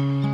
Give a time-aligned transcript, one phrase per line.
[0.00, 0.29] Mm-hmm.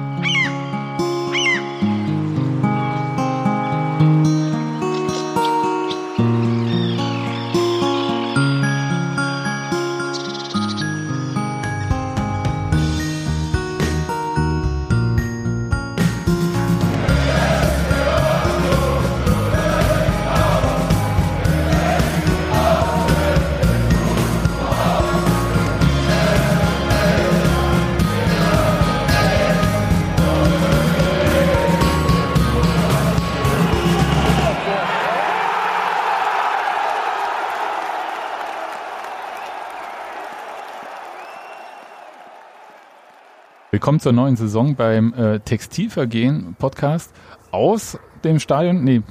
[43.87, 47.15] Willkommen zur neuen Saison beim äh, Textilvergehen Podcast
[47.53, 49.03] aus dem Stadion, nee,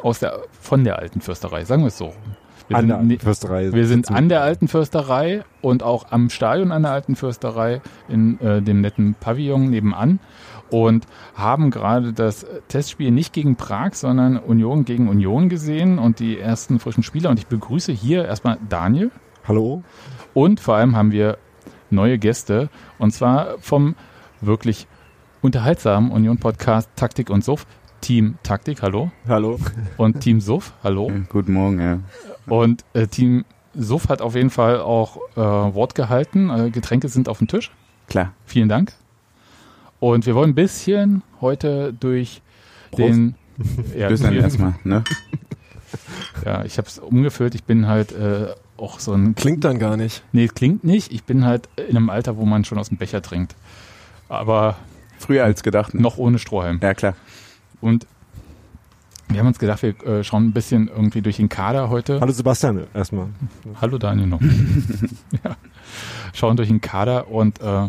[0.00, 2.12] aus der, von der alten Fürsterei, sagen wir es so.
[2.68, 3.72] Wir An sind, der alten Fürsterei.
[3.72, 8.38] Wir sind an der alten Fürsterei und auch am Stadion an der alten Fürsterei in
[8.38, 10.20] äh, dem netten Pavillon nebenan
[10.70, 16.38] und haben gerade das Testspiel nicht gegen Prag, sondern Union gegen Union gesehen und die
[16.38, 17.30] ersten frischen Spieler.
[17.30, 19.10] Und ich begrüße hier erstmal Daniel.
[19.48, 19.82] Hallo.
[20.32, 21.38] Und vor allem haben wir
[21.90, 23.94] neue Gäste und zwar vom
[24.40, 24.86] wirklich
[25.42, 27.66] unterhaltsamen Union-Podcast Taktik und Suff.
[28.00, 29.10] Team Taktik, hallo.
[29.26, 29.58] Hallo.
[29.96, 31.10] Und Team Suff, hallo.
[31.28, 32.00] Guten Morgen, ja.
[32.46, 36.50] Und äh, Team Suff hat auf jeden Fall auch äh, Wort gehalten.
[36.50, 37.70] Äh, Getränke sind auf dem Tisch.
[38.08, 38.32] Klar.
[38.44, 38.92] Vielen Dank.
[39.98, 42.42] Und wir wollen ein bisschen heute durch
[42.90, 43.02] Prost.
[43.02, 43.34] den.
[43.96, 45.02] Ja, Bis dann erstmal, ne?
[46.44, 47.54] ja ich habe es umgefüllt.
[47.54, 49.34] Ich bin halt äh, auch so ein.
[49.34, 50.22] Klingt dann gar nicht.
[50.32, 51.12] Nee, klingt nicht.
[51.12, 53.54] Ich bin halt in einem Alter, wo man schon aus dem Becher trinkt.
[54.28, 54.76] Aber
[55.18, 55.94] Früher als gedacht.
[55.94, 56.02] Ne?
[56.02, 56.78] noch ohne Strohhalm.
[56.82, 57.14] Ja, klar.
[57.80, 58.06] Und
[59.28, 62.20] wir haben uns gedacht, wir äh, schauen ein bisschen irgendwie durch den Kader heute.
[62.20, 63.28] Hallo Sebastian erstmal.
[63.80, 64.40] Hallo Daniel noch.
[65.44, 65.56] ja.
[66.32, 67.88] Schauen durch den Kader und äh,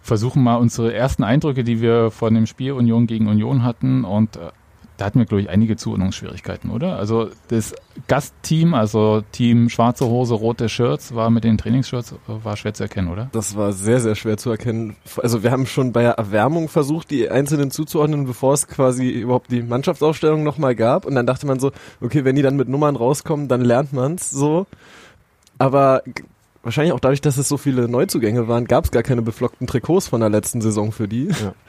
[0.00, 4.36] versuchen mal unsere ersten Eindrücke, die wir von dem Spiel Union gegen Union hatten und
[4.36, 4.50] äh,
[4.98, 6.96] da hatten wir, glaube ich, einige Zuordnungsschwierigkeiten, oder?
[6.96, 7.72] Also das
[8.08, 12.82] Gastteam, also Team schwarze Hose, rote Shirts, war mit den Trainingsshirts, äh, war schwer zu
[12.82, 13.28] erkennen, oder?
[13.30, 14.96] Das war sehr, sehr schwer zu erkennen.
[15.22, 19.52] Also wir haben schon bei der Erwärmung versucht, die Einzelnen zuzuordnen, bevor es quasi überhaupt
[19.52, 21.06] die Mannschaftsaufstellung nochmal gab.
[21.06, 24.30] Und dann dachte man so, okay, wenn die dann mit Nummern rauskommen, dann lernt man's
[24.30, 24.66] so.
[25.58, 26.02] Aber
[26.64, 30.08] wahrscheinlich auch dadurch, dass es so viele Neuzugänge waren, gab es gar keine beflockten Trikots
[30.08, 31.28] von der letzten Saison für die.
[31.28, 31.54] Ja.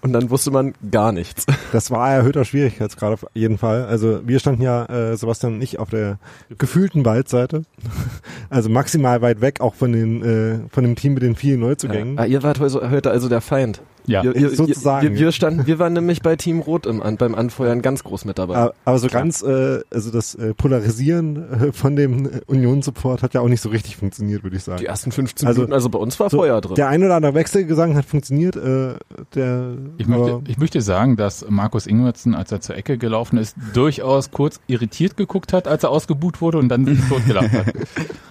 [0.00, 1.46] Und dann wusste man gar nichts.
[1.70, 3.84] Das war erhöhter Schwierigkeitsgrad auf jeden Fall.
[3.84, 6.18] Also wir standen ja, äh, Sebastian und ich, auf der
[6.56, 7.62] gefühlten Waldseite.
[8.50, 12.18] Also maximal weit weg, auch von den äh, von dem Team mit den vielen Neuzugängen.
[12.18, 13.82] Ah, ihr wart heute heute also der Feind.
[14.08, 14.22] Ja.
[14.24, 17.34] Ihr, ihr, sozusagen, Wir, wir, standen, wir waren nämlich bei Team Rot im, An- beim
[17.34, 18.56] Anfeuern ganz groß mit dabei.
[18.56, 21.36] Aber, aber so ganz, äh, also das äh, Polarisieren
[21.68, 24.78] äh, von dem äh, Union-Support hat ja auch nicht so richtig funktioniert, würde ich sagen.
[24.80, 26.74] Die ersten 15 Also- Minuten, also bei uns war So, Feuer drin.
[26.76, 28.56] Der ein oder andere Wechselgesang hat funktioniert.
[28.56, 28.94] Äh,
[29.34, 33.56] der, Ich möchte, ich möchte sagen, dass Markus Ingwertsen, als er zur Ecke gelaufen ist,
[33.74, 37.66] durchaus kurz irritiert geguckt hat, als er ausgebuht wurde und dann totgelacht hat.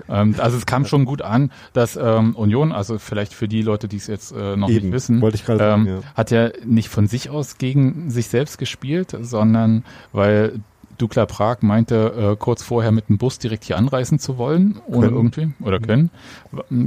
[0.10, 3.88] ähm, also es kam schon gut an, dass ähm, Union, also vielleicht für die Leute,
[3.88, 6.00] die es jetzt äh, noch Eben, nicht wissen, wollte ich gerade ähm, ja.
[6.16, 10.60] hat ja nicht von sich aus gegen sich selbst gespielt, sondern weil
[10.98, 15.08] Dukla Prag meinte, äh, kurz vorher mit dem Bus direkt hier anreisen zu wollen, ohne
[15.08, 15.16] Können.
[15.16, 16.10] irgendwie, oder können.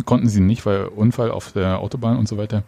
[0.04, 2.64] Konnten sie nicht, weil Unfall auf der Autobahn und so weiter.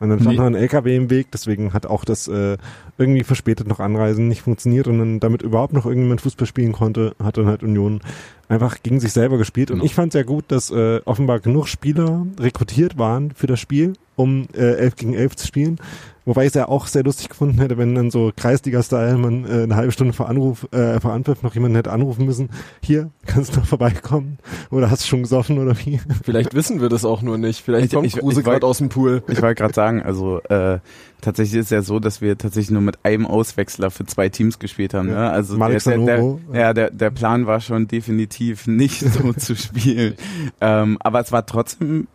[0.00, 0.38] Und dann stand Nee.
[0.40, 2.58] noch ein LKW im Weg, deswegen hat auch das äh,
[2.98, 7.14] irgendwie verspätet noch Anreisen nicht funktioniert und dann damit überhaupt noch irgendjemand Fußball spielen konnte,
[7.22, 8.00] hat dann halt Union
[8.48, 9.70] einfach gegen sich selber gespielt.
[9.70, 9.86] Und Genau.
[9.86, 14.46] ich fand sehr gut, dass äh, offenbar genug Spieler rekrutiert waren für das Spiel, um
[14.54, 15.78] äh, 11 gegen 11 zu spielen.
[16.26, 19.64] Wobei ich es ja auch sehr lustig gefunden hätte, wenn dann so Kreisliga-Style man äh,
[19.64, 22.48] eine halbe Stunde vor Anruf, äh, vor Anpfiff noch jemanden hätte anrufen müssen.
[22.82, 24.38] Hier, kannst du noch vorbeikommen?
[24.70, 26.00] Oder hast du schon gesoffen oder wie?
[26.22, 27.60] Vielleicht wissen wir das auch nur nicht.
[27.62, 29.22] Vielleicht Ich- kommt ich- Kruse gerade aus dem Pool.
[29.28, 30.78] Ich wollte gerade sagen, also äh,
[31.20, 34.94] tatsächlich ist ja so, dass wir tatsächlich nur mit einem Auswechsler für zwei Teams gespielt
[34.94, 35.08] haben.
[35.10, 35.14] Ja.
[35.14, 35.30] Ne?
[35.30, 40.14] Also der, der, der, ja, der, der Plan war schon definitiv nicht so zu spielen.
[40.60, 42.06] Ähm, aber es war trotzdem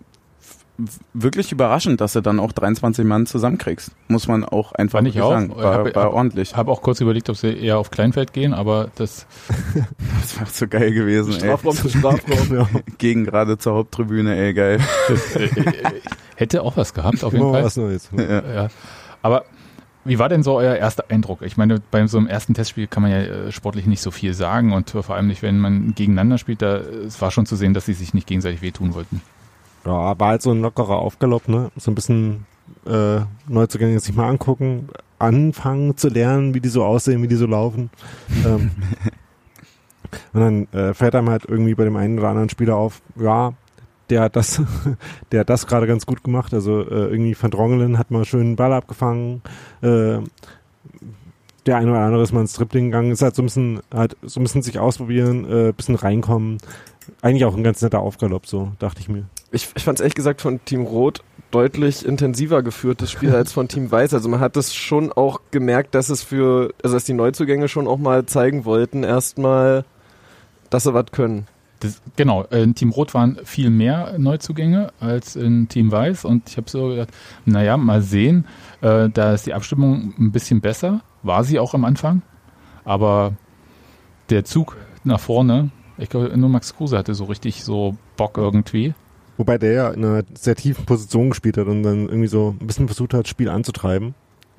[1.13, 3.91] wirklich überraschend, dass du dann auch 23 Mann zusammenkriegst.
[4.07, 5.31] Muss man auch einfach ich wirklich auch.
[5.31, 5.55] sagen.
[5.55, 6.55] War, Hab- war hab- ordentlich.
[6.55, 9.25] Habe auch kurz überlegt, ob sie eher auf Kleinfeld gehen, aber das
[10.21, 11.39] Das war so geil gewesen, ey.
[11.39, 12.57] Strafraum zu Strafraum.
[12.57, 12.69] ja.
[12.97, 14.79] Gegen gerade zur Haupttribüne, ey, geil.
[15.35, 15.73] äh, äh,
[16.35, 17.63] hätte auch was gehabt, auf jeden Immer Fall.
[17.65, 18.09] was Neues.
[18.17, 18.41] Ja.
[18.53, 18.67] Ja.
[19.21, 19.43] Aber
[20.05, 21.41] wie war denn so euer erster Eindruck?
[21.41, 24.33] Ich meine, bei so einem ersten Testspiel kann man ja äh, sportlich nicht so viel
[24.33, 26.61] sagen und vor allem nicht, wenn man gegeneinander spielt.
[26.61, 29.21] Da, es war schon zu sehen, dass sie sich nicht gegenseitig wehtun wollten.
[29.89, 31.71] Ja, war halt so ein lockerer Aufgalopp, ne?
[31.75, 32.45] So ein bisschen
[32.85, 37.47] äh, Neuzugänge sich mal angucken, anfangen zu lernen, wie die so aussehen, wie die so
[37.47, 37.89] laufen.
[38.45, 38.69] ähm,
[40.33, 43.53] und dann äh, fällt einem halt irgendwie bei dem einen oder anderen Spieler auf, ja,
[44.11, 44.61] der hat das,
[45.31, 46.53] der hat das gerade ganz gut gemacht.
[46.53, 49.41] Also äh, irgendwie Van Drongelen hat mal schön einen Ball abgefangen.
[49.81, 50.19] Äh,
[51.65, 54.15] der eine oder andere ist mal ins Dribbling gegangen, ist halt so ein bisschen, halt
[54.21, 56.59] so ein bisschen sich ausprobieren, äh, bisschen reinkommen.
[57.23, 59.25] Eigentlich auch ein ganz netter Aufgalopp, so dachte ich mir.
[59.51, 63.51] Ich, ich fand es ehrlich gesagt von Team Rot deutlich intensiver geführt, das Spiel, als
[63.51, 64.13] von Team Weiß.
[64.13, 67.87] Also man hat das schon auch gemerkt, dass es für, also dass die Neuzugänge schon
[67.87, 69.85] auch mal zeigen wollten, erstmal,
[70.69, 71.47] dass sie was können.
[71.79, 76.57] Das, genau, in Team Rot waren viel mehr Neuzugänge als in Team Weiß und ich
[76.57, 77.09] habe so gedacht,
[77.45, 78.45] naja, mal sehen,
[78.81, 82.21] äh, da ist die Abstimmung ein bisschen besser, war sie auch am Anfang,
[82.83, 83.33] aber
[84.29, 84.75] der Zug
[85.05, 88.93] nach vorne, ich glaube, nur Max Kruse hatte so richtig so Bock irgendwie.
[89.39, 92.67] Wobei der ja in einer sehr tiefen Position gespielt hat und dann irgendwie so ein
[92.67, 94.13] bisschen versucht hat, das Spiel anzutreiben.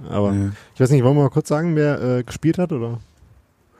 [0.09, 0.50] Aber Ja.
[0.75, 2.99] ich weiß nicht, wollen wir mal kurz sagen, wer äh, gespielt hat oder?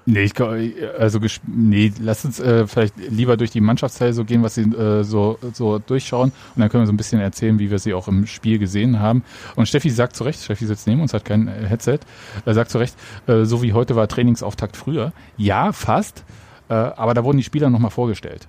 [0.05, 0.51] Nee, ich glaub,
[0.99, 5.03] also nee, lass uns äh, vielleicht lieber durch die Mannschaftsteile so gehen, was sie äh,
[5.03, 8.07] so so durchschauen und dann können wir so ein bisschen erzählen, wie wir sie auch
[8.09, 9.25] im Spiel gesehen haben.
[9.57, 12.01] Und Steffi sagt zu Recht, Steffi sitzt neben uns, hat kein äh, Headset,
[12.45, 12.95] äh, sagt zu Recht,
[13.27, 15.13] äh, so wie heute war Trainingsauftakt früher.
[15.39, 16.25] Ja, fast,
[16.69, 18.49] äh, aber da wurden die Spieler nochmal vorgestellt.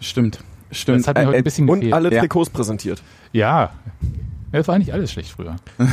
[0.00, 0.38] Stimmt.
[0.72, 1.00] Stimmt.
[1.00, 1.94] Das hat mir heute ein bisschen Und gefehlt.
[1.94, 2.20] alle Ja.
[2.20, 3.02] Trikots präsentiert.
[3.32, 3.70] Ja,
[4.50, 5.56] das war eigentlich alles schlecht früher.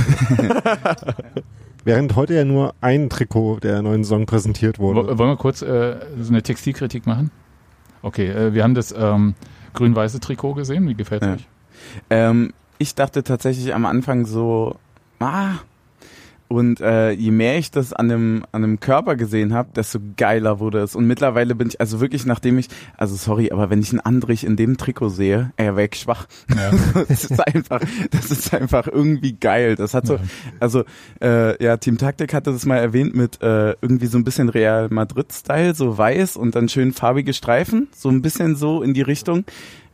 [1.85, 5.17] Während heute ja nur ein Trikot der neuen Saison präsentiert wurde.
[5.17, 7.31] Wollen wir kurz äh, so eine Textilkritik machen?
[8.01, 9.33] Okay, äh, wir haben das ähm,
[9.73, 10.87] grün-weiße Trikot gesehen.
[10.87, 11.33] Wie gefällt es Ja.
[11.35, 11.47] euch?
[12.09, 14.75] Ähm, ich dachte tatsächlich am Anfang so,
[15.19, 15.51] ah.
[16.49, 20.59] Und äh, je mehr ich das an dem, an dem Körper gesehen habe, desto geiler
[20.59, 20.95] wurde es.
[20.95, 24.43] Und mittlerweile bin ich, also wirklich, nachdem ich, also sorry, aber wenn ich einen Andrich
[24.43, 26.25] in dem Trikot sehe, er weg schwach.
[26.49, 26.71] Ja.
[27.07, 29.75] Das ist einfach, das ist einfach irgendwie geil.
[29.75, 30.21] Das hat so, Ja.
[30.59, 30.83] also
[31.21, 34.89] äh, ja, Team Taktik hatte das mal erwähnt mit äh, irgendwie so ein bisschen Real
[34.89, 39.45] Madrid-Style, so weiß und dann schön farbige Streifen, so ein bisschen so in die Richtung.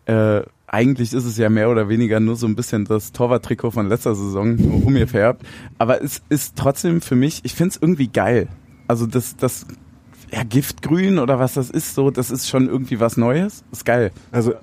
[0.06, 3.88] Äh, eigentlich ist es ja mehr oder weniger nur so ein bisschen das Torwart-Trikot von
[3.88, 5.46] letzter Saison umgefärbt.
[5.78, 8.48] Aber es ist trotzdem für mich, ich find's irgendwie geil.
[8.88, 9.66] Also das, das
[10.32, 13.64] ja, Giftgrün oder was das ist, so, das ist schon irgendwie was Neues.
[13.72, 14.12] Ist geil.
[14.32, 14.54] Also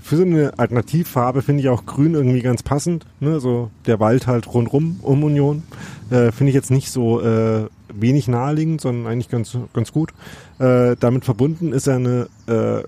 [0.00, 3.06] für so eine Alternativfarbe finde ich auch grün irgendwie ganz passend.
[3.20, 3.40] Ne?
[3.40, 5.64] So der Wald halt rundrum um Union.
[6.10, 10.12] Äh, finde ich jetzt nicht so äh, wenig naheliegend, sondern eigentlich ganz, ganz gut.
[10.58, 12.82] Äh, damit verbunden ist ja eine äh,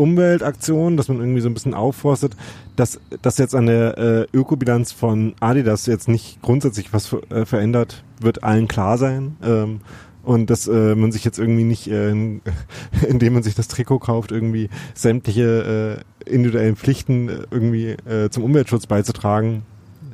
[0.00, 2.34] Umweltaktion, dass man irgendwie so ein bisschen aufforstet,
[2.76, 8.02] dass, dass jetzt an der äh, Ökobilanz von Adidas jetzt nicht grundsätzlich was äh, verändert,
[8.20, 9.36] wird allen klar sein.
[9.44, 9.80] Ähm,
[10.22, 12.40] und dass äh, man sich jetzt irgendwie nicht, äh, in-
[13.08, 18.44] indem man sich das Trikot kauft, irgendwie sämtliche äh, individuellen Pflichten äh, irgendwie äh, zum
[18.44, 19.62] Umweltschutz beizutragen,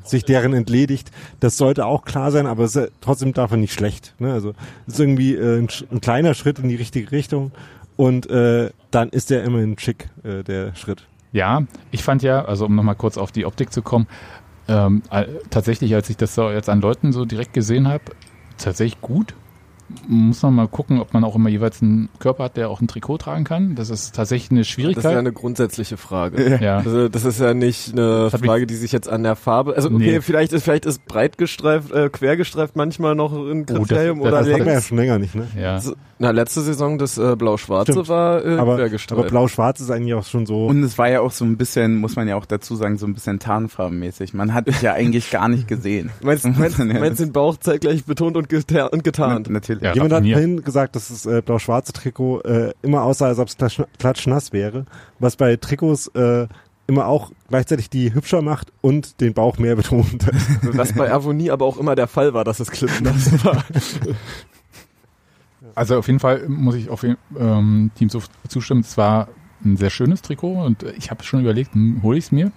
[0.04, 1.10] sich deren entledigt.
[1.40, 4.14] Das sollte auch klar sein, aber es ist ja trotzdem davon nicht schlecht.
[4.18, 4.32] Ne?
[4.32, 4.54] Also
[4.86, 7.50] es ist irgendwie äh, ein, ein kleiner Schritt in die richtige Richtung
[7.96, 11.06] und äh, dann ist der immerhin schick, äh, der Schritt.
[11.32, 14.06] Ja, ich fand ja, also um nochmal kurz auf die Optik zu kommen,
[14.68, 18.04] ähm, äh, tatsächlich, als ich das so jetzt an Leuten so direkt gesehen habe,
[18.58, 19.34] tatsächlich gut.
[20.08, 22.88] Muss man mal gucken, ob man auch immer jeweils einen Körper hat, der auch ein
[22.88, 23.74] Trikot tragen kann.
[23.76, 25.16] Das ist tatsächlich eine Das ist ja Schwierigkeit.
[25.16, 26.58] eine grundsätzliche Frage.
[26.60, 29.74] Ja, Also das ist ja nicht eine Das Frage, die sich jetzt an der Farbe.
[29.76, 30.20] Also okay, Nee.
[30.20, 34.26] vielleicht ist vielleicht ist breit gestreift, äh, quer gestreift manchmal noch ein das- Kriterium das-
[34.28, 35.46] oder das Das hatten wir ja schon länger nicht, ne?
[35.58, 35.78] ja.
[35.80, 39.28] So, Na, letzte Saison das äh, Blau-Schwarze war äh, Aber, quer aber gestreift.
[39.28, 40.66] blau-schwarz ist eigentlich auch schon so.
[40.66, 43.06] Und es war ja auch so ein bisschen, muss man ja auch dazu sagen, so
[43.06, 44.32] ein bisschen tarnfarbenmäßig.
[44.32, 46.10] Man hat dich ja eigentlich gar nicht gesehen.
[46.22, 46.78] meinst, meinst,
[47.20, 49.50] den Bauch zeitgleich betont und, geta und getarnt?
[49.50, 49.75] Natürlich.
[49.80, 49.94] Ja.
[49.94, 53.56] Jemand hat vorhin gesagt, dass das äh, blau-schwarze Trikot äh, immer aussah, als ob es
[53.56, 54.86] klatsch, klatschnass wäre,
[55.18, 56.46] was bei Trikots äh,
[56.86, 60.26] immer auch gleichzeitig die hübscher macht und den Bauch mehr betont.
[60.62, 63.64] Was bei Avonie aber auch immer der Fall war, dass es klitschnass war.
[65.74, 68.80] Also auf jeden Fall muss ich auf jeden, ähm, Team zu, zustimmen.
[68.80, 69.28] Es war
[69.62, 72.50] ein sehr schönes Trikot und ich habe schon überlegt, hm, hole ich es mir.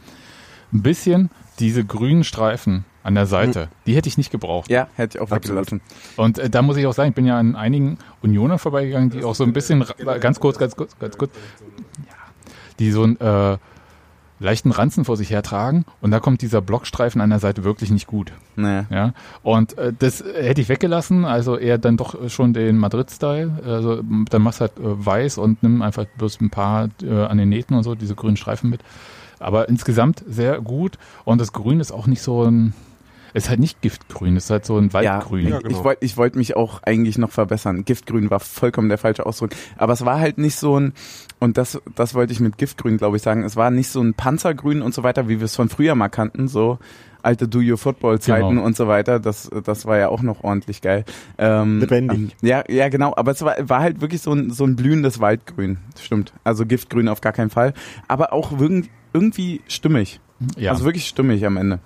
[0.72, 4.70] Ein bisschen diese grünen Streifen an der Seite, die hätte ich nicht gebraucht.
[4.70, 5.82] Ja, hätte ich auch weggelassen.
[6.18, 9.24] Und äh, da muss ich auch sagen, ich bin ja an einigen Unioner vorbeigegangen, die
[9.24, 9.86] auch so ein bisschen,
[10.20, 11.32] ganz kurz, ganz kurz, ganz kurz,
[12.08, 12.15] ja,
[12.79, 13.58] die so einen äh,
[14.39, 18.08] leichten Ranzen vor sich hertragen und da kommt dieser Blockstreifen an der Seite wirklich nicht
[18.08, 18.32] gut.
[18.56, 18.86] Naja.
[18.89, 19.13] Ja,
[19.44, 23.60] und äh, das hätte ich weggelassen, also eher dann doch schon den Madrid-Style.
[23.65, 27.50] Also dann machst halt äh, weiß und nimm einfach bloß ein paar äh, an den
[27.50, 28.82] Nähten und so, diese grünen Streifen mit.
[29.39, 32.74] Aber insgesamt sehr gut und das Grün ist auch nicht so ein,
[33.34, 35.44] ist halt nicht Giftgrün, ist halt so ein Waldgrün.
[35.46, 35.78] Ja, Ja, genau.
[35.78, 37.86] Ich wollte ich wollt mich auch eigentlich noch verbessern.
[37.86, 39.52] Giftgrün war vollkommen der falsche Ausdruck.
[39.78, 40.94] Aber es war halt nicht so ein,
[41.40, 44.14] und das, das wollte ich mit Giftgrün, glaube ich, sagen, es war nicht so ein
[44.14, 46.80] Panzergrün und so weiter, wie wir es von früher mal kannten, so
[47.22, 48.64] alte Do Your Football Zeiten Genau.
[48.64, 49.20] und so weiter.
[49.20, 51.04] Das, das war ja auch noch ordentlich geil.
[51.38, 52.18] Ähm, Lebendig.
[52.18, 53.14] Ähm, ja, ja, genau.
[53.16, 55.80] Aber es war, war halt wirklich so ein, so ein blühendes Waldgrün.
[56.00, 56.32] Stimmt.
[56.46, 57.74] Also Giftgrün auf gar keinen Fall.
[58.08, 58.54] Aber auch
[59.14, 60.22] irgendwie stimmig.
[60.58, 60.72] Ja.
[60.72, 61.80] Also wirklich stimmig am Ende.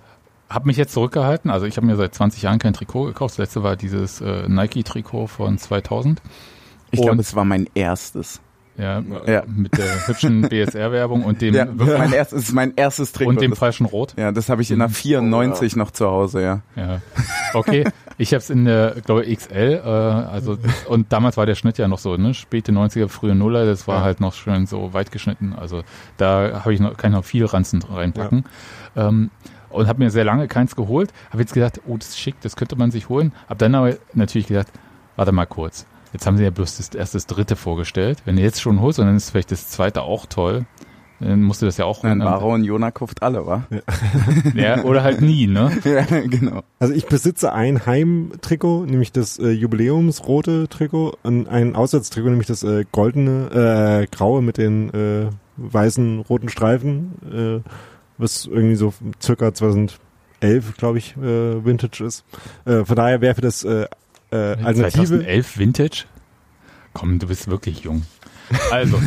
[0.50, 1.50] Habe mich jetzt zurückgehalten.
[1.50, 3.32] Also ich habe mir seit 20 Jahren kein Trikot gekauft.
[3.34, 6.20] Das letzte war dieses äh, Nike-Trikot von 2000.
[6.90, 8.40] Ich glaube, es war mein erstes.
[8.76, 9.44] Ja, Ja.
[9.46, 13.30] mit der hübschen BSR-Werbung und dem, Ja, mein erstes, es ist mein erstes Trikot.
[13.30, 14.14] und dem das, falschen Rot.
[14.16, 16.60] ja, das habe ich in der 94 noch zu Hause, ja.
[16.74, 17.00] Ja.
[17.52, 17.84] Okay,
[18.18, 20.58] ich habe es in der, glaube ich, XL, äh, also
[20.88, 23.98] und damals war der Schnitt ja noch so, ne, späte 90er, frühe Nuller, das war
[23.98, 24.02] Ja.
[24.02, 25.52] halt noch schön so weit geschnitten.
[25.56, 25.82] Also
[26.16, 28.44] da habe ich noch, kann ich noch viel Ranzen reinpacken.
[28.96, 29.30] Ähm,
[29.74, 31.12] und habe mir sehr lange keins geholt.
[31.30, 33.32] Habe jetzt gedacht, oh, das ist schick, das könnte man sich holen.
[33.48, 34.68] Hab dann aber natürlich gedacht,
[35.16, 35.86] warte mal kurz.
[36.12, 38.22] Jetzt haben sie ja bloß das, erst das dritte vorgestellt.
[38.24, 40.64] Wenn du jetzt schon holst und dann ist vielleicht das zweite auch toll,
[41.20, 42.18] dann musst du das ja auch holen.
[42.18, 43.66] Maro und Jona kauft alle, wa?
[44.54, 45.70] Ja, oder halt nie, ne?
[45.84, 46.62] Ja, genau.
[46.78, 52.62] Also ich besitze ein Heimtrikot, nämlich das äh, Jubiläumsrote Trikot und ein Auswärtstrikot, nämlich das
[52.62, 55.26] äh, goldene, äh, graue mit den äh,
[55.56, 57.68] weißen roten Streifen, äh,
[58.18, 59.98] was irgendwie so circa 2011,
[60.76, 62.24] glaube ich, äh, Vintage ist.
[62.64, 63.86] Äh, von daher wäre für das äh,
[64.30, 66.04] äh, Alternative 2011 Vintage?
[66.92, 68.02] Komm, du bist wirklich jung.
[68.70, 68.96] Also,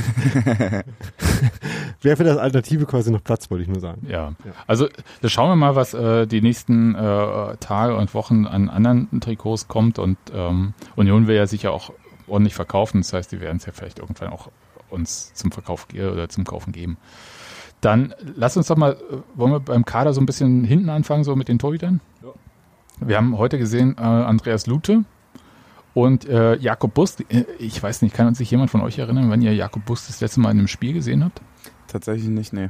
[2.02, 4.08] wäre für das Alternative quasi noch Platz, wollte ich nur sagen.
[4.46, 4.52] ja.
[4.66, 4.88] Also,
[5.22, 9.68] da schauen wir mal, was äh, die nächsten äh, Tage und Wochen an anderen Trikots
[9.68, 10.00] kommt.
[10.00, 11.92] Und ähm, Union will ja sicher auch
[12.28, 13.02] ordentlich verkaufen.
[13.02, 14.50] Das heißt, die werden es ja vielleicht irgendwann auch
[14.90, 16.98] uns zum Verkauf oder zum Kaufen geben.
[17.82, 21.24] Dann lass uns doch mal, äh, wollen wir beim Kader so ein bisschen hinten anfangen,
[21.24, 22.02] so mit den Torhütern?
[23.00, 25.04] Wir haben heute gesehen äh, Andreas Lute
[25.94, 27.22] und äh, Jakob Bust.
[27.32, 30.20] Äh, Ich weiß nicht, kann sich jemand von euch erinnern, wann ihr Jakob Bust das
[30.22, 31.40] letzte Mal in einem Spiel gesehen habt?
[31.88, 32.70] Tatsächlich nicht, nee.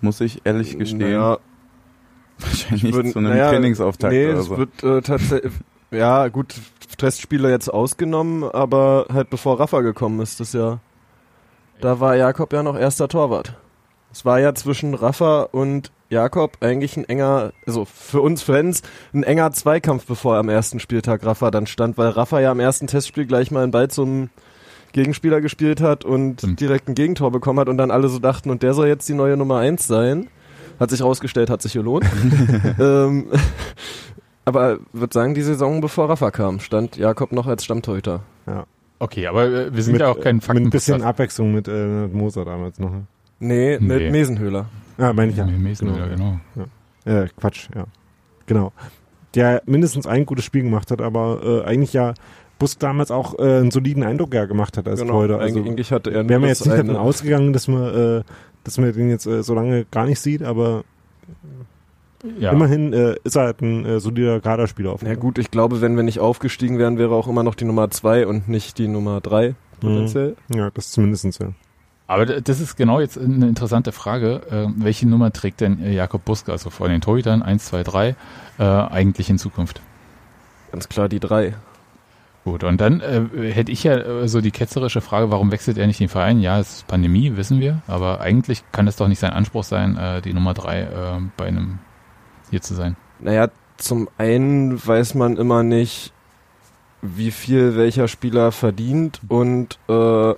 [0.00, 1.12] Muss ich ehrlich gestehen.
[1.12, 1.38] Ja,
[2.38, 4.56] Wahrscheinlich würden- zu einem naja, Trainingsauftakt nee, oder es so.
[4.56, 5.52] wird äh, tatsächlich,
[5.90, 6.54] ja gut,
[6.98, 10.78] Testspieler jetzt ausgenommen, aber halt bevor Rafa gekommen ist, das ja,
[11.82, 13.54] da war Jakob ja noch erster Torwart.
[14.16, 18.80] Es war ja zwischen Rafa und Jakob eigentlich ein enger, also für uns Fans,
[19.12, 22.86] ein enger Zweikampf, bevor am ersten Spieltag Rafa dann stand, weil Rafa ja am ersten
[22.86, 24.30] Testspiel gleich mal einen Ball zum
[24.92, 26.60] Gegenspieler gespielt hat und Stimmt.
[26.60, 29.12] direkt ein Gegentor bekommen hat und dann alle so dachten, und der soll jetzt die
[29.12, 30.28] neue Nummer eins sein.
[30.80, 32.06] Hat sich rausgestellt, hat sich gelohnt.
[32.80, 33.26] ähm,
[34.46, 38.22] aber würde sagen, die Saison bevor Rafa kam, stand Jakob noch als Stammtorhüter.
[38.98, 41.06] Okay, aber äh, wir sind mit, ja auch kein äh, Mit ein bisschen Fakten.
[41.06, 42.92] Abwechslung mit äh, Moser damals noch.
[43.40, 43.48] Ne?
[43.48, 43.94] Nee, Nee.
[44.04, 44.66] mit Mesenhöhler.
[44.98, 45.44] Ah, meine ich ja.
[45.46, 45.92] Genau.
[45.94, 46.38] Genau.
[46.54, 46.66] genau.
[47.04, 47.84] Äh, Quatsch, ja.
[48.46, 48.72] Genau.
[49.34, 52.14] Der mindestens ein gutes Spiel gemacht hat, aber äh, eigentlich ja
[52.58, 55.38] Busk damals auch äh, einen soliden Eindruck ja gemacht hat als Torhüter.
[55.38, 57.82] Also, Eigentlich, hatte er wären wir jetzt nicht davon ausgegangen, dass man,
[58.20, 58.22] äh,
[58.64, 60.84] dass man den jetzt äh, so lange gar nicht sieht, aber
[62.38, 62.52] Ja.
[62.52, 65.96] immerhin äh, ist er halt ein äh, solider Kaderspieler auf Ja gut, ich glaube, wenn
[65.96, 69.20] wir nicht aufgestiegen wären, wäre auch immer noch die Nummer zwei und nicht die Nummer
[69.20, 70.36] drei potenziell.
[70.54, 71.48] Ja, das zumindestens ja.
[72.06, 74.42] Aber das ist genau jetzt eine interessante Frage.
[74.50, 78.16] Äh, welche Nummer trägt denn äh, Jakob Buske, also von den Torhütern 1, 2, 3,
[78.58, 79.80] äh, eigentlich in Zukunft?
[80.70, 81.54] Ganz klar die drei.
[82.44, 85.88] Gut, und dann äh, hätte ich ja äh, so die ketzerische Frage, warum wechselt er
[85.88, 86.38] nicht den Verein?
[86.38, 89.96] Ja, es ist Pandemie, wissen wir, aber eigentlich kann es doch nicht sein Anspruch sein,
[89.96, 90.86] äh, die Nummer 3 äh,
[91.36, 91.80] bei einem
[92.50, 92.94] hier zu sein.
[93.18, 93.48] Naja,
[93.78, 96.12] zum einen weiß man immer nicht,
[97.02, 100.34] wie viel welcher Spieler verdient und äh,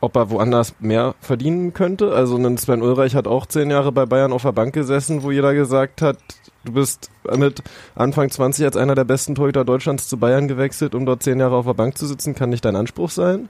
[0.00, 2.12] ob er woanders mehr verdienen könnte.
[2.12, 5.30] Also ein Sven Ulreich hat auch zehn Jahre bei Bayern auf der Bank gesessen, wo
[5.30, 6.18] jeder gesagt hat,
[6.64, 7.62] du bist mit
[7.94, 11.56] Anfang 20 als einer der besten Torhüter Deutschlands zu Bayern gewechselt, um dort zehn Jahre
[11.56, 13.48] auf der Bank zu sitzen, kann nicht dein Anspruch sein.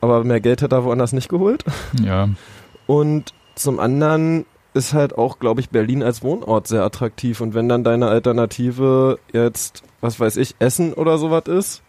[0.00, 1.64] Aber mehr Geld hat er woanders nicht geholt.
[2.02, 2.28] Ja,
[2.86, 7.40] Und zum anderen ist halt auch, glaube ich, Berlin als Wohnort sehr attraktiv.
[7.40, 11.82] Und wenn dann deine Alternative jetzt, was weiß ich, Essen oder sowas ist,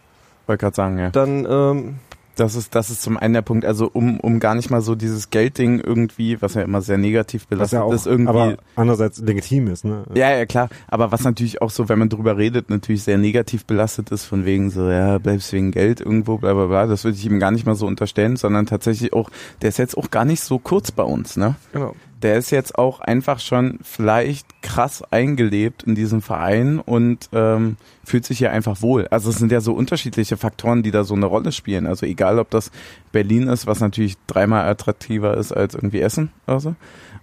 [0.46, 1.10] Wollte gerade sagen, ja.
[1.10, 1.98] dann ähm,
[2.36, 4.94] Das ist, das ist zum einen der Punkt, also um, um gar nicht mal so
[4.94, 8.28] dieses Geldding irgendwie, was ja immer sehr negativ belastet ja auch ist, irgendwie.
[8.28, 10.04] aber andererseits legitim ist, ne?
[10.14, 10.68] ja, ja, klar.
[10.86, 14.44] Aber was natürlich auch so, wenn man drüber redet, natürlich sehr negativ belastet ist, von
[14.44, 16.86] wegen so, ja, bleibst wegen Geld irgendwo, bla, bla, bla.
[16.86, 19.30] Das würde ich ihm gar nicht mal so unterstellen, sondern tatsächlich auch,
[19.62, 21.56] der ist jetzt auch gar nicht so kurz bei uns, ne?
[21.72, 21.94] genau.
[22.22, 28.24] Der ist jetzt auch einfach schon vielleicht krass eingelebt in diesem Verein und ähm, fühlt
[28.24, 29.06] sich hier einfach wohl.
[29.08, 31.86] Also es sind ja so unterschiedliche Faktoren, die da so eine Rolle spielen.
[31.86, 32.70] Also egal, ob das
[33.12, 36.74] Berlin ist, was natürlich dreimal attraktiver ist als irgendwie Essen oder so.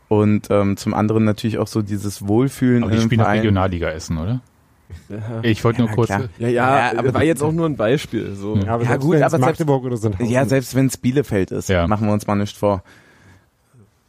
[0.10, 3.30] Und ähm, zum anderen natürlich auch so dieses Wohlfühlen aber die spielen auch.
[3.32, 4.42] Regionalliga Essen, oder?
[5.10, 6.08] Ja, Ich wollte nur Ja, kurz.
[6.08, 6.24] klar.
[6.38, 8.36] ja, ja, Ja, aber war jetzt auch nur ein Beispiel.
[8.36, 8.56] So.
[8.58, 8.74] Ja.
[8.76, 11.68] aber Ja, selbst gut, aber selbst- Magdeburg oder so Ja, selbst wenn es Bielefeld ist,
[11.70, 11.88] Ja.
[11.88, 12.84] machen wir uns mal nicht vor.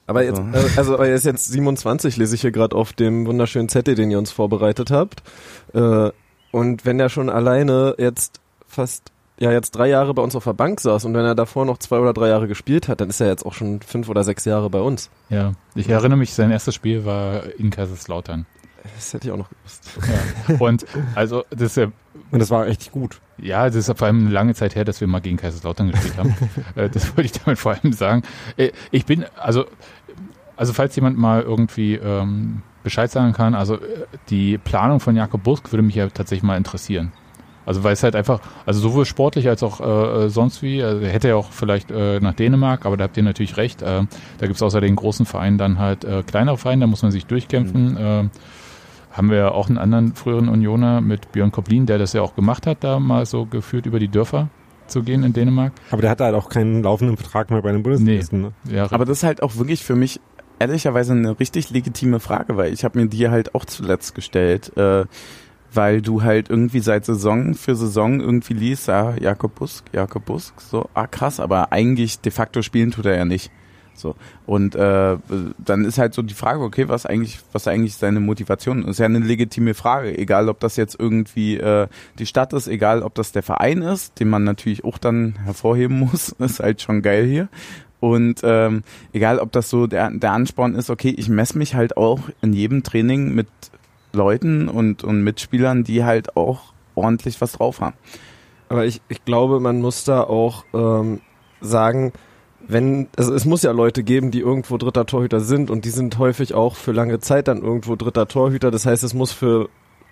[0.06, 0.66] Aber jetzt, Also.
[0.66, 4.11] äh, also er ist jetzt 27, lese ich hier gerade auf dem wunderschönen Zettel, den
[4.11, 5.23] ihr uns vorbereitet habt.
[5.73, 6.11] Äh,
[6.52, 10.52] und wenn er schon alleine jetzt fast ja jetzt drei Jahre bei uns auf der
[10.52, 13.20] Bank saß und wenn er davor noch zwei oder drei Jahre gespielt hat, dann ist
[13.20, 15.11] er jetzt auch schon fünf oder sechs Jahre bei uns.
[15.30, 18.46] Ja, ich erinnere mich, sein erstes Spiel war in Kaiserslautern.
[18.94, 19.90] Das hätte ich auch noch gewusst.
[20.49, 20.56] Ja.
[20.61, 20.84] Und
[21.16, 21.87] also das ist ja
[22.35, 23.21] Und das war richtig gut.
[23.38, 26.19] Ja, das ist vor allem eine lange Zeit her, dass wir mal gegen Kaiserslautern gespielt
[26.19, 26.35] haben.
[26.75, 28.23] Äh, das wollte ich damit vor allem sagen.
[28.57, 29.64] Äh, Ich bin, also,
[30.57, 33.79] also falls jemand mal irgendwie ähm, Bescheid sagen kann, also äh,
[34.31, 37.12] die Planung von Jakob Busk würde mich ja tatsächlich mal interessieren.
[37.67, 41.11] Also weil es halt einfach, also sowohl sportlich als auch äh, sonst wie, also er
[41.11, 43.81] hätte ja auch vielleicht äh, nach Dänemark, aber da habt ihr natürlich recht.
[43.81, 44.03] Äh,
[44.38, 47.25] da gibt's außer den großen Vereinen dann halt äh, kleinere Vereine, da muss man sich
[47.26, 47.97] durchkämpfen.
[47.97, 48.25] Äh,
[49.14, 52.35] haben wir ja auch einen anderen früheren Unioner mit Björn Koblin, der das ja auch
[52.35, 54.49] gemacht hat, da mal so geführt über die Dörfer
[54.88, 55.73] zu gehen in Dänemark.
[55.90, 58.42] Aber der hatte halt auch keinen laufenden Vertrag mehr bei den Bundesligisten.
[58.42, 58.52] Ne?
[58.71, 60.21] Ja, Aber das ist halt auch wirklich für mich
[60.59, 65.04] ehrlicherweise eine richtig legitime Frage, weil ich habe mir die halt auch zuletzt gestellt, äh,
[65.73, 70.61] weil du halt irgendwie seit Saison für Saison irgendwie liest, ja, Jakob Busk, Jakob Busk,
[70.61, 73.50] so, ah krass, aber eigentlich de facto spielen tut er ja nicht.
[73.95, 74.17] So.
[74.47, 75.17] Und äh,
[75.59, 78.91] dann ist halt so die Frage, okay, was eigentlich, was eigentlich seine Motivation ist.
[78.91, 81.87] Ist ja eine legitime Frage, egal ob das jetzt irgendwie äh,
[82.19, 85.99] die Stadt ist, egal ob das der Verein ist, den man natürlich auch dann hervorheben
[86.13, 87.49] muss, ist halt schon geil hier.
[88.01, 88.83] Und ähm,
[89.15, 92.53] egal, ob das so der, der Ansporn ist, okay, ich messe mich halt auch in
[92.53, 93.49] jedem Training mit
[94.13, 97.97] Leuten und, und Mitspielern, die halt auch ordentlich was drauf haben.
[98.69, 101.21] Aber ich, ich glaube, man muss da auch ähm,
[101.61, 102.13] sagen,
[102.68, 106.18] wenn, also es muss ja Leute geben, die irgendwo dritter Torhüter sind und die sind
[106.18, 108.71] häufig auch für lange Zeit dann irgendwo dritter Torhüter.
[108.71, 109.68] Das heißt, es muss für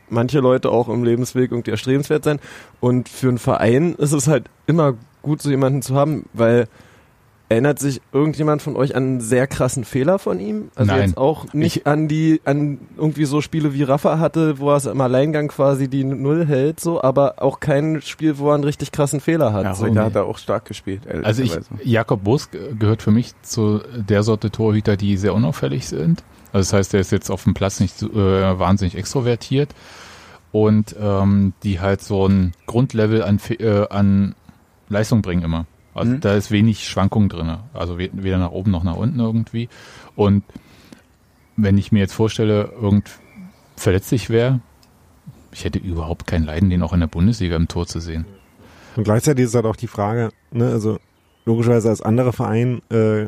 [0.08, 2.40] manche Leute auch im Lebensweg irgendwie erstrebenswert sein.
[2.80, 6.68] Und für einen Verein ist es halt immer gut, so jemanden zu haben, weil
[7.52, 10.70] erinnert sich irgendjemand von euch an einen sehr krassen Fehler von ihm?
[10.74, 11.00] Also Nein.
[11.02, 14.76] jetzt auch nicht Ich- an die, an irgendwie so Spiele wie Rafa hatte, wo er
[14.76, 18.64] es im Alleingang quasi die Null hält, so, aber auch kein Spiel, wo er einen
[18.64, 19.64] richtig krassen Fehler hat.
[19.64, 19.84] Ja, so.
[19.84, 21.02] heute hat er auch stark gespielt.
[21.22, 21.56] Also ich.
[21.84, 26.24] Jakob Busk gehört für mich zu der Sorte Torhüter, die sehr unauffällig sind.
[26.52, 28.08] Also das heißt, er ist jetzt auf dem Platz nicht äh,
[28.58, 29.70] wahnsinnig extrovertiert
[30.52, 34.34] und ähm, die halt so ein Grundlevel an, Fe- äh, an
[34.88, 35.64] Leistung bringen immer.
[35.94, 36.20] Also Mhm.
[36.20, 37.56] da ist wenig Schwankung drin.
[37.74, 39.68] Also we- weder nach oben noch nach unten irgendwie.
[40.16, 40.42] Und
[41.56, 43.10] wenn ich mir jetzt vorstelle, irgend
[43.76, 44.60] verletzlich wäre,
[45.52, 48.24] ich hätte überhaupt kein Leiden, den auch in der Bundesliga im Tor zu sehen.
[48.96, 50.98] Und gleichzeitig ist halt auch die Frage, ne, also
[51.44, 53.26] logischerweise als anderer Verein äh,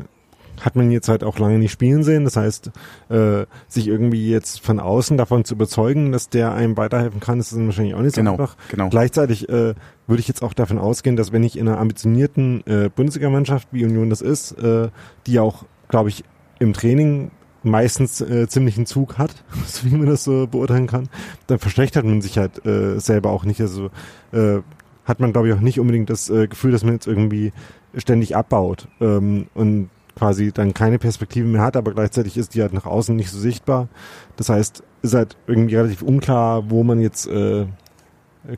[0.61, 2.25] hat man jetzt halt auch lange nicht spielen sehen.
[2.25, 2.71] Das heißt,
[3.11, 7.53] äh, sich irgendwie jetzt von außen davon zu überzeugen, dass der einem weiterhelfen kann, ist
[7.53, 8.57] dann wahrscheinlich auch nicht so Genau, einfach.
[8.69, 8.88] genau.
[8.88, 9.75] Gleichzeitig äh,
[10.07, 13.85] würde ich jetzt auch davon ausgehen, dass wenn ich in einer ambitionierten äh, Bundesligamannschaft, wie
[13.85, 14.88] Union das ist, äh,
[15.27, 16.25] die auch, glaube ich,
[16.59, 17.31] im Training
[17.62, 21.09] meistens äh, ziemlichen Zug hat, so wie man das so beurteilen kann,
[21.47, 23.61] dann verschlechtert man sich halt äh, selber auch nicht.
[23.61, 23.90] Also
[24.33, 24.59] äh,
[25.05, 27.53] hat man, glaube ich, auch nicht unbedingt das äh, Gefühl, dass man jetzt irgendwie
[27.97, 32.72] ständig abbaut ähm, und quasi dann keine Perspektive mehr hat, aber gleichzeitig ist die halt
[32.72, 33.88] nach außen nicht so sichtbar.
[34.37, 37.66] Das heißt, ist halt irgendwie relativ unklar, wo man jetzt äh,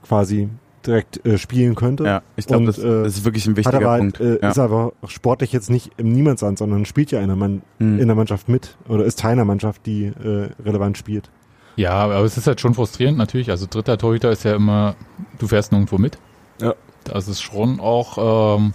[0.07, 0.49] quasi
[0.87, 2.05] direkt äh, spielen könnte.
[2.05, 4.21] Ja, ich glaube, das, äh, das ist wirklich ein wichtiger aber halt, Punkt.
[4.21, 4.51] äh, ja.
[4.51, 7.99] ist aber auch sportlich jetzt nicht im Niemandsland, sondern spielt ja in der, Mann, Hm.
[7.99, 11.31] in der Mannschaft mit oder ist Teil einer Mannschaft, die äh, relevant spielt.
[11.75, 13.51] Ja, aber es ist halt schon frustrierend natürlich.
[13.51, 14.95] Also dritter Torhüter ist ja immer,
[15.39, 16.19] du fährst nirgendwo mit.
[16.61, 16.75] Ja.
[17.05, 18.73] Das ist schon auch, ähm,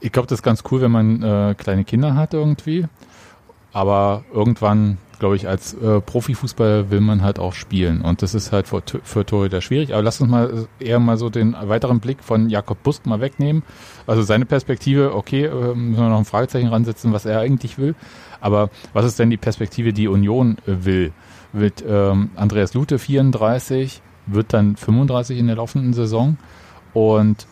[0.00, 2.86] ich glaube, das ist ganz cool, wenn man äh, kleine Kinder hat irgendwie.
[3.72, 8.00] Aber irgendwann, glaube ich, als äh, Profifußballer will man halt auch spielen.
[8.00, 9.92] Und das ist halt für, für Torhüter schwierig.
[9.92, 13.62] Aber lass uns mal eher mal so den weiteren Blick von Jakob Busk mal wegnehmen.
[14.06, 17.94] Also seine Perspektive, okay, äh, müssen wir noch ein Fragezeichen ransetzen, was er eigentlich will.
[18.40, 21.12] Aber was ist denn die Perspektive, die Union äh, will?
[21.52, 26.36] Wird ähm, Andreas Lute 34, wird dann 35 in der laufenden Saison
[26.92, 27.46] und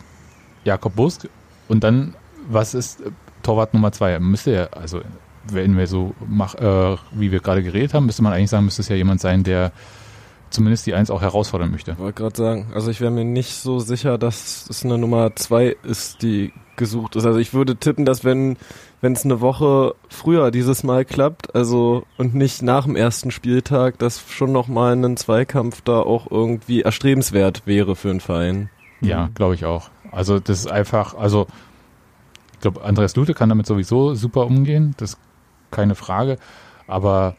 [0.63, 1.27] Jakob Busk
[1.67, 2.15] und dann,
[2.49, 3.11] was ist äh,
[3.43, 4.19] Torwart Nummer zwei?
[4.19, 5.01] Müsste ja, also
[5.47, 8.81] wenn wir so mach, äh, wie wir gerade geredet haben, müsste man eigentlich sagen, müsste
[8.81, 9.71] es ja jemand sein, der
[10.49, 11.91] zumindest die Eins auch herausfordern möchte.
[11.91, 15.35] Ich wollte gerade sagen, also ich wäre mir nicht so sicher, dass es eine Nummer
[15.35, 17.25] zwei ist, die gesucht ist.
[17.25, 18.57] Also ich würde tippen, dass wenn
[19.01, 23.97] wenn es eine Woche früher dieses Mal klappt, also und nicht nach dem ersten Spieltag,
[23.99, 28.69] dass schon noch mal ein Zweikampf da auch irgendwie erstrebenswert wäre für einen Verein.
[29.01, 29.89] Ja, glaube ich auch.
[30.11, 31.47] Also das ist einfach, also
[32.59, 35.19] ich glaube, Andreas Lute kann damit sowieso super umgehen, das ist
[35.71, 36.37] keine Frage.
[36.87, 37.37] Aber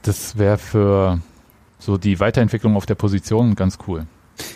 [0.00, 1.20] das wäre für
[1.78, 4.06] so die Weiterentwicklung auf der Position ganz cool.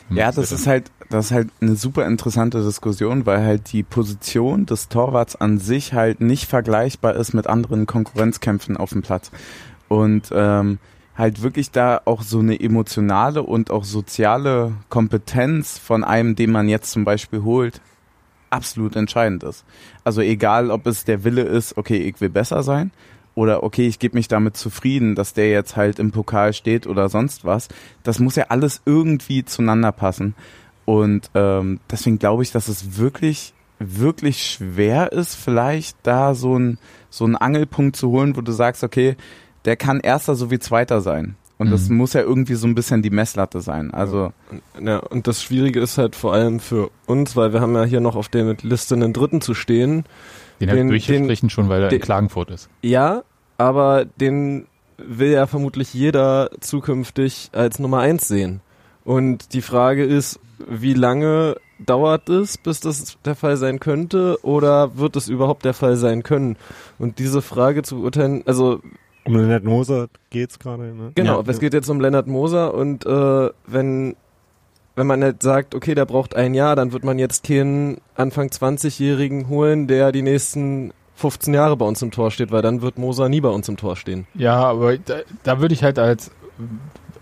[0.09, 4.65] Ja, das ist halt, das ist halt eine super interessante Diskussion, weil halt die Position
[4.65, 9.31] des Torwarts an sich halt nicht vergleichbar ist mit anderen Konkurrenzkämpfen auf dem Platz.
[9.89, 10.79] Und ähm,
[11.15, 16.71] halt wirklich da auch so eine emotionale und auch soziale Kompetenz von einem, den man
[16.71, 17.83] jetzt zum Beispiel holt,
[18.51, 19.65] absolut entscheidend ist.
[20.05, 22.91] Also egal, ob es der Wille ist, okay, ich will besser sein,
[23.35, 27.09] oder okay, ich gebe mich damit zufrieden, dass der jetzt halt im Pokal steht oder
[27.09, 27.69] sonst was.
[28.03, 30.35] Das muss ja alles irgendwie zueinander passen.
[30.85, 36.79] Und ähm, deswegen glaube ich, dass es wirklich, wirklich schwer ist, vielleicht da so ein
[37.11, 39.17] so einen Angelpunkt zu holen, wo du sagst, okay,
[39.65, 41.37] der kann erster sowie zweiter sein.
[41.59, 41.97] Und das Mhm.
[41.97, 43.93] muss ja irgendwie so ein bisschen die Messlatte sein.
[43.93, 44.33] Also
[44.81, 48.01] Ja, und das Schwierige ist halt vor allem für uns, weil wir haben ja hier
[48.01, 50.05] noch auf der Liste einen Dritten zu stehen.
[50.61, 52.69] Den, hat Den- durchgestrichen schon, weil er in Klagenfurt ist.
[52.83, 53.23] Ja,
[53.59, 54.67] aber den
[54.99, 58.61] will ja vermutlich jeder zukünftig als Nummer eins sehen.
[59.05, 64.97] Und die Frage ist, wie lange dauert es, bis das der Fall sein könnte, oder
[64.97, 66.57] wird es überhaupt der Fall sein können?
[66.99, 68.81] Und diese Frage zu beurteilen, also
[69.29, 71.13] Um Lennart Moser geht's gerade, ne?
[71.15, 71.45] Genau, Ja.
[71.51, 74.17] es geht jetzt um Lennart Moser und äh, wenn
[74.97, 78.49] wenn man halt sagt, okay, der braucht ein Jahr, dann wird man jetzt keinen Anfang
[78.49, 82.99] 20-Jährigen holen, der die nächsten 15 Jahre bei uns im Tor steht, weil dann wird
[82.99, 84.27] Moser nie bei uns im Tor stehen.
[84.35, 86.33] Ja, aber da, da würde ich halt als,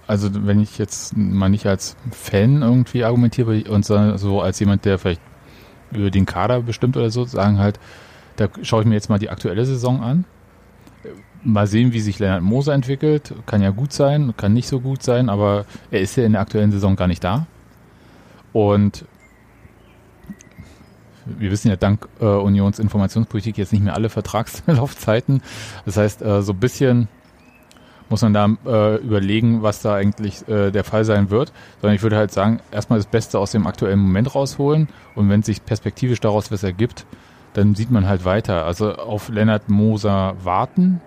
[0.07, 4.87] also wenn ich jetzt mal nicht als Fan irgendwie argumentiere und sondern so als jemand,
[4.87, 5.21] der vielleicht
[5.93, 7.79] über den Kader bestimmt oder so, sagen halt,
[8.37, 10.25] da schaue ich mir jetzt mal die aktuelle Saison an.
[11.47, 13.33] Mal sehen, wie sich Lennart Moser entwickelt.
[13.47, 16.41] Kann ja gut sein, kann nicht so gut sein, aber er ist ja in der
[16.41, 17.47] aktuellen Saison gar nicht da.
[18.53, 19.05] Und
[21.25, 25.43] wir wissen ja dank äh, Unions Informationspolitik jetzt nicht mehr alle Vertragslaufzeiten.
[25.85, 27.09] Das heißt, äh, so ein bisschen
[28.09, 31.53] muss man da äh, überlegen, was da eigentlich äh, der Fall sein wird.
[31.81, 35.43] Sondern ich würde halt sagen, erstmal das Beste aus dem aktuellen Moment rausholen und wenn
[35.43, 37.07] sich perspektivisch daraus was ergibt,
[37.55, 38.65] dann sieht man halt weiter.
[38.65, 41.01] Also auf Lennart Moser warten?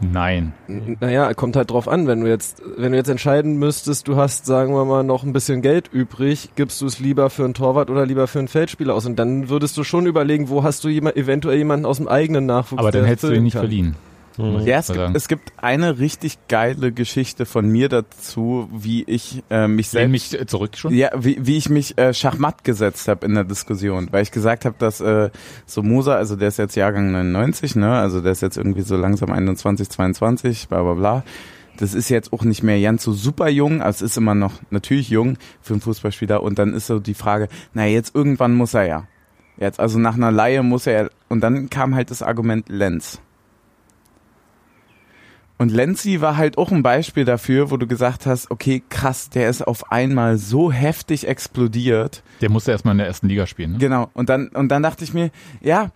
[0.00, 0.52] Nein.
[0.68, 4.16] N- Naja, kommt halt drauf an, wenn du jetzt, wenn du jetzt entscheiden müsstest, du
[4.16, 7.54] hast, sagen wir mal, noch ein bisschen Geld übrig, gibst du es lieber für einen
[7.54, 9.06] Torwart oder lieber für einen Feldspieler aus?
[9.06, 12.46] Und dann würdest du schon überlegen, wo hast du jemand, eventuell jemanden aus dem eigenen
[12.46, 12.78] Nachwuchs.
[12.80, 13.62] Aber dann hättest du ihn nicht kann.
[13.62, 13.96] verliehen.
[14.36, 14.60] Mhm.
[14.60, 19.68] Ja, es gibt, es gibt eine richtig geile Geschichte von mir dazu, wie ich äh,
[19.68, 20.94] mich selbst mich äh, zurück schon?
[20.94, 24.64] Ja, wie, wie ich mich äh, schachmatt gesetzt habe in der Diskussion, weil ich gesagt
[24.64, 25.30] habe, dass äh,
[25.66, 28.96] so Moser, also der ist jetzt Jahrgang 99, ne, also der ist jetzt irgendwie so
[28.96, 31.24] langsam 21, 22, bla bla bla.
[31.76, 34.52] Das ist jetzt auch nicht mehr ganz so super jung, also es ist immer noch
[34.70, 38.74] natürlich jung für einen Fußballspieler und dann ist so die Frage, na jetzt irgendwann muss
[38.74, 39.06] er ja.
[39.56, 43.20] Jetzt also nach einer Laie muss er und dann kam halt das Argument Lenz.
[45.60, 49.50] Und Lenzi war halt auch ein Beispiel dafür, wo du gesagt hast, okay, krass, der
[49.50, 52.22] ist auf einmal so heftig explodiert.
[52.40, 53.72] Der musste erstmal in der ersten Liga spielen.
[53.72, 53.78] Ne?
[53.78, 54.08] Genau.
[54.14, 55.90] Und dann, und dann dachte ich mir, ja,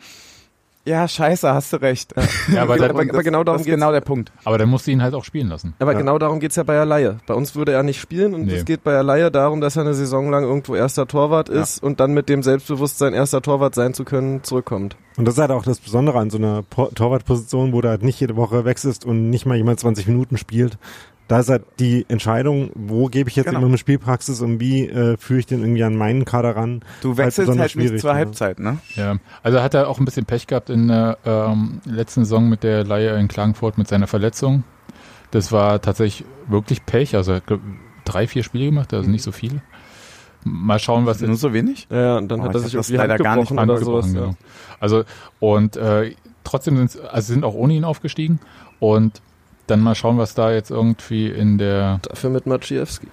[0.87, 2.12] ja, scheiße, hast du recht.
[2.53, 3.77] Ja, aber, Aber- dann, aber genau darum das ist geht's.
[3.77, 4.33] genau der Punkt.
[4.44, 5.75] aber dann musste ihn halt auch spielen lassen.
[5.79, 5.99] Aber Ja.
[5.99, 7.18] genau darum geht's ja bei Laie.
[7.27, 8.57] Bei uns würde er nicht spielen und Nee.
[8.57, 11.62] es geht bei Laie darum, dass er eine Saison lang irgendwo erster Torwart Ja.
[11.62, 14.97] ist und dann mit dem Selbstbewusstsein, erster Torwart sein zu können, zurückkommt.
[15.16, 18.03] Und das ist halt auch das Besondere an so einer Po- Torwartposition, wo du halt
[18.03, 20.77] nicht jede Woche wechselst und nicht mal jemand 20 Minuten spielt.
[21.26, 23.64] Da ist halt die Entscheidung, wo gebe ich jetzt Genau.
[23.64, 26.82] immer Spielpraxis und wie äh, führe ich den irgendwie an meinen Kader ran.
[27.00, 28.16] Du wechselst besonders halt nicht zur ja.
[28.16, 28.78] Halbzeit, ne?
[28.94, 32.62] Ja, also hat er auch ein bisschen Pech gehabt in der ähm, letzten Saison mit
[32.62, 34.64] der Leihe in Klagenfurt mit seiner Verletzung.
[35.30, 37.16] Das war tatsächlich wirklich Pech.
[37.16, 37.44] Also er hat
[38.04, 39.62] drei, vier Spiele gemacht, also nicht so viele.
[40.44, 41.88] Mal schauen, was Nur so wenig?
[41.90, 44.12] Ja, und dann Oh, hat er sich das leider gar nicht oder sowas.
[44.12, 44.26] genau.
[44.26, 44.34] Ja.
[44.78, 45.04] Also
[45.40, 48.40] und äh, trotzdem sind also sind auch ohne ihn aufgestiegen
[48.78, 49.22] und
[49.66, 53.07] dann mal schauen, was da jetzt irgendwie in der Dafür mit Maciejewski.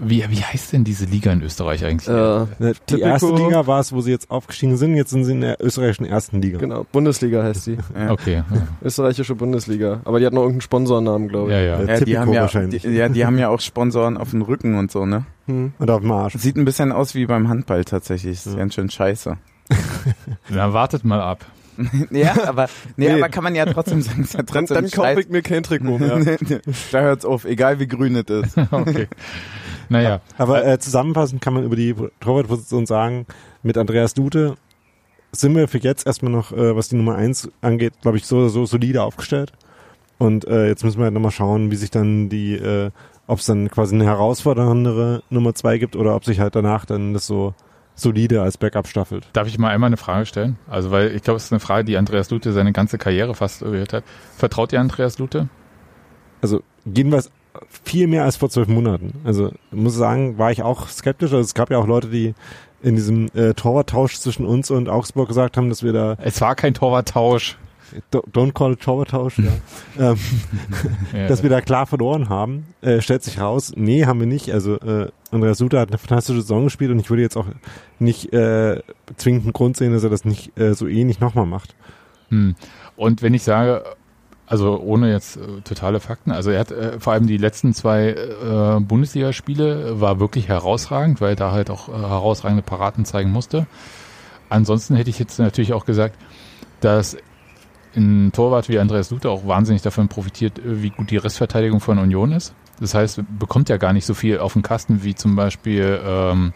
[0.00, 2.08] wie wie heißt denn diese Liga in Österreich eigentlich?
[2.08, 2.46] Äh, Ne,
[2.88, 4.94] Die Typico- erste Liga war es, wo sie jetzt aufgestiegen sind.
[4.94, 6.58] Jetzt sind sie in der österreichischen ersten Liga.
[6.58, 7.78] Genau, Bundesliga heißt die.
[7.98, 8.10] Ja.
[8.12, 8.42] Okay,
[8.82, 10.00] Österreichische Bundesliga.
[10.04, 11.66] Aber die hat noch irgendeinen Sponsornamen, glaube ja, ich.
[11.66, 11.78] ja.
[11.94, 12.82] Äh, Ja, die haben ja, wahrscheinlich.
[12.82, 15.24] die, ja, die haben ja auch Sponsoren auf dem Rücken und so, ne?
[15.46, 15.72] Hm.
[15.78, 16.34] Und auf dem Arsch.
[16.38, 18.32] Sieht ein bisschen aus wie beim Handball tatsächlich.
[18.32, 18.54] Ist Ja.
[18.56, 19.36] ganz schön scheiße.
[20.48, 21.44] Na, wartet mal ab.
[22.10, 23.14] ja, aber, nee, Nee.
[23.14, 25.20] aber kann man ja trotzdem sagen, ist ja Dann, trotzdem dann kaufe scheiße.
[25.20, 26.18] ich mir kein Trikot mehr.
[26.92, 28.56] da hört's auf, egal wie grün es ist.
[28.70, 29.08] okay.
[29.88, 33.26] Naja, Aber äh, zusammenfassend kann man über die Torwartposition sagen,
[33.62, 34.56] mit Andreas Dute
[35.32, 38.48] sind wir für jetzt erstmal noch, äh, was die Nummer eins angeht, glaube ich, so,
[38.48, 39.52] so solide aufgestellt.
[40.18, 42.90] Und äh, jetzt müssen wir halt nochmal schauen, wie sich dann die, äh,
[43.26, 47.12] ob es dann quasi eine herausforderndere Nummer zwei gibt oder ob sich halt danach dann
[47.14, 47.54] das so
[47.98, 49.28] solide als Backup staffelt.
[49.32, 50.56] Darf ich mal einmal eine Frage stellen?
[50.68, 53.60] Also, weil ich glaube, es ist eine Frage, die Andreas Lute seine ganze Karriere fast
[53.60, 54.04] gehört hat.
[54.36, 55.48] Vertraut ihr Andreas Lute?
[56.40, 57.30] Also jedenfalls
[57.84, 59.14] viel mehr als vor zwölf Monaten.
[59.24, 61.32] Also muss sagen, war ich auch skeptisch.
[61.32, 62.34] Also es gab ja auch Leute, die
[62.82, 66.54] in diesem äh, Torwarttausch zwischen uns und Augsburg gesagt haben, dass wir da Es war
[66.54, 67.58] kein Torwarttausch.
[68.10, 69.52] Do- don't call it ja.
[70.12, 70.18] ähm,
[71.12, 74.52] Ja, dass wir da klar verloren haben, äh, stellt sich raus, nee, haben wir nicht.
[74.52, 77.46] Also äh, Andreas Suter hat eine fantastische Saison gespielt und ich würde jetzt auch
[77.98, 78.82] nicht äh,
[79.16, 81.74] zwingend einen Grund sehen, dass er das nicht äh, so ähnlich nochmal macht.
[82.30, 82.54] Hm.
[82.96, 83.84] Und wenn ich sage,
[84.46, 88.08] also ohne jetzt äh, totale Fakten, also er hat äh, vor allem die letzten zwei
[88.08, 93.30] äh, Bundesligaspiele äh, war wirklich herausragend, weil er da halt auch äh, herausragende Paraden zeigen
[93.30, 93.66] musste.
[94.48, 96.16] Ansonsten hätte ich jetzt natürlich auch gesagt,
[96.80, 97.16] dass
[97.96, 101.98] ein Torwart wie Andreas Luther auch wahnsinnig davon profitiert, äh, wie gut die Restverteidigung von
[101.98, 102.54] Union ist.
[102.80, 106.52] Das heißt, bekommt ja gar nicht so viel auf den Kasten wie zum Beispiel ähm,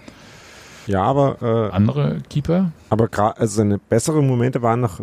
[0.87, 2.73] Ja, aber äh, andere Keeper.
[2.91, 5.01] Aber gerade, also seine besseren Momente waren noch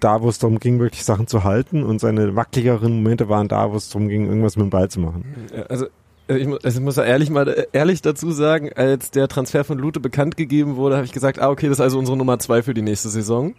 [0.00, 3.70] da, wo es darum ging, wirklich Sachen zu halten und seine wackeligeren Momente waren da,
[3.72, 5.24] wo es darum ging, irgendwas mit dem Ball zu machen.
[5.54, 5.90] Ja, Also äh,
[6.28, 9.78] ich, mu- also ich muss ehrlich mal äh, ehrlich dazu sagen, als der Transfer von
[9.78, 12.62] Lute bekannt gegeben wurde, habe ich gesagt, ah okay, das ist also unsere Nummer zwei
[12.62, 13.54] für die nächste Saison.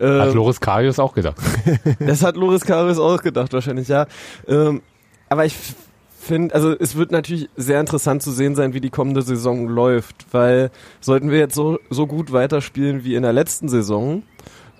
[0.00, 1.36] Hat Ähm, Loris Karius auch gedacht.
[2.00, 4.06] das hat Loris Karius auch gedacht wahrscheinlich, ja.
[4.46, 4.82] Ähm,
[5.28, 5.56] aber ich
[6.20, 10.26] finde, also es wird natürlich sehr interessant zu sehen sein, wie die kommende Saison läuft,
[10.32, 14.22] weil sollten wir jetzt so, so gut weiterspielen wie in der letzten Saison,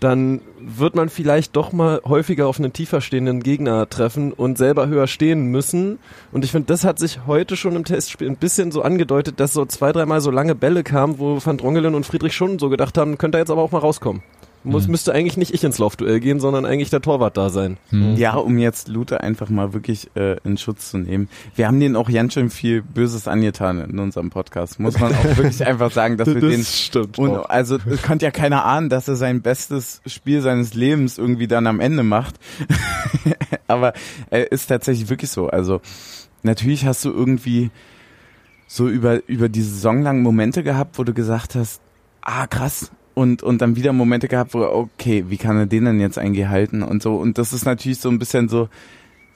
[0.00, 4.88] dann wird man vielleicht doch mal häufiger auf einen tiefer stehenden Gegner treffen und selber
[4.88, 5.98] höher stehen müssen.
[6.32, 9.52] Und ich finde, das hat sich heute schon im Testspiel ein bisschen so angedeutet, dass
[9.52, 12.98] so zwei, dreimal so lange Bälle kamen, wo Van Drongelen und Friedrich schon so gedacht
[12.98, 14.22] haben, könnte er jetzt aber auch mal rauskommen.
[14.66, 14.90] Muss, Mhm.
[14.92, 17.76] Müsste eigentlich nicht ich ins Laufduell gehen, sondern eigentlich der Torwart da sein.
[17.90, 18.16] Hm.
[18.16, 21.28] Ja, um jetzt Luther einfach mal wirklich äh, in Schutz zu nehmen.
[21.54, 24.78] Wir haben denen auch ganz schön viel Böses angetan in unserem Podcast.
[24.80, 27.18] Muss man auch wirklich einfach sagen, dass wir den stimmt.
[27.18, 31.46] und also es konnte ja keiner ahnen, dass er sein bestes Spiel seines Lebens irgendwie
[31.46, 32.36] dann am Ende macht.
[33.66, 33.92] Aber
[34.30, 35.48] er ist tatsächlich wirklich so.
[35.48, 35.80] Also
[36.42, 37.70] natürlich hast du irgendwie
[38.66, 41.80] so über über die Saison lang Momente gehabt, wo du gesagt hast,
[42.20, 42.90] ah krass.
[43.16, 46.48] Und, und dann wieder Momente gehabt, wo, okay, wie kann er den denn jetzt eigentlich
[46.48, 47.16] halten und so.
[47.16, 48.68] Und das ist natürlich so ein bisschen so,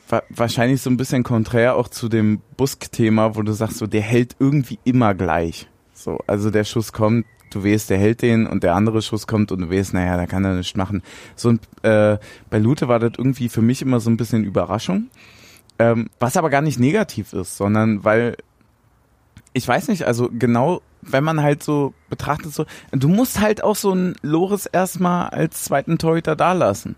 [0.06, 4.02] wa wahrscheinlich so ein bisschen konträr auch zu dem Busk-Thema, wo du sagst, so, der
[4.02, 5.66] hält irgendwie immer gleich.
[5.94, 9.50] So, also der Schuss kommt, du weißt, der hält den und der andere Schuss kommt
[9.50, 11.02] und du weißt, naja, da kann er nichts machen.
[11.34, 12.18] So ein, äh,
[12.50, 15.08] bei Lute war das irgendwie für mich immer so ein bisschen Überraschung.
[15.78, 18.36] Ähm, was aber gar nicht negativ ist, sondern weil,
[19.54, 20.82] ich weiß nicht, also genau,
[21.12, 25.64] wenn man halt so betrachtet, so, du musst halt auch so einen Loris erstmal als
[25.64, 26.96] zweiten Torhüter da lassen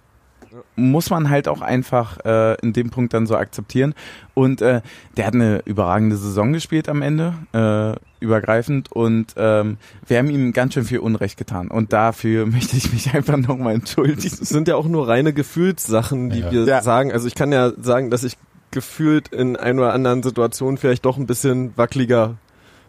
[0.76, 3.94] muss man halt auch einfach äh, in dem Punkt dann so akzeptieren.
[4.34, 4.82] Und äh,
[5.16, 8.92] der hat eine überragende Saison gespielt am Ende, äh, übergreifend.
[8.92, 11.68] Und ähm, wir haben ihm ganz schön viel Unrecht getan.
[11.68, 14.20] Und dafür möchte ich mich einfach nochmal entschuldigen.
[14.42, 16.52] Es sind ja auch nur reine Gefühlssachen, die Ja.
[16.52, 16.82] wir Ja.
[16.82, 17.12] sagen.
[17.12, 18.36] Also ich kann ja sagen, dass ich
[18.72, 22.36] gefühlt in ein oder anderen Situationen vielleicht doch ein bisschen wackeliger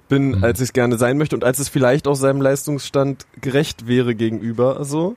[0.09, 0.43] bin, Mhm.
[0.43, 4.15] als ich es gerne sein möchte und als es vielleicht auch seinem Leistungsstand gerecht wäre
[4.15, 4.83] gegenüber.
[4.85, 5.15] So.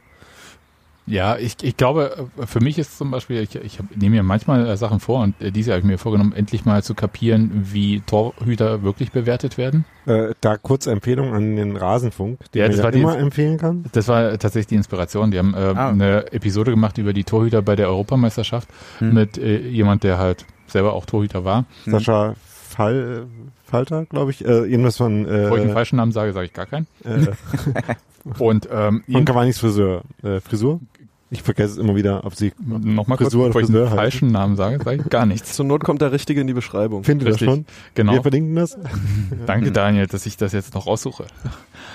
[1.08, 4.22] Ja, ich, ich glaube, äh, für mich ist zum Beispiel, ich, ich hab, nehme mir
[4.24, 7.50] manchmal äh, Sachen vor und äh, diese habe ich mir vorgenommen, endlich mal zu kapieren,
[7.72, 9.84] wie Torhüter wirklich bewertet werden.
[10.06, 13.56] Äh, da kurze Empfehlung an den Rasenfunk, den Ja, das ja war die- immer empfehlen
[13.56, 13.84] kann.
[13.92, 15.30] Das war tatsächlich die Inspiration.
[15.30, 15.90] Die haben äh, Ah.
[15.90, 18.68] eine Episode gemacht über die Torhüter bei der Europameisterschaft
[18.98, 19.14] Hm.
[19.14, 21.66] mit äh, jemand, der halt selber auch Torhüter war.
[21.86, 22.34] Sascha
[22.76, 23.26] Fall,
[23.64, 26.52] Falter, glaube ich, äh, irgendwas von, äh, Bevor ich einen falschen Namen sage, sage ich
[26.52, 26.86] gar keinen.
[27.04, 27.26] äh,
[28.38, 30.02] Und ähm, von Cavani's Friseur.
[30.22, 30.80] Äh, Frisur?
[31.28, 33.96] Ich vergesse es immer wieder, ob sie nochmal kurz, Frisur oder bevor ich einen Friseur
[33.96, 35.54] falschen Namen sage, sage ich gar nichts.
[35.54, 37.02] Zur Not kommt der Richtige in die Beschreibung.
[37.02, 37.48] findet das Richtig.
[37.48, 37.66] schon.
[37.94, 38.12] Genau.
[38.12, 38.78] Wir verlinken das.
[39.46, 41.24] Danke, Daniel, dass ich das jetzt noch raussuche.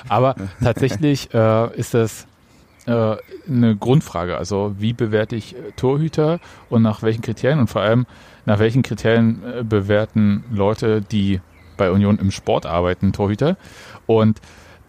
[0.10, 2.28] Aber tatsächlich äh, ist das
[2.86, 3.16] äh,
[3.48, 4.38] eine Grundfrage.
[4.38, 6.40] Also wie bewerte ich äh, Torhüter
[6.70, 8.06] und nach welchen Kriterien und vor allem
[8.46, 11.42] nach welchen Kriterien äh, bewerten Leute, die
[11.78, 13.58] bei Union im Sport arbeiten, Torhüter.
[14.08, 14.40] Und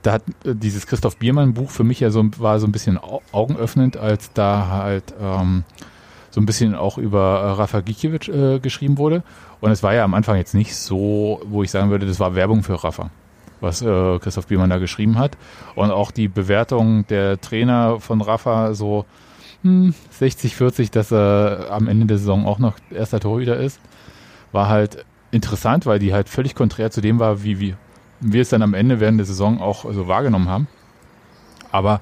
[0.02, 2.98] da hat äh, dieses Christoph Biermann Buch für mich ja so war so ein bisschen
[2.98, 5.64] au- augenöffnend, als da halt ähm,
[6.30, 9.22] so ein bisschen auch über äh, Rafa Gikiewicz äh, geschrieben wurde.
[9.60, 12.34] Und es war ja am Anfang jetzt nicht so, wo ich sagen würde, das war
[12.34, 13.10] Werbung für Rafa,
[13.62, 15.38] was äh, Christoph Biermann da geschrieben hat.
[15.74, 19.06] Und auch die Bewertung der Trainer von Rafa so
[19.62, 23.80] hm, 60, 40, dass er am Ende der Saison auch noch erster Torhüter ist,
[24.50, 27.74] war halt interessant, weil die halt völlig konträr zu dem war, wie, wie
[28.20, 30.68] wir es dann am Ende während der Saison auch so wahrgenommen haben.
[31.70, 32.00] Aber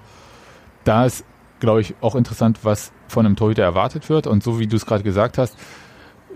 [0.84, 1.24] da ist,
[1.60, 4.26] glaube ich, auch interessant, was von einem Torhüter erwartet wird.
[4.26, 5.56] Und so wie du es gerade gesagt hast,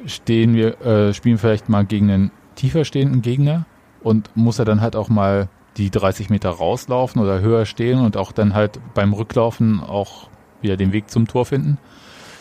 [0.07, 3.67] stehen wir, äh, spielen vielleicht mal gegen einen tiefer stehenden Gegner
[4.05, 8.17] und muss er dann halt auch mal die 30 Meter rauslaufen oder höher stehen und
[8.17, 10.29] auch dann halt beim Rücklaufen auch
[10.61, 11.79] wieder den Weg zum Tor finden.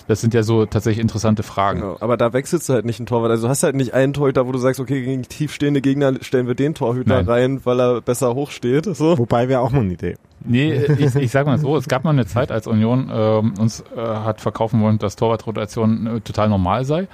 [0.07, 1.81] Das sind ja so tatsächlich interessante Fragen.
[1.81, 1.97] Genau.
[1.99, 3.31] Aber da wechselst du halt nicht einen Torwart.
[3.31, 6.47] Also du hast halt nicht einen Torhüter, wo du sagst, okay, gegen tiefstehende Gegner stellen
[6.47, 7.29] wir den Torhüter Nein.
[7.29, 8.85] rein, weil er besser hoch steht.
[8.85, 9.17] So.
[9.17, 10.15] Wobei wäre auch mal eine Idee.
[10.45, 13.83] Nee, ich, ich sag mal so, es gab mal eine Zeit, als Union ähm, uns
[13.95, 17.07] äh, hat verkaufen wollen, dass Torwartrotation äh, total normal sei.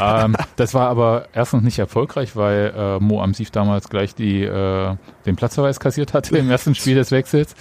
[0.00, 4.96] Ähm, das war aber erstens nicht erfolgreich, weil äh, Mo Amsif damals gleich die, äh,
[5.26, 7.54] den Platzverweis kassiert hatte im ersten Spiel des Wechsels.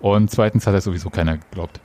[0.00, 1.80] Und zweitens hat er sowieso keiner geglaubt.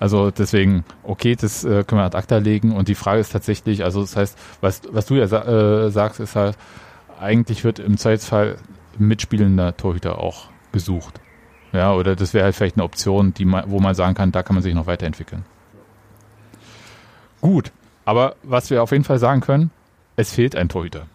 [0.00, 2.72] Also deswegen, okay, das äh, können wir ad acta legen.
[2.72, 5.42] Und die Frage ist tatsächlich, also das heißt, was, was du ja sa
[5.86, 6.56] äh, sagst, ist halt,
[7.20, 8.56] eigentlich wird im Zweifelsfall
[8.98, 11.20] mitspielender Torhüter auch gesucht.
[11.72, 14.42] Ja, oder das wäre halt vielleicht eine Option, die man, wo man sagen kann, da
[14.42, 15.44] kann man sich noch weiterentwickeln.
[17.40, 17.72] Gut,
[18.04, 19.70] aber was wir auf jeden Fall sagen können,
[20.16, 21.06] es fehlt ein Torhüter.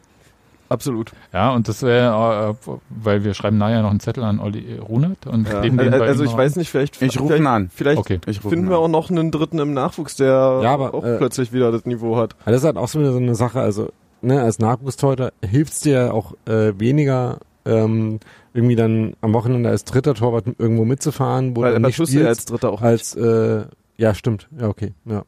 [0.71, 1.11] Absolut.
[1.33, 5.27] Ja, und das wäre, äh, weil wir schreiben nachher noch einen Zettel an Olli Runert
[5.27, 5.61] und Ja.
[5.61, 7.69] den Also, bei also ihm ich weiß nicht, vielleicht, Ich rufe vielleicht, ihn an.
[7.73, 8.19] vielleicht Okay.
[8.25, 8.83] Ich rufe finden ihn wir an.
[8.83, 12.15] auch noch einen dritten im Nachwuchs, der Ja, aber, auch äh, plötzlich wieder das Niveau
[12.15, 12.35] hat.
[12.45, 13.89] Das ist halt auch so eine, so eine Sache, also
[14.21, 18.19] ne, als Nachwuchstorhüter hilft es dir auch äh, weniger, ähm,
[18.53, 22.27] irgendwie dann am Wochenende als dritter Torwart irgendwo mitzufahren, wo Weil du nicht du ja
[22.27, 23.65] als spielst, Dritter auch als äh,
[23.97, 25.23] ja stimmt, ja okay, ja.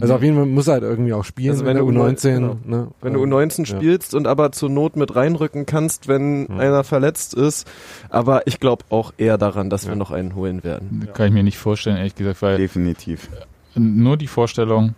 [0.00, 2.28] Also auf jeden Fall muss er halt irgendwie auch spielen, Also wenn du du U19,
[2.34, 2.56] genau.
[2.64, 3.64] ne, Wenn du ähm, U19 ja.
[3.76, 6.60] spielst und aber zur Not mit reinrücken kannst, wenn Hm.
[6.60, 7.66] einer verletzt ist.
[8.08, 9.96] Aber ich glaube auch eher daran, dass wir Ja.
[9.98, 11.08] noch einen holen werden.
[11.12, 13.28] Kann ich mir nicht vorstellen, ehrlich gesagt, weil Definitiv.
[13.74, 14.94] nur die Vorstellung,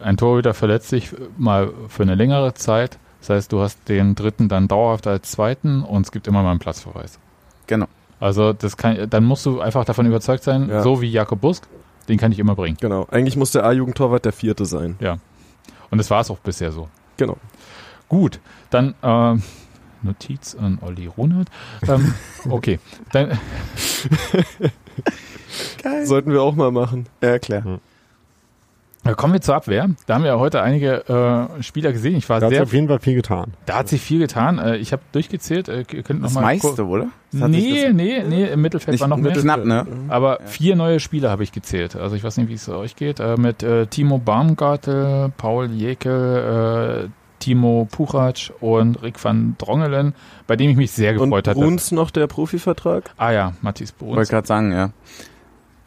[0.00, 2.98] ein Torhüter verletzt sich mal für eine längere Zeit.
[3.20, 6.50] Das heißt, du hast den dritten dann dauerhaft als zweiten und es gibt immer mal
[6.50, 7.18] einen Platzverweis.
[7.66, 7.86] Genau.
[8.20, 10.82] Also das kann, dann musst du einfach davon überzeugt sein, Ja.
[10.82, 11.66] so wie Jakob Busk,
[12.08, 12.76] den kann ich immer bringen.
[12.80, 13.06] Genau.
[13.10, 14.96] Eigentlich muss der A-Jugendtorwart der vierte sein.
[15.90, 16.88] Und das war es auch bisher so.
[17.16, 17.36] Genau.
[18.08, 18.40] Gut,
[18.70, 19.42] dann ähm,
[20.02, 21.48] Notiz an Olli Runert.
[21.86, 22.14] Ähm,
[22.48, 22.78] okay,
[23.12, 23.38] dann
[25.82, 26.06] Geil.
[26.06, 27.06] Sollten wir auch mal machen.
[27.22, 27.64] Ja, klar.
[27.66, 27.78] äh,
[29.14, 29.88] kommen wir zur Abwehr.
[30.06, 32.16] Da haben wir ja heute einige äh, Spieler gesehen.
[32.16, 33.52] Ich war Da hat sich sehr, auf jeden Fall viel getan.
[33.66, 34.58] da hat sich viel getan.
[34.58, 35.68] Äh, ich habe durchgezählt.
[35.68, 37.06] Äh, ihr könnt noch Das mal meiste, oder?
[37.32, 39.26] Das hat Nee, das- nee, nee, im Mittelfeld Nicht war noch mehr.
[39.26, 39.86] Mittel- Knapp, ne?
[40.08, 41.96] Aber vier neue Spieler habe ich gezählt.
[41.96, 43.20] Also ich weiß nicht, wie es euch geht.
[43.20, 50.12] Äh, mit äh, Timo Baumgartel, Paul Jekel, äh, Timo Puchac und Rick van Drongelen,
[50.48, 51.60] bei dem ich mich sehr Und gefreut hatte.
[51.60, 53.10] Bruns noch der Profivertrag?
[53.16, 54.28] Ah ja, Matthias Wollte Bruns.
[54.28, 54.90] gerade sagen, ja.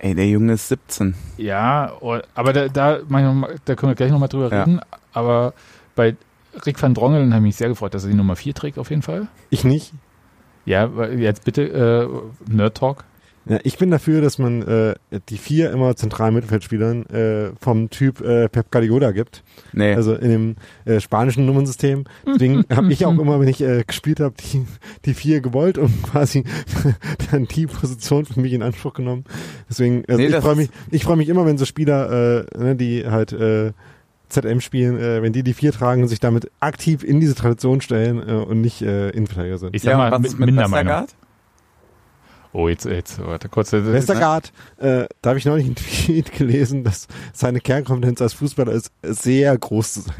[0.04, 1.14] Ey, der Junge ist 17.
[1.38, 4.64] Ja, oh, aber da, da, da können wir gleich nochmal drüber Ja.
[4.64, 4.82] reden.
[5.14, 5.54] Aber
[5.96, 6.16] bei
[6.66, 8.90] Rick van Drongelen habe ich mich sehr gefreut, dass er die Nummer vier trägt auf
[8.90, 9.28] jeden Fall.
[9.52, 9.94] Ich nicht.
[10.66, 11.62] Ja, jetzt bitte
[12.50, 13.04] äh, Nerd Talk.
[13.46, 14.94] Ja, ich bin dafür, dass man äh,
[15.30, 19.44] die vier immer zentralen Mittelfeldspielern äh, vom Typ äh, Pep Guardiola gibt.
[19.74, 19.94] Nee.
[19.96, 22.04] Also in dem äh, spanischen Nummernsystem.
[22.26, 24.66] Deswegen habe ich auch immer, wenn ich äh, gespielt habe, die,
[25.06, 26.44] die vier gewollt und quasi
[27.32, 29.24] dann die Position für mich in Anspruch genommen.
[29.70, 32.76] Deswegen, also Nee, ich freue mich, ich freue mich immer, wenn so Spieler, äh, ne,
[32.76, 33.72] die halt äh,
[34.30, 37.82] ZM spielen, äh, wenn die die vier tragen und sich damit aktiv in diese Tradition
[37.82, 39.76] stellen äh, und nicht äh, Innenverteidiger sind.
[39.76, 40.94] Ich sag ja, mal, was mit, mit Mindermeinung.
[40.94, 41.16] Westergaard?
[42.54, 43.70] Oh, jetzt, jetzt, warte kurz.
[43.70, 48.34] das ist- Westergaard, äh, da habe ich neulich einen Tweet gelesen, dass seine Kernkompetenz als
[48.34, 50.16] Fußballer ist, sehr groß zu sein.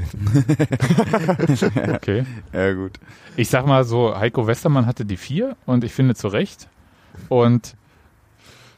[1.96, 2.26] Okay.
[2.54, 2.94] Ja, gut.
[3.36, 6.68] Ich sag mal so, Heiko Westermann hatte die vier und ich finde zu Recht.
[7.30, 7.76] Und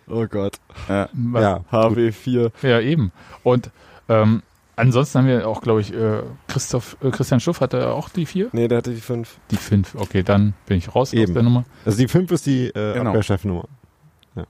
[0.08, 0.58] Oh Gott.
[0.89, 1.08] Ja.
[1.34, 2.52] Ja, HW4.
[2.62, 3.12] ja eben.
[3.44, 3.70] Und
[4.10, 4.42] ähm,
[4.76, 8.50] ansonsten haben wir auch, glaube ich, äh, Christoph, äh, Christian Schuff hatte auch die vier.
[8.52, 9.38] Nee, der hatte die fünf.
[9.52, 9.96] Die fünf.
[9.96, 11.34] Okay, dann bin ich raus aus Eben.
[11.34, 11.66] der Nummer.
[11.86, 13.10] Also die fünf ist die äh, Genau.
[13.12, 13.66] Abwehrchefnummer.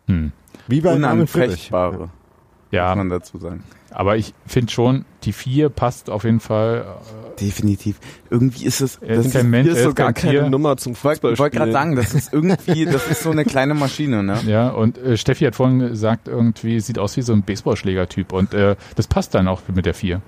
[0.07, 0.31] Hm.
[0.67, 1.71] Wie bei Armin Friedrich.
[1.71, 2.09] Unanfechtbare, muss
[2.71, 3.63] Ja, man dazu sagen.
[3.93, 6.85] Aber ich finde schon, die vier passt auf jeden Fall.
[7.39, 7.99] Definitiv.
[8.29, 10.49] Irgendwie ist es, das ist kein Mensch, ist so gar kein keine Tier.
[10.49, 14.23] Nummer zum ich wollte gerade sagen, das ist irgendwie, das ist so eine kleine Maschine,
[14.23, 14.39] ne?
[14.45, 18.53] Ja, und äh, Steffi hat vorhin gesagt, irgendwie sieht aus wie so ein Baseballschlägertyp und
[18.53, 20.21] äh, das passt dann auch mit der vier.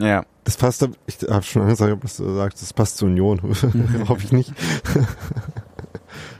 [0.00, 0.24] Ja.
[0.44, 3.40] Das passt, ich habe schon gesagt, was du sagst, das passt zur Union.
[4.08, 4.52] Hoffe ich nicht.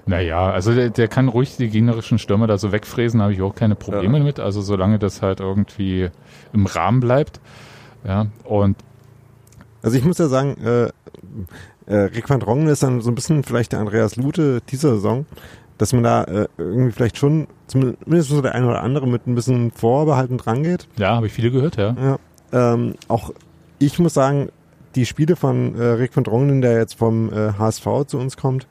[0.06, 3.54] Naja, also der, der kann ruhig die gegnerischen Stürmer da so wegfräsen, habe ich auch
[3.54, 4.24] keine Probleme Ja.
[4.24, 4.40] mit.
[4.40, 6.10] Also solange das halt irgendwie
[6.52, 7.40] im Rahmen bleibt.
[8.04, 8.76] Ja, und
[9.82, 10.90] Also ich muss ja sagen, äh,
[11.86, 15.26] äh, Rick van Drongen ist dann so ein bisschen vielleicht der Andreas Lute dieser Saison,
[15.78, 19.34] dass man da äh, irgendwie vielleicht schon, zumindest so der eine oder andere mit ein
[19.34, 20.86] bisschen Vorbehalten drangeht.
[20.98, 21.94] ja, habe ich viele gehört, ja.
[22.52, 22.72] Ja.
[22.74, 23.32] Ähm, auch
[23.78, 24.50] ich muss sagen,
[24.94, 28.66] die Spiele von äh, Rick van Drongelen, der jetzt vom äh, HSV zu uns kommt,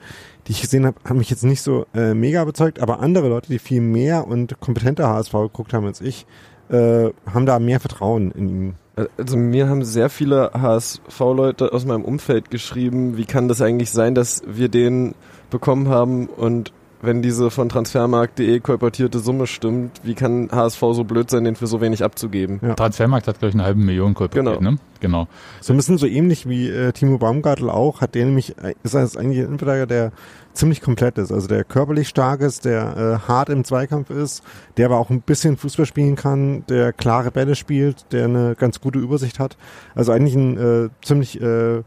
[0.47, 3.47] die ich gesehen habe, haben mich jetzt nicht so äh, mega überzeugt, aber andere Leute,
[3.49, 6.25] die viel mehr und kompetenter HSV geguckt haben als ich,
[6.69, 8.75] äh, haben da mehr Vertrauen in ihn.
[9.17, 14.13] Also mir haben sehr viele HSV-Leute aus meinem Umfeld geschrieben, wie kann das eigentlich sein,
[14.13, 15.15] dass wir den
[15.49, 21.29] bekommen haben und wenn diese von transfermarkt.de kolportierte Summe stimmt, wie kann HSV so blöd
[21.29, 22.59] sein, den für so wenig abzugeben?
[22.61, 22.73] Ja.
[22.75, 24.71] Transfermarkt hat, glaube ich, eine halbe Million kolportiert, Genau.
[24.71, 24.77] ne?
[24.99, 25.27] Genau.
[25.61, 28.93] So ein bisschen so ähnlich wie äh, Timo Baumgartel auch, hat der nämlich, äh, ist
[28.95, 30.11] das eigentlich ein Innenverteidiger, der
[30.53, 31.31] ziemlich komplett ist.
[31.31, 34.43] Also der körperlich stark ist, der äh, hart im Zweikampf ist,
[34.75, 38.81] der aber auch ein bisschen Fußball spielen kann, der klare Bälle spielt, der eine ganz
[38.81, 39.57] gute Übersicht hat.
[39.95, 41.81] Also eigentlich ein äh, ziemlich äh,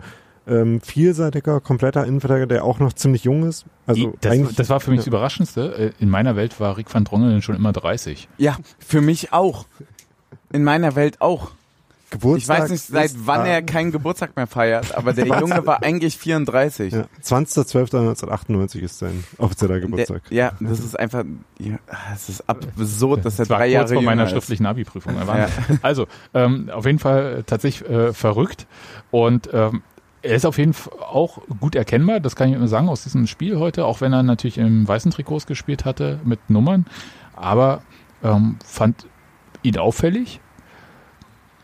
[0.46, 3.64] ähm, vielseitiger, kompletter Innenverteidiger, der auch noch ziemlich jung ist.
[3.86, 5.92] Also das, eigentlich, das war für mich das Überraschendste.
[5.98, 8.28] Äh, In meiner Welt war Rick van Drongelen schon immer 30.
[8.38, 9.66] Ja, für mich auch.
[10.52, 11.52] In meiner Welt auch.
[12.14, 15.82] Ich Geburtstag weiß nicht, seit wann er keinen Geburtstag mehr feiert, aber der Junge war
[15.82, 16.92] eigentlich 34.
[16.92, 20.22] Ja, 20.12.1998 ist sein offizieller Geburtstag.
[20.28, 21.24] Der, ja, das ist einfach,
[21.58, 21.78] ja,
[22.14, 24.30] es ist absurd, dass er Das war drei kurz Jahre vor meiner ist.
[24.30, 25.14] schriftlichen Abi-Prüfung.
[25.26, 25.48] War- Ja.
[25.82, 28.66] Also, ähm, auf jeden Fall tatsächlich äh, verrückt.
[29.10, 29.82] Und ähm,
[30.22, 33.26] er ist auf jeden Fall auch gut erkennbar, das kann ich nur sagen, aus diesem
[33.26, 36.86] Spiel heute, auch wenn er natürlich im weißen Trikots gespielt hatte mit Nummern.
[37.34, 37.82] Aber
[38.22, 39.06] ähm, fand
[39.62, 40.40] ihn auffällig.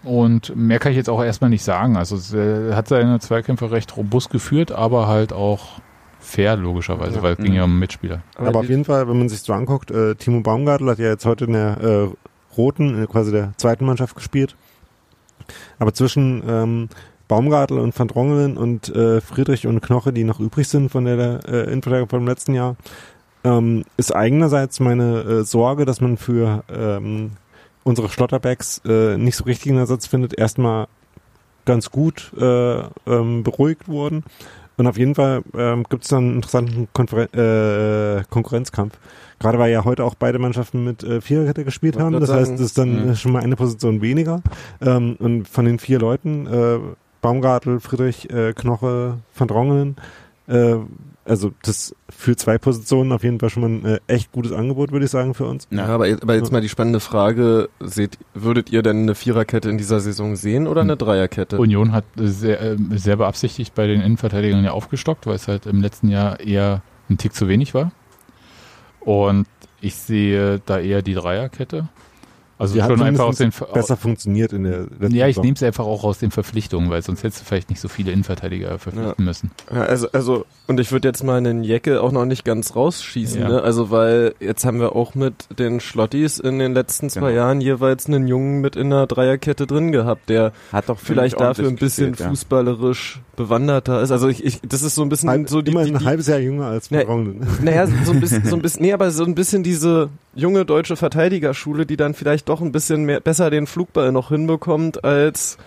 [0.05, 1.97] Und mehr kann ich jetzt auch erstmal nicht sagen.
[1.97, 5.81] Also es, äh, er hat seine Zweikämpfe recht robust geführt, aber halt auch
[6.21, 7.23] fair, logischerweise, Ja.
[7.23, 8.23] weil es ging ja um Mitspieler.
[8.37, 11.27] Aber, auf jeden Fall, wenn man sich so anguckt, äh, Timo Baumgartel hat ja jetzt
[11.27, 12.09] heute in der äh,
[12.57, 14.57] roten, äh, quasi der zweiten Mannschaft gespielt.
[15.79, 16.89] Aber zwischen ähm,
[17.29, 21.41] Baumgartel und Van Drongelen und äh, Friedrich und Knoche, die noch übrig sind von der
[21.47, 22.77] äh, Innenverteidigung vom letzten Jahr,
[23.45, 27.33] ähm, ist eigenerseits meine äh, Sorge, dass man für ähm,
[27.85, 30.89] unsere Schlotterbacks äh, nicht so richtig einen Ersatz findet, erstmal
[31.65, 34.25] ganz gut äh, ähm, beruhigt wurden.
[34.79, 38.97] Und auf jeden Fall ähm, gibt es dann einen interessanten Konferen äh, Konkurrenzkampf.
[39.41, 42.13] Gerade weil ja heute auch beide Mannschaften mit äh, Viererkette gespielt haben.
[42.13, 43.17] Das heißt, sagen, es ist dann mhm.
[43.17, 44.41] schon mal eine Position weniger.
[44.81, 46.79] Ähm, und von den vier Leuten, äh,
[47.21, 49.97] Baumgartel, Friedrich, äh, Knoche, Van Drongelen,
[50.47, 50.77] äh,
[51.25, 54.93] also das für zwei Positionen auf jeden Fall schon mal ein äh, echt gutes Angebot,
[54.93, 55.69] würde ich sagen, für uns.
[55.71, 59.69] Ja, aber, jetzt- aber jetzt mal die spannende Frage, seht, würdet ihr denn eine Viererkette
[59.69, 61.59] in dieser Saison sehen oder eine Dreierkette?
[61.59, 65.83] Union hat sehr, äh, sehr beabsichtigt bei den Innenverteidigern ja aufgestockt, weil es halt im
[65.83, 67.93] letzten Jahr eher ein Tick zu wenig war.
[69.01, 69.47] Und
[69.81, 71.89] ich sehe da eher die Dreierkette.
[72.59, 75.37] Also Die hat schon einfach aus den zumindest besser funktioniert in der letzten Ja, ich
[75.41, 78.11] nehme es einfach auch aus den Verpflichtungen, weil sonst hättest du vielleicht nicht so viele
[78.11, 79.51] Innenverteidiger verpflichten müssen.
[79.73, 83.41] Ja, also, also, und ich würde jetzt mal einen Jecke auch noch nicht ganz rausschießen,
[83.41, 83.49] Ja.
[83.49, 83.63] ne?
[83.63, 87.37] Also, weil jetzt haben wir auch mit den Schlottis in den letzten zwei Genau.
[87.43, 91.69] Jahren jeweils einen Jungen mit in einer Dreierkette drin gehabt, der Hat doch vielleicht dafür
[91.69, 92.31] ein bisschen gespielt, ja.
[92.31, 94.11] fußballerisch bewanderter ist.
[94.11, 96.27] Also ich, ich, das ist so ein bisschen Halb, so die, die, ein die halbes
[96.27, 97.47] Jahr jünger als Drongelen.
[97.63, 100.09] naja, so ein bisschen, so ein bisschen, nee, aber so ein bisschen diese
[100.39, 105.05] junge deutsche Verteidigerschule, die dann vielleicht doch ein bisschen mehr, besser den Flugball noch hinbekommt
[105.05, 105.59] als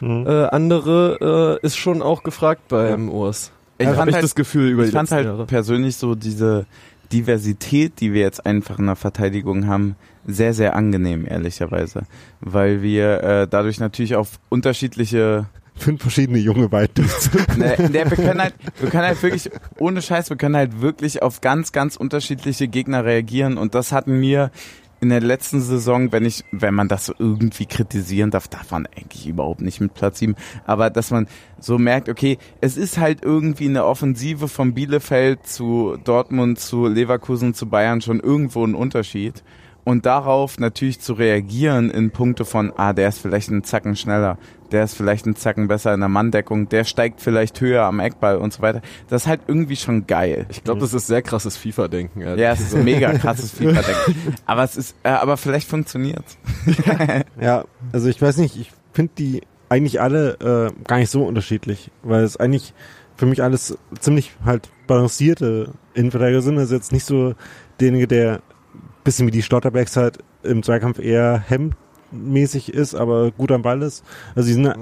[0.00, 0.26] Mhm.
[0.26, 3.52] äh, andere, äh, ist schon auch gefragt beim Urs.
[3.78, 5.46] Ich Habe halt, das Gefühl über ich die fand halt Jahre.
[5.46, 6.66] persönlich so diese
[7.12, 9.94] Diversität, die wir jetzt einfach in der Verteidigung haben,
[10.26, 12.02] sehr, sehr angenehm, ehrlicherweise.
[12.40, 15.46] Weil wir äh, dadurch natürlich auf unterschiedliche
[15.76, 17.38] Fünf verschiedene junge Weitdüster.
[17.56, 21.22] Ne, ne, wir können halt, wir können halt wirklich, ohne Scheiß, wir können halt wirklich
[21.22, 24.50] auf ganz, ganz unterschiedliche Gegner reagieren und das hatten wir
[25.04, 28.86] in der letzten Saison, wenn ich, wenn man das so irgendwie kritisieren darf, darf man
[28.86, 31.26] eigentlich überhaupt nicht mit Platz 7, aber dass man
[31.58, 37.52] so merkt, okay, es ist halt irgendwie eine Offensive von Bielefeld zu Dortmund, zu Leverkusen,
[37.52, 39.42] zu Bayern schon irgendwo ein Unterschied.
[39.84, 44.38] Und darauf natürlich zu reagieren in Punkte von, ah, der ist vielleicht einen Zacken schneller,
[44.72, 48.38] der ist vielleicht einen Zacken besser in der Manndeckung, der steigt vielleicht höher am Eckball
[48.38, 48.80] und so weiter.
[49.08, 50.46] Das ist halt irgendwie schon geil.
[50.48, 52.22] Ich glaube, das ist sehr krasses FIFA-Denken.
[52.22, 54.34] ehrlich Ja, es ist mega krasses FIFA-Denken.
[54.46, 56.38] Aber es ist, äh, aber vielleicht funktioniert's.
[57.40, 61.90] Ja, also ich weiß nicht, ich finde die eigentlich alle äh, gar nicht so unterschiedlich,
[62.02, 62.72] weil es eigentlich
[63.16, 66.58] für mich alles ziemlich halt balancierte Innenverteidiger sind.
[66.58, 67.34] Also jetzt nicht so
[67.80, 68.40] derjenige, der
[69.04, 74.04] bisschen wie die Schlotterbacks halt im Zweikampf eher hemmmäßig ist, aber gut am Ball ist.
[74.34, 74.74] Also die sind,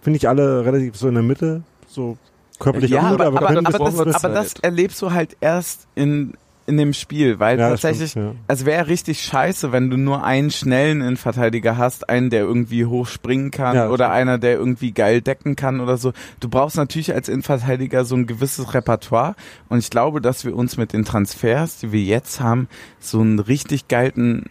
[0.00, 2.16] finde ich, alle relativ so in der Mitte, so
[2.58, 5.86] körperlich ja, auch gut, aber, aber, können aber, das aber das erlebst du halt erst
[5.94, 6.34] in,
[6.66, 8.40] in dem Spiel, weil Ja, tatsächlich, stimmt, ja.
[8.48, 13.06] es wäre richtig scheiße, wenn du nur einen schnellen Innenverteidiger hast, einen, der irgendwie hoch
[13.06, 14.16] springen kann Ja, oder stimmt.
[14.16, 16.12] einer, der irgendwie geil decken kann oder so.
[16.40, 19.34] Du brauchst natürlich als Innenverteidiger so ein gewisses Repertoire
[19.68, 23.38] und ich glaube, dass wir uns mit den Transfers, die wir jetzt haben, so einen
[23.38, 24.46] richtig geilen,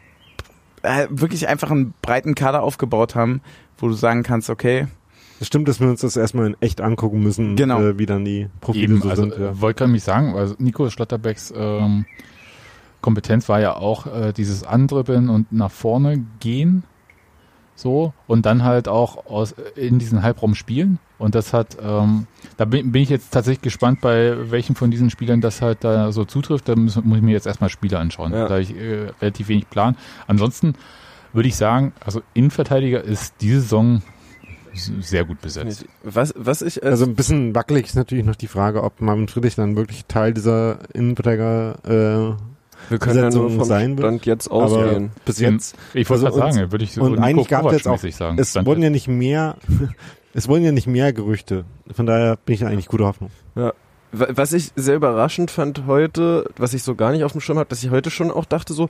[0.84, 3.42] äh, wirklich einfach einen breiten Kader aufgebaut haben,
[3.78, 4.88] wo du sagen kannst, okay,
[5.40, 7.82] Das stimmt, dass wir uns das erstmal in echt angucken müssen, Genau.
[7.82, 9.38] äh, wie dann die Profile Eben, so also sind.
[9.38, 9.50] Ja.
[9.50, 12.06] äh, wollte mich sagen, also Nico Schlotterbecks ähm,
[13.02, 16.84] Kompetenz war ja auch äh, dieses Andribbeln und nach vorne gehen,
[17.76, 20.98] so und dann halt auch aus in diesen Halbraum spielen.
[21.18, 22.28] Und das hat, ähm,
[22.58, 26.12] da bin, bin ich jetzt tatsächlich gespannt, bei welchen von diesen Spielern das halt da
[26.12, 26.68] so zutrifft.
[26.68, 28.48] Da muss, muss ich mir jetzt erstmal Spiele anschauen, Ja.
[28.48, 29.96] da ich äh, relativ wenig plan.
[30.28, 30.74] Ansonsten
[31.34, 34.02] würde ich sagen, also Innenverteidiger ist diese Saison
[34.84, 35.86] sehr gut besetzt.
[36.04, 39.28] Was, was ich als Also ein bisschen wackelig ist natürlich noch die Frage, ob Marvin
[39.28, 41.76] Friedrich dann wirklich Teil dieser Innenverteidiger
[42.38, 42.42] äh,
[42.90, 45.12] wir können ja nur Besetzung vom sein wird, Stand jetzt aber ausgehen.
[45.26, 47.98] bis jetzt Ich wollte Also sagen, würde ich so und eigentlich gab es jetzt auch-
[48.00, 48.38] sagen.
[48.38, 48.86] es Stand wurden jetzt.
[48.86, 49.56] ja nicht mehr
[50.34, 51.64] es wurden ja nicht mehr Gerüchte.
[51.94, 53.32] Von daher bin ich eigentlich guter Hoffnung.
[53.56, 57.58] Wa- Was ich sehr überraschend fand heute, was ich so gar nicht auf dem Schirm
[57.58, 58.90] habe, dass ich heute schon auch dachte so,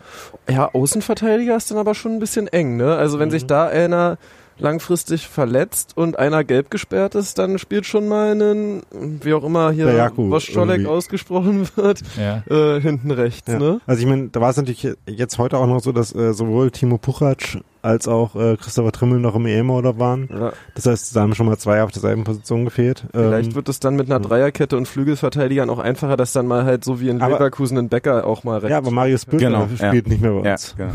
[0.50, 2.96] ja, Außenverteidiger ist dann aber schon ein bisschen eng, ne?
[2.96, 3.34] Also wenn Mhm.
[3.34, 4.18] sich da einer
[4.58, 8.84] langfristig verletzt und einer gelb gesperrt ist, dann spielt schon mal einen,
[9.22, 10.88] wie auch immer hier Woscholek irgendwie.
[10.88, 12.44] ausgesprochen wird, ja.
[12.50, 13.60] äh, hinten rechts, Ja.
[13.60, 13.82] ne?
[13.86, 16.72] Also ich meine, da war es natürlich jetzt heute auch noch so, dass äh, sowohl
[16.72, 20.28] Timo Puchac als auch äh, Christopher Trimmel noch im EM-Order waren.
[20.34, 23.04] Ja, Das heißt, da haben schon mal zwei auf derselben Position gefehlt.
[23.12, 26.64] vielleicht Ähm, wird es dann mit einer Dreierkette und Flügelverteidigern auch einfacher, dass dann mal
[26.66, 28.72] halt so wie in Leverkusen ein Becker auch mal rechts.
[28.72, 30.76] ja, aber Marius Bülter Genau, spielt nicht mehr bei Ja, uns.
[30.78, 30.92] genau.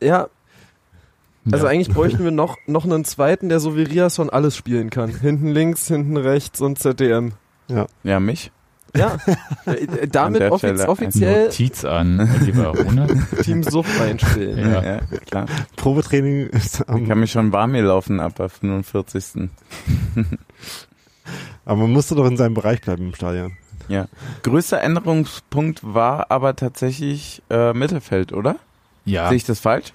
[0.00, 0.28] ja,
[1.50, 1.72] Also ja.
[1.72, 5.10] eigentlich bräuchten wir noch, noch einen zweiten, der so wie Riasson alles spielen kann.
[5.10, 7.32] Hinten links, hinten rechts und ZDM.
[7.68, 7.86] Ja,
[8.20, 8.52] mich.
[8.96, 9.18] Ja,
[9.66, 12.20] äh, damit der offiz offiziell Notiz an
[12.56, 13.06] Rune.
[13.42, 14.58] Team Suff reinstellen.
[14.58, 14.82] Ja.
[14.82, 15.46] Ja, klar.
[15.76, 19.48] Probetraining ist Ich am, kann mich schon warm hier laufen ab der 45.
[21.64, 23.56] aber man musste doch in seinem Bereich bleiben im Stadion.
[23.88, 24.06] Ja.
[24.42, 28.56] Größter Änderungspunkt war aber tatsächlich äh, Mittelfeld, oder?
[29.04, 29.92] Ja, Sehe ich das falsch?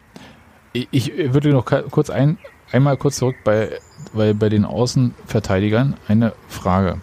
[0.76, 2.38] Ich, würde noch kurz ein,
[2.72, 3.80] einmal kurz zurück bei,
[4.14, 7.00] bei, bei den Außenverteidigern eine Frage.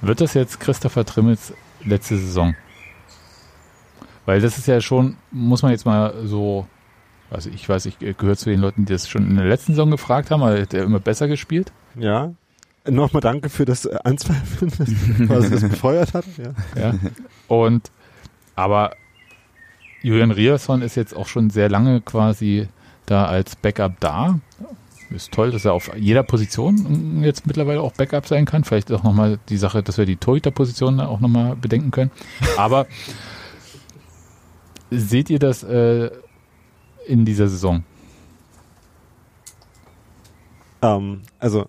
[0.00, 1.54] Wird das jetzt Christopher Trimmels
[1.84, 2.54] letzte Saison?
[4.26, 6.66] Weil das ist ja schon, muss man jetzt mal so,
[7.30, 9.90] also ich weiß, ich gehöre zu den Leuten, die das schon in der letzten Saison
[9.90, 11.72] gefragt haben, weil der immer besser gespielt.
[11.94, 12.32] Ja.
[12.86, 16.24] Nochmal danke für das äh, Anzweifeln, dass quasi das befeuert hat.
[16.36, 16.80] Ja.
[16.80, 16.94] Ja.
[17.48, 17.90] Und
[18.56, 18.94] aber
[20.02, 22.68] Julian Riasson ist jetzt auch schon sehr lange quasi
[23.06, 24.40] da als Backup da.
[25.10, 28.64] Ist toll, dass er auf jeder Position jetzt mittlerweile auch Backup sein kann.
[28.64, 32.10] Vielleicht auch nochmal die Sache, dass wir die Torhüter-Position auch nochmal bedenken können.
[32.56, 32.86] Aber
[34.90, 36.10] seht ihr das äh,
[37.06, 37.84] in dieser Saison?
[40.82, 41.66] Ähm, also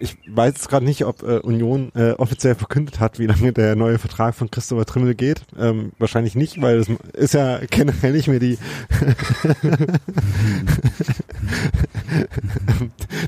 [0.00, 3.76] ich weiß jetzt gerade nicht, ob äh, Union äh, offiziell verkündet hat, wie lange der
[3.76, 5.42] neue Vertrag von Christopher Trimmel geht.
[5.58, 8.58] Ähm, wahrscheinlich nicht, weil es ist ja generell nicht mehr die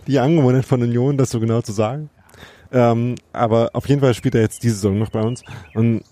[0.07, 2.11] die Angewohnheit von Union, das so genau zu sagen.
[2.73, 5.43] Ähm, aber auf jeden Fall spielt er jetzt diese Saison noch bei uns.
[5.75, 6.03] Und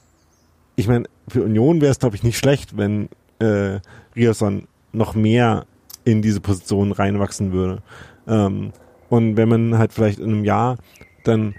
[0.76, 3.80] ich meine, für Union wäre es, glaube ich, nicht schlecht, wenn äh,
[4.16, 5.66] Riasson noch mehr
[6.04, 7.82] in diese Position reinwachsen würde.
[8.26, 8.72] Ähm,
[9.08, 10.76] und wenn man halt vielleicht in einem Jahr
[11.24, 11.54] dann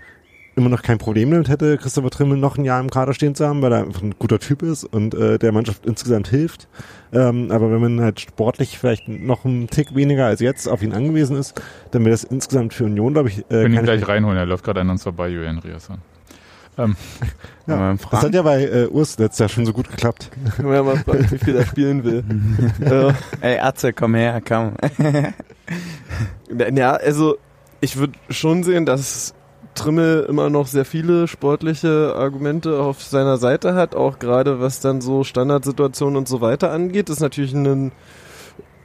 [0.59, 3.47] immer noch kein Problem damit hätte, Christopher Trimmel noch ein Jahr im Kader stehen zu
[3.47, 6.67] haben, weil er einfach ein guter Typ ist und äh, der Mannschaft insgesamt hilft.
[7.13, 10.91] Ähm, aber wenn man halt sportlich vielleicht noch einen Tick weniger als jetzt auf ihn
[10.91, 11.59] angewiesen ist,
[11.91, 14.65] dann wäre das insgesamt für Union, glaube ich, äh, Können ihn gleich reinholen, er läuft
[14.65, 15.97] gerade an uns vorbei, Julian Riasson.
[16.79, 16.95] Ähm,
[17.67, 20.31] Ja, Das hat ja bei äh, Urs letztes Jahr schon so gut geklappt.
[20.57, 22.23] Wenn man mal fragt, wie viel er spielen will.
[23.41, 24.73] Ey, Atze, komm her, komm.
[26.75, 27.37] ja, also
[27.81, 29.35] ich würde schon sehen, dass
[29.75, 34.99] Trimmel immer noch sehr viele sportliche Argumente auf seiner Seite hat, auch gerade was dann
[34.99, 37.09] so Standardsituationen und so weiter angeht.
[37.09, 37.91] Das ist natürlich ein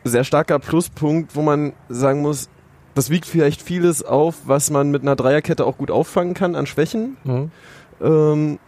[0.04, 2.50] sehr starker Pluspunkt, wo man sagen muss,
[2.94, 6.66] das wiegt vielleicht vieles auf, was man mit einer Dreierkette auch gut auffangen kann an
[6.66, 7.16] Schwächen.
[8.00, 8.58] Ähm,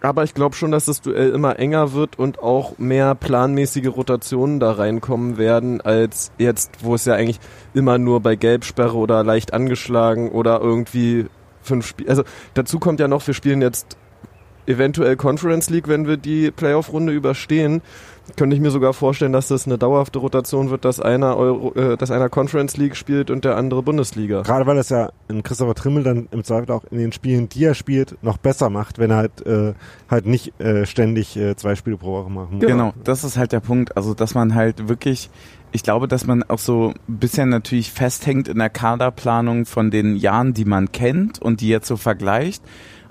[0.00, 4.60] aber ich glaube schon, dass das Duell immer enger wird und auch mehr planmäßige Rotationen
[4.60, 7.40] da reinkommen werden, als jetzt, wo es ja eigentlich
[7.74, 11.26] immer nur bei Gelbsperre oder leicht angeschlagen oder irgendwie
[11.62, 12.10] fünf Spiele.
[12.10, 12.22] Also
[12.54, 13.96] dazu kommt ja noch, wir spielen jetzt
[14.66, 17.82] eventuell Conference League, wenn wir die Playoff-Runde überstehen.
[18.36, 21.96] Könnte ich mir sogar vorstellen, dass das eine dauerhafte Rotation wird, dass einer Euro, äh,
[21.96, 24.42] dass einer Conference League spielt und der andere Bundesliga.
[24.42, 27.64] Gerade weil das ja in Christopher Trimmel dann im Zweifel auch in den Spielen, die
[27.64, 29.74] er spielt, noch besser macht, wenn er halt, äh,
[30.10, 32.66] halt nicht äh, ständig äh, zwei Spiele pro Woche machen muss.
[32.66, 33.96] Genau, das ist halt der Punkt.
[33.96, 35.30] Also, dass man halt wirklich,
[35.72, 40.16] ich glaube, dass man auch so ein bisschen natürlich festhängt in der Kaderplanung von den
[40.16, 42.62] Jahren, die man kennt und die jetzt so vergleicht.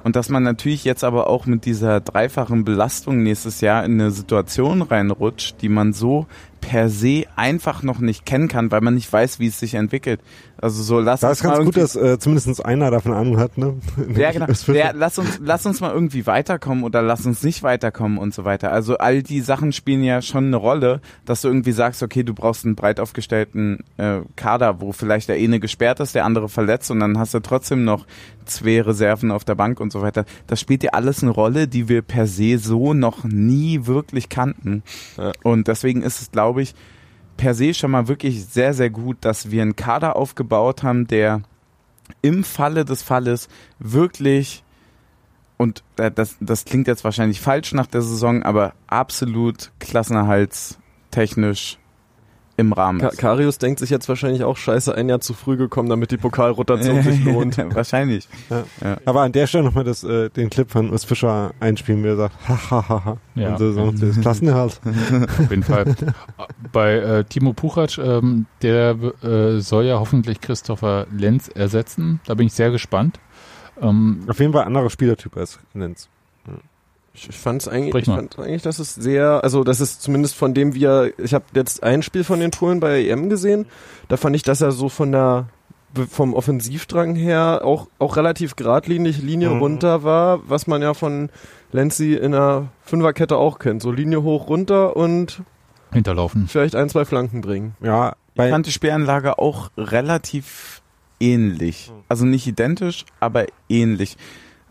[0.08, 4.12] Und dass man natürlich jetzt aber auch mit dieser dreifachen Belastung nächstes Jahr in eine
[4.12, 6.28] Situation reinrutscht, die man so
[6.62, 10.20] per se einfach noch nicht kennen kann, weil man nicht weiß, wie es sich entwickelt.
[10.60, 13.14] Also so lass Da uns ist mal ganz gut, irgendwie- dass äh, zumindest einer davon
[13.14, 13.76] Ahnung hat, ne?
[14.18, 14.48] ja, genau.
[14.74, 18.44] Ja, lass uns, lass uns mal irgendwie weiterkommen oder lass uns nicht weiterkommen und so
[18.44, 18.72] weiter.
[18.72, 22.34] Also all die Sachen spielen ja schon eine Rolle, dass du irgendwie sagst, okay, du
[22.34, 26.90] brauchst einen breit aufgestellten äh, Kader, wo vielleicht der eine gesperrt ist, der andere verletzt
[26.90, 28.08] und dann hast du trotzdem noch
[28.46, 30.24] zwei Reserven auf der Bank und so weiter.
[30.48, 34.84] Das spielt ja alles eine Rolle, die wir per se so noch nie wirklich kannten.
[35.18, 35.34] Ja.
[35.44, 36.74] Und deswegen ist es, glaube ich,
[37.36, 41.42] per se schon mal wirklich sehr, sehr gut, dass wir einen Kader aufgebaut haben, der
[42.22, 44.64] im Falle des Falles wirklich
[45.58, 51.80] und das, das klingt jetzt wahrscheinlich falsch nach der Saison, aber absolut klassenerhaltstechnisch
[52.58, 53.18] im Rahmen Ka ist.
[53.18, 57.04] Karius denkt sich jetzt wahrscheinlich auch scheiße, ein Jahr zu früh gekommen, damit die Pokalrotation
[57.04, 57.58] sich lohnt.
[57.76, 58.28] wahrscheinlich.
[59.06, 62.16] Aber an der Stelle nochmal das, äh, den Clip von Urs Fischer einspielen, wie er
[62.18, 63.18] sagt, hahaha.
[63.36, 63.50] Ja.
[63.50, 64.82] Und so, so, das Klassenerhalt.
[65.40, 65.96] Auf jeden Fall.
[66.72, 72.20] Bei äh, Timo Puchac, ähm, der äh, soll ja hoffentlich Christopher Lenz ersetzen.
[72.26, 73.20] Da bin ich sehr gespannt.
[73.80, 76.10] Ähm, Auf jeden Fall ein anderer Spielertyp als Lenz.
[77.18, 78.16] Ich, ich fand's eigentlich, Sprich ich mal.
[78.18, 81.82] fand eigentlich, dass es sehr, also das ist zumindest von dem wir, ich habe jetzt
[81.84, 83.66] ein Spiel von den Touren bei EM gesehen,
[84.08, 85.48] da fand ich, dass er so von der
[86.12, 89.60] vom Offensivdrang her auch auch relativ geradlinig Linie Mhm.
[89.62, 91.30] runter war, was man ja von
[91.72, 95.42] Lenzi in der Fünferkette auch kennt, so Linie hoch runter und
[95.92, 96.48] hinterlaufen.
[96.48, 97.76] vielleicht ein zwei Flanken bringen.
[97.82, 100.84] Ja, Ich fand die Spielanlage auch relativ
[101.20, 101.92] ähnlich.
[102.10, 104.18] Also nicht identisch, aber ähnlich.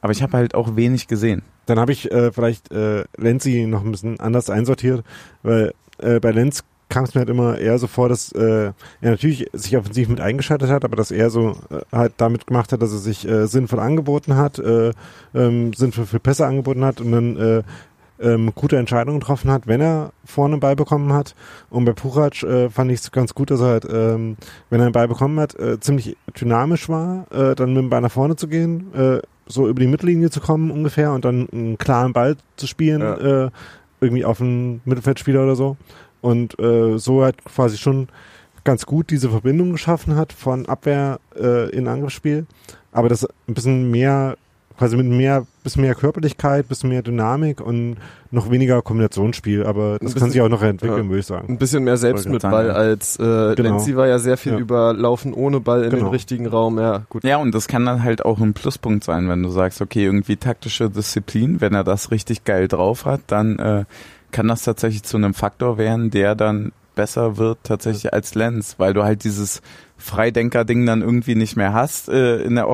[0.02, 1.42] Aber ich habe halt auch wenig gesehen.
[1.66, 5.04] Dann habe ich äh, vielleicht äh, Lenzi noch ein bisschen anders einsortiert,
[5.42, 9.10] weil äh, bei Lenz kam es mir halt immer eher so vor, dass äh, er
[9.10, 12.80] natürlich sich offensiv mit eingeschaltet hat, aber dass er so äh, halt damit gemacht hat,
[12.80, 14.92] dass er sich äh, sinnvoll angeboten hat, äh,
[15.34, 17.62] ähm, sinnvoll für Pässe angeboten hat und dann äh,
[18.18, 21.34] ähm, gute Entscheidungen getroffen hat, wenn er vorne einen Ball bekommen hat.
[21.70, 24.36] Und bei Puchac äh, fand ich es ganz gut, dass er halt, ähm,
[24.70, 28.00] wenn er einen Ball bekommen hat, äh, ziemlich dynamisch war, äh, dann mit dem Ball
[28.00, 31.78] nach vorne zu gehen, äh, so über die Mittellinie zu kommen ungefähr und dann einen
[31.78, 33.44] klaren Ball zu spielen, Ja.
[33.46, 33.50] äh,
[34.00, 35.76] irgendwie auf einen Mittelfeldspieler oder so.
[36.20, 38.08] Und äh, so halt quasi schon
[38.64, 42.46] ganz gut diese Verbindung geschaffen hat von Abwehr äh, in Angriffsspiel.
[42.92, 44.36] Aber das ein bisschen mehr,
[44.78, 47.96] quasi mit mehr, bisschen mehr Körperlichkeit, bisschen mehr Dynamik und
[48.30, 49.64] noch weniger Kombinationsspiel.
[49.64, 51.08] Aber das Ein kann sich bisschen- auch noch entwickeln, ja.
[51.08, 51.48] würde ich sagen.
[51.48, 53.70] Ein bisschen mehr selbst mit Ball als äh, Genau.
[53.70, 54.58] Lenzi war ja sehr viel Ja.
[54.58, 56.10] über Laufen ohne Ball in den Genau.
[56.10, 56.78] richtigen Raum.
[56.78, 57.24] Ja, gut.
[57.24, 60.36] Ja, und das kann dann halt auch ein Pluspunkt sein, wenn du sagst, okay, irgendwie
[60.36, 63.84] taktische Disziplin, wenn er das richtig geil drauf hat, dann äh,
[64.32, 68.92] kann das tatsächlich zu einem Faktor werden, der dann besser wird tatsächlich als Lenz, weil
[68.94, 69.60] du halt dieses
[69.98, 72.68] Freidenker-Ding dann irgendwie nicht mehr hast äh, in der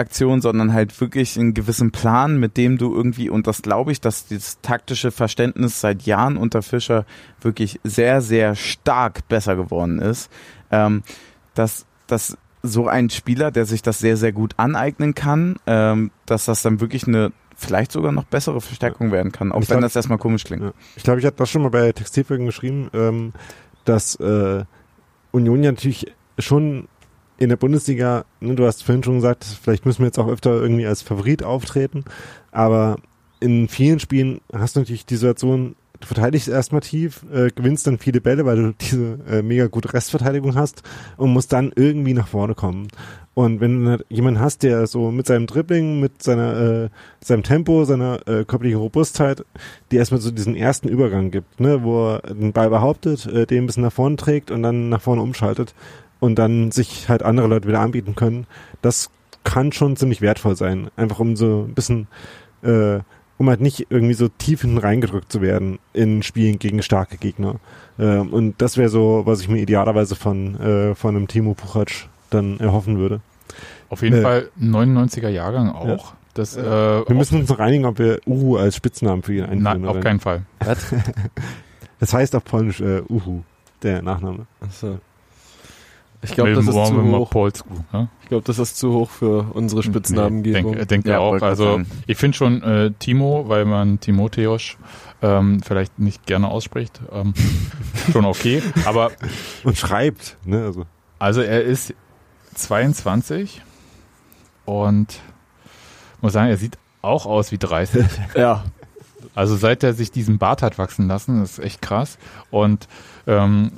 [0.00, 4.00] Offensivaktion, sondern halt wirklich einen gewissen Plan, mit dem du irgendwie, und das glaube ich,
[4.00, 7.04] dass dieses taktische Verständnis seit Jahren unter Fischer
[7.40, 10.30] wirklich sehr, sehr stark besser geworden ist,
[10.70, 11.02] ähm,
[11.54, 16.46] dass, dass so ein Spieler, der sich das sehr, sehr gut aneignen kann, ähm, dass
[16.46, 19.82] das dann wirklich eine vielleicht sogar noch bessere Verstärkung werden kann, auch Ich wenn glaub-
[19.82, 20.62] das erstmal komisch klingt.
[20.62, 20.72] Ja.
[20.96, 23.32] Ich glaube, ich hatte das schon mal bei Textilfolgen geschrieben, ähm,
[23.84, 24.64] dass äh,
[25.30, 26.06] Union ja natürlich
[26.38, 26.88] schon
[27.40, 30.52] in der Bundesliga, ne, du hast vorhin schon gesagt, vielleicht müssen wir jetzt auch öfter
[30.52, 32.04] irgendwie als Favorit auftreten,
[32.52, 32.98] aber
[33.40, 37.98] in vielen Spielen hast du natürlich die Situation, du verteidigst erstmal tief, äh, gewinnst dann
[37.98, 40.82] viele Bälle, weil du diese äh, mega gute Restverteidigung hast
[41.16, 42.88] und musst dann irgendwie nach vorne kommen.
[43.32, 46.88] Und wenn du halt jemanden hast, der so mit seinem Dribbling, mit seiner, äh,
[47.24, 49.46] seinem Tempo, seiner äh, körperlichen Robustheit,
[49.90, 53.64] die erstmal so diesen ersten Übergang gibt, ne, wo er den Ball behauptet, äh, den
[53.64, 55.74] ein bisschen nach vorne trägt und dann nach vorne umschaltet
[56.20, 58.46] und dann sich halt andere Leute wieder anbieten können,
[58.82, 59.10] das
[59.42, 60.90] kann schon ziemlich wertvoll sein.
[60.96, 62.06] Einfach um so ein bisschen,
[62.62, 62.98] äh,
[63.38, 67.56] um halt nicht irgendwie so tief hinten reingedrückt zu werden in Spielen gegen starke Gegner.
[67.98, 71.90] Ähm, und das wäre so, was ich mir idealerweise von, äh, von einem Timo Puchac
[72.28, 73.20] dann erhoffen würde.
[73.88, 74.22] Auf jeden Äh.
[74.22, 76.12] Fall 99er Jahrgang auch.
[76.34, 79.62] Das, äh, Wir müssen uns noch einigen, ob wir Uhu als Spitznamen für ihn einführen.
[79.62, 80.42] Nein, auf keinen Fall.
[81.98, 83.42] Das heißt auf Polnisch äh, Uhu,
[83.82, 84.46] der Nachname.
[84.60, 85.00] Achso.
[86.22, 87.30] Ich glaube, das ist zu hoch.
[87.30, 88.08] Polsku, ne?
[88.22, 90.72] Ich glaube, das ist zu hoch für unsere Spitznamengebung.
[90.72, 91.40] Denke denk Ja, auch.
[91.40, 94.76] Also ich finde schon äh, Timo, weil man Timotheos
[95.22, 97.34] ähm, vielleicht nicht gerne ausspricht, ähm,
[98.12, 98.62] schon okay.
[98.84, 99.10] Aber
[99.64, 100.64] Und schreibt, ne?
[100.64, 100.84] Also,
[101.18, 101.94] also er ist
[102.54, 103.62] 22
[104.66, 105.20] und
[106.20, 108.04] muss sagen, er sieht auch aus wie 30.
[108.36, 108.64] Ja,
[109.34, 112.18] Also seit er sich diesen Bart hat wachsen lassen, das ist echt krass.
[112.50, 112.88] Und
[113.26, 113.72] ähm,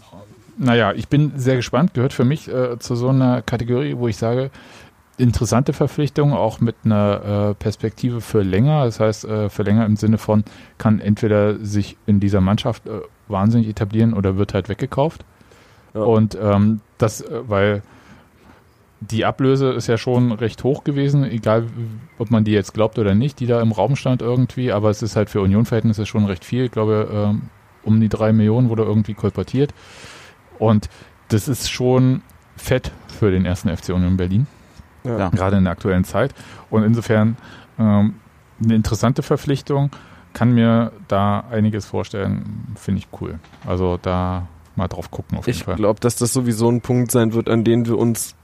[0.58, 4.16] naja, ich bin sehr gespannt, gehört für mich äh, zu so einer Kategorie, wo ich
[4.16, 4.50] sage,
[5.18, 8.84] interessante Verpflichtung, auch mit einer äh, Perspektive für länger.
[8.84, 10.44] Das heißt, äh, für länger im Sinne von,
[10.78, 15.24] kann entweder sich in dieser Mannschaft äh, wahnsinnig etablieren oder wird halt weggekauft.
[15.94, 16.02] Ja.
[16.02, 17.82] Und ähm, das, äh, weil
[19.00, 21.66] die Ablöse ist ja schon recht hoch gewesen, egal
[22.18, 25.02] ob man die jetzt glaubt oder nicht, die da im Raum stand irgendwie, aber es
[25.02, 26.66] ist halt für Union-Verhältnisse schon recht viel.
[26.66, 27.42] Ich glaube, ähm,
[27.82, 29.74] um die drei Millionen wurde irgendwie kolportiert.
[30.62, 30.88] Und
[31.28, 32.22] das ist schon
[32.56, 34.46] fett für den ersten FC Union Berlin,
[35.04, 35.28] Ja.
[35.30, 36.34] gerade in der aktuellen Zeit.
[36.70, 37.36] Und insofern
[37.78, 38.14] ähm,
[38.62, 39.90] eine interessante Verpflichtung,
[40.34, 43.38] kann mir da einiges vorstellen, finde ich cool.
[43.66, 44.46] Also da
[44.76, 45.74] mal drauf gucken auf jeden Ich Fall.
[45.76, 48.34] glaube, dass das sowieso ein Punkt sein wird, an den wir uns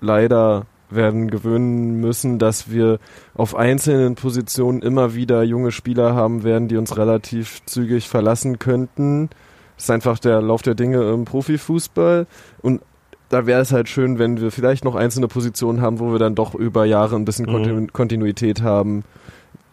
[0.00, 3.00] leider werden gewöhnen müssen, dass wir
[3.34, 9.28] auf einzelnen Positionen immer wieder junge Spieler haben werden, die uns relativ zügig verlassen könnten.
[9.76, 12.26] Das ist einfach der Lauf der Dinge im Profifußball.
[12.62, 12.82] Und
[13.28, 16.34] da wäre es halt schön, wenn wir vielleicht noch einzelne Positionen haben, wo wir dann
[16.34, 17.52] doch über Jahre ein bisschen Mhm.
[17.52, 19.04] Kontinu Kontinuität haben.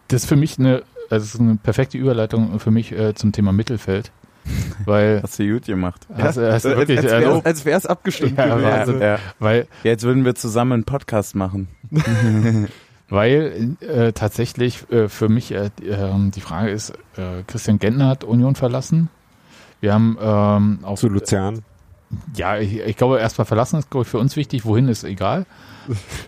[0.08, 4.10] Das ist für mich eine, also eine perfekte Überleitung für mich äh, zum Thema Mittelfeld.
[4.84, 6.06] Weil Hast du gut gemacht.
[6.14, 8.64] hast, hast du als, wirklich, als also, wäre als wär's abgestimmt Ja, gewesen.
[8.70, 9.00] Wahnsinn.
[9.00, 9.18] ja.
[9.38, 11.68] weil, Jetzt würden wir zusammen einen Podcast machen.
[13.08, 18.08] weil äh, tatsächlich äh, für mich äh, die, ähm, die Frage ist, äh, Christian Gentner
[18.08, 19.08] hat Union verlassen.
[19.84, 21.62] Wir haben ähm, auch Zu Luzern.
[22.34, 24.64] Ja, ich, ich glaube, erstmal verlassen ist, glaube ich, für uns wichtig.
[24.64, 25.44] Wohin ist egal.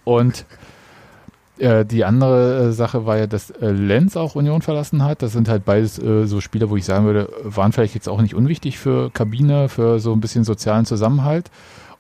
[0.05, 0.45] Und
[1.57, 5.23] äh, die andere äh, Sache war ja, dass äh, Lenz auch Union verlassen hat.
[5.23, 8.21] Das sind halt beides äh, so Spieler, wo ich sagen würde, waren vielleicht jetzt auch
[8.21, 11.51] nicht unwichtig für Kabine, für so ein bisschen sozialen Zusammenhalt.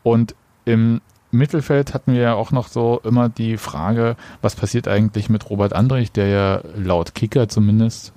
[0.02, 0.34] Und
[0.66, 1.00] im
[1.30, 5.72] Mittelfeld hatten wir ja auch noch so immer die Frage, was passiert eigentlich mit Robert
[5.72, 8.12] Andrich, der ja laut Kicker zumindest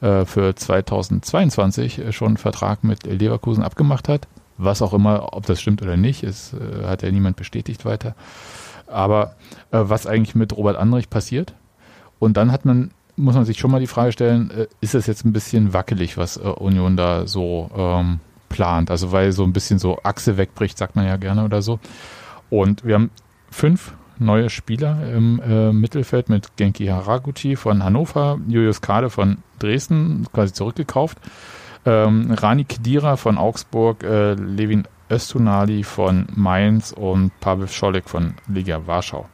[0.00, 4.28] äh, für 2022 äh, schon einen Vertrag mit Leverkusen abgemacht hat.
[4.58, 8.14] Was auch immer, ob das stimmt oder nicht, ist, äh, hat ja niemand bestätigt weiter.
[8.86, 9.36] Aber
[9.70, 11.54] äh, was eigentlich mit Robert Andrich passiert?
[12.18, 15.06] Und dann hat man, muss man sich schon mal die Frage stellen, äh, ist es
[15.06, 18.90] jetzt ein bisschen wackelig, was äh, Union da so ähm, plant?
[18.90, 21.78] Also weil so ein bisschen so Achse wegbricht, sagt man ja gerne oder so.
[22.50, 23.10] Und wir haben
[23.50, 30.26] fünf neue Spieler im äh, Mittelfeld mit Genki Haraguchi von Hannover, Julius Kade von Dresden,
[30.32, 31.18] quasi zurückgekauft,
[31.86, 38.86] ähm, Rani Kedira von Augsburg, äh, Levin Östunali von Mainz und Pavel Scholek von Liga
[38.86, 39.28] Warschau.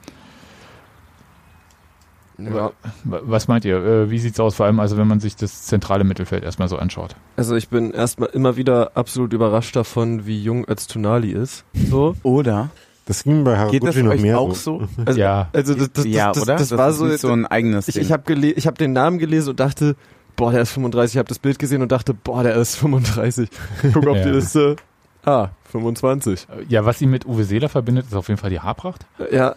[2.39, 2.73] Ja.
[3.05, 3.77] Was meint ihr?
[3.77, 4.57] Äh, wie sieht's aus?
[4.57, 7.17] Vor allem, also wenn man sich das zentrale Mittelfeld erstmal so anschaut.
[7.37, 11.65] Also ich bin erstmal immer wieder absolut überrascht davon, wie jung Öztunali ist.
[11.73, 12.15] So.
[12.23, 12.69] Oder?
[13.07, 14.81] Das ging bei Geht das Haraguchi noch euch mehr auch so.
[14.81, 14.89] so?
[15.07, 15.49] Also, Ja.
[15.53, 16.57] also das, das, ja, das, oder?
[16.57, 18.03] das, war ist so, so ein eigenes ich, Ding.
[18.03, 19.97] ich habe hab den Namen gelesen und dachte,
[20.35, 21.15] boah, der ist 35.
[21.15, 23.49] Ich habe das Bild gesehen und dachte, boah, der ist 35.
[23.95, 24.25] Guck auf Ja.
[24.25, 24.77] die Liste.
[25.25, 26.47] Ah, 25.
[26.51, 29.07] Äh, Ja, was ihn mit Uwe Seeler verbindet, ist auf jeden Fall die Haarpracht.
[29.31, 29.55] Ja,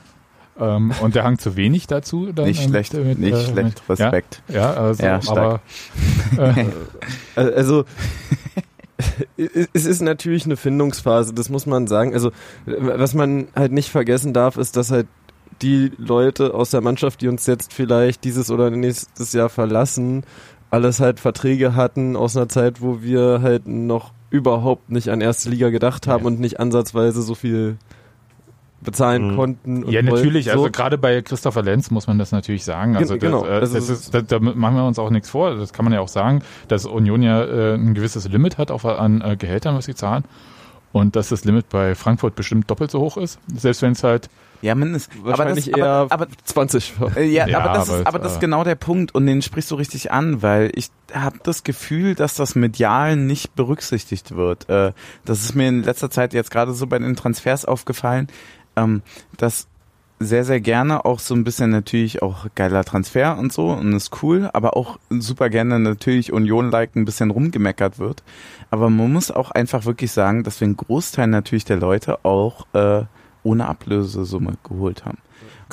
[0.59, 2.31] Ähm, und der Hang zu wenig dazu.
[2.33, 3.81] Dann, nicht äh, schlecht, mit, nicht äh, schlecht.
[3.87, 4.41] Mit, ja, Respekt.
[4.47, 5.61] ja, also, Ja, aber
[6.37, 6.65] äh,
[7.35, 7.85] Äh, Also
[9.73, 12.13] es ist natürlich eine Findungsphase, das muss man sagen.
[12.13, 12.31] Also
[12.65, 15.07] was man halt nicht vergessen darf, ist, dass halt
[15.61, 20.23] die Leute aus der Mannschaft, die uns jetzt vielleicht dieses oder nächstes Jahr verlassen,
[20.69, 25.49] alles halt Verträge hatten aus einer Zeit, wo wir halt noch überhaupt nicht an erste
[25.49, 26.27] Liga gedacht haben Ja.
[26.27, 27.77] und nicht ansatzweise so viel
[28.81, 29.35] bezahlen Mhm.
[29.35, 29.83] konnten.
[29.83, 30.45] und Ja, natürlich.
[30.45, 30.51] So.
[30.51, 32.95] Also gerade bei Christopher Lenz muss man das natürlich sagen.
[32.95, 33.41] Also Gen- genau.
[33.41, 35.55] das, äh, Also das es ist, da, da machen wir uns auch nichts vor.
[35.55, 38.85] Das kann man ja auch sagen, dass Union ja äh, ein gewisses Limit hat auf,
[38.85, 40.23] an äh, Gehältern, was sie zahlen.
[40.91, 43.37] Und dass das Limit bei Frankfurt bestimmt doppelt so hoch ist.
[43.55, 44.27] Selbst wenn es halt,
[44.63, 45.15] Ja, mindestens.
[45.19, 46.93] Aber das, Wahrscheinlich aber, eher aber, 20.
[47.15, 49.27] Äh, Ja, Ja, aber das, aber ist, aber das ist äh, genau der Punkt und
[49.27, 54.35] den sprichst du richtig an, weil ich habe das Gefühl, dass das medial nicht berücksichtigt
[54.35, 54.67] wird.
[54.67, 54.93] Äh,
[55.25, 58.25] das ist mir in letzter Zeit jetzt gerade so bei den Transfers aufgefallen,
[58.79, 59.01] ähm,
[59.37, 59.67] dass
[60.19, 64.21] sehr, sehr gerne auch so ein bisschen natürlich auch geiler Transfer und so und ist
[64.21, 68.21] cool, aber auch super gerne natürlich Union-like ein bisschen rumgemeckert wird.
[68.69, 72.67] Aber man muss auch einfach wirklich sagen, dass wir einen Großteil natürlich der Leute auch
[72.73, 73.03] äh,
[73.43, 75.19] ohne Ablösesumme geholt haben.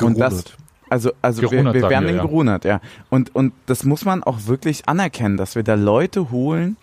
[0.00, 0.56] Und das, Gerudert.
[0.90, 2.22] also, also wir, Gerunert wir sagen werden wir, den ja.
[2.22, 2.80] gerunert, ja.
[3.10, 6.76] Und, und das muss man auch wirklich anerkennen, dass wir da Leute holen,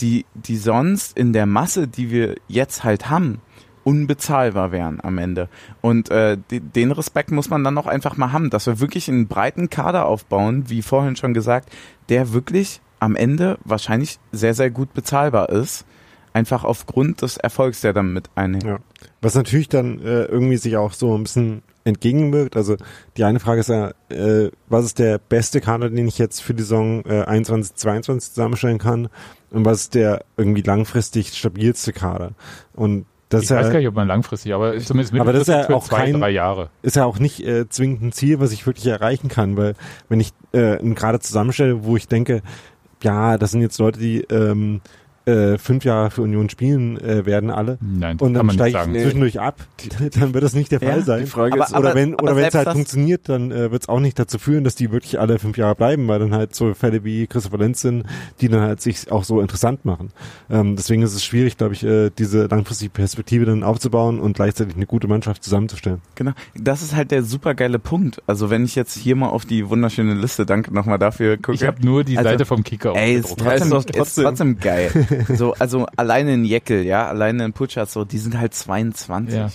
[0.00, 3.40] die, die sonst in der Masse, die wir jetzt halt haben,
[3.84, 5.48] unbezahlbar wären am Ende.
[5.80, 9.28] Und äh, den Respekt muss man dann auch einfach mal haben, dass wir wirklich einen
[9.28, 11.70] breiten Kader aufbauen, wie vorhin schon gesagt,
[12.08, 15.84] der wirklich am Ende wahrscheinlich sehr, sehr gut bezahlbar ist.
[16.32, 18.64] Einfach aufgrund des Erfolgs, der dann mit einhängt.
[18.64, 18.78] Ja.
[19.20, 22.56] Was natürlich dann äh, irgendwie sich auch so ein bisschen entgegenwirkt.
[22.56, 22.76] Also
[23.16, 26.54] die eine Frage ist ja, äh, was ist der beste Kader, den ich jetzt für
[26.54, 29.08] die Saison äh, 21, 22 zusammenstellen kann?
[29.50, 32.32] Und was ist der irgendwie langfristig stabilste Kader?
[32.72, 35.42] Und das ich ist ja, weiß gar nicht, ob man langfristig, aber zumindest Aber das
[35.42, 36.70] ist ja auch zwei, kein- drei Jahre.
[36.82, 39.74] ist ja auch nicht äh, zwingend ein Ziel, was ich wirklich erreichen kann, weil
[40.08, 42.42] wenn ich äh, Kader zusammenstelle, wo ich denke,
[43.02, 44.80] ja, das sind jetzt Leute, die ähm,
[45.26, 49.40] äh, fünf Jahre für Union spielen äh, werden alle Nein, und dann steige ich zwischendurch
[49.40, 49.56] ab,
[50.20, 51.20] dann wird das nicht der Fall Ja, sein.
[51.24, 53.82] Die Frage Aber- ist, oder aber- wenn oder wenn es halt funktioniert, dann äh, wird
[53.82, 56.54] es auch nicht dazu führen, dass die wirklich alle fünf Jahre bleiben, weil dann halt
[56.54, 58.04] so Fälle wie Christopher Lenz sind,
[58.40, 60.10] die dann halt sich auch so interessant machen.
[60.50, 64.76] Ähm, deswegen ist es schwierig, glaube ich, äh, diese langfristige Perspektive dann aufzubauen und gleichzeitig
[64.76, 66.00] eine gute Mannschaft zusammenzustellen.
[66.16, 68.20] Genau, das ist halt der supergeile Punkt.
[68.26, 71.54] Also wenn ich jetzt hier mal auf die wunderschöne Liste, danke nochmal dafür, gucke.
[71.54, 74.58] Ich habe nur die Also, Seite vom Kicker Ey, ist trotzdem, Ja, ist trotzdem- trotzdem
[74.58, 74.90] geil.
[75.36, 79.34] So, also alleine in Jeckel, ja, alleine in Putschatz, so, die sind halt 22.
[79.36, 79.48] Ja.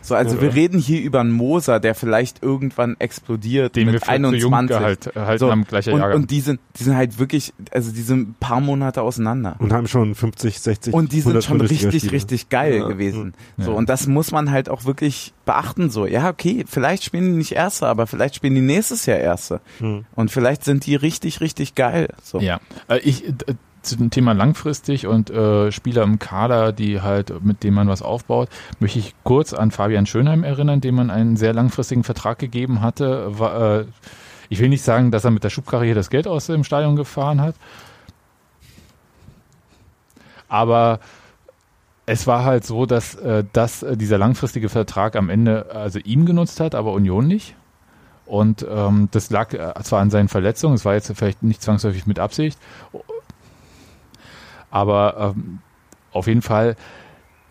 [0.00, 0.42] So, also Ja.
[0.42, 4.34] wir reden hier über einen Moser, der vielleicht irgendwann explodiert Den wir mit für zu
[4.36, 4.68] jung 21.
[4.68, 6.20] gehalt, halten So, am gleichen und, Jahrgang.
[6.20, 9.56] und die sind, die sind halt wirklich, also die sind ein paar Monate auseinander.
[9.60, 12.86] Und haben schon 50, 60, Und die sind 100 schon richtig, richtig geil Ja.
[12.88, 13.32] gewesen.
[13.56, 13.76] So, Ja.
[13.78, 16.04] und das muss man halt auch wirklich beachten, so.
[16.04, 19.62] Ja, okay, vielleicht spielen die nicht Erste, aber vielleicht spielen die nächstes Jahr Erste.
[19.78, 20.04] Hm.
[20.14, 22.08] Und vielleicht sind die richtig, richtig geil.
[22.22, 22.40] So.
[22.40, 22.60] Ja,
[22.90, 23.32] äh, ich äh,
[23.86, 28.02] zu dem Thema langfristig und äh, Spieler im Kader, die halt mit denen man was
[28.02, 28.48] aufbaut,
[28.80, 33.38] möchte ich kurz an Fabian Schönheim erinnern, dem man einen sehr langfristigen Vertrag gegeben hatte.
[33.38, 33.84] War, äh,
[34.48, 36.96] ich will nicht sagen, dass er mit der Schubkarre hier das Geld aus dem Stadion
[36.96, 37.54] gefahren hat,
[40.48, 41.00] aber
[42.06, 46.26] es war halt so, dass, äh, dass äh, dieser langfristige Vertrag am Ende also ihm
[46.26, 47.56] genutzt hat, aber Union nicht.
[48.26, 52.06] Und ähm, das lag äh, zwar an seinen Verletzungen, es war jetzt vielleicht nicht zwangsläufig
[52.06, 52.58] mit Absicht,
[54.74, 55.60] aber ähm,
[56.12, 56.74] auf jeden Fall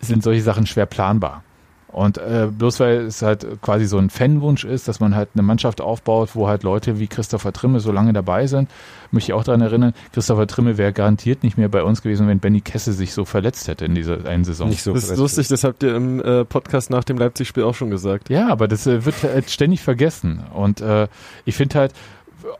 [0.01, 1.43] sind solche Sachen schwer planbar.
[1.87, 5.43] Und äh, bloß weil es halt quasi so ein Fanwunsch ist, dass man halt eine
[5.43, 8.67] Mannschaft aufbaut, wo halt Leute wie Christopher Trimme so lange dabei sind,
[9.11, 12.39] möchte ich auch daran erinnern, Christopher Trimme wäre garantiert nicht mehr bei uns gewesen, wenn
[12.39, 14.69] Benny Kesse sich so verletzt hätte in dieser einen Saison.
[14.69, 17.75] Nicht so das ist lustig, das habt ihr im äh, Podcast nach dem Leipzig-Spiel auch
[17.75, 18.29] schon gesagt.
[18.31, 20.43] Ja, aber das äh, wird halt ständig vergessen.
[20.51, 21.07] Und äh,
[21.45, 21.93] ich finde halt,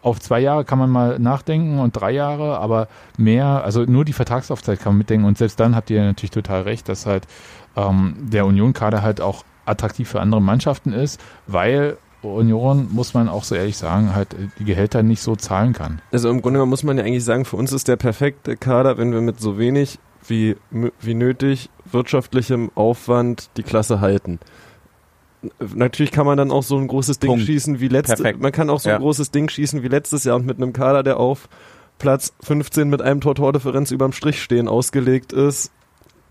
[0.02, 4.14] auf zwei Jahre kann man mal nachdenken und drei Jahre, aber mehr, also nur die
[4.14, 5.26] Vertragslaufzeit kann man mitdenken.
[5.26, 7.28] Und selbst dann habt ihr natürlich total recht, dass halt
[7.76, 13.44] ähm, der Union-Kader halt auch attraktiv für andere Mannschaften ist, weil Union, muss man auch
[13.44, 16.02] so ehrlich sagen, halt die Gehälter nicht so zahlen kann.
[16.12, 19.12] Also im Grunde muss man ja eigentlich sagen, für uns ist der perfekte Kader, wenn
[19.12, 20.56] wir mit so wenig wie,
[21.02, 24.40] wie nötig wirtschaftlichem Aufwand die Klasse halten.
[25.76, 27.46] Natürlich kann man dann auch so ein großes Ding Punkt.
[27.46, 28.20] schießen wie letztes.
[28.40, 28.96] Man kann auch so Ja.
[28.96, 31.50] ein großes Ding schießen wie letztes Jahr und mit einem Kader, der auf
[32.00, 35.72] Platz 15 mit einem Tor-Tor-Differenz überm Strich stehen ausgelegt ist,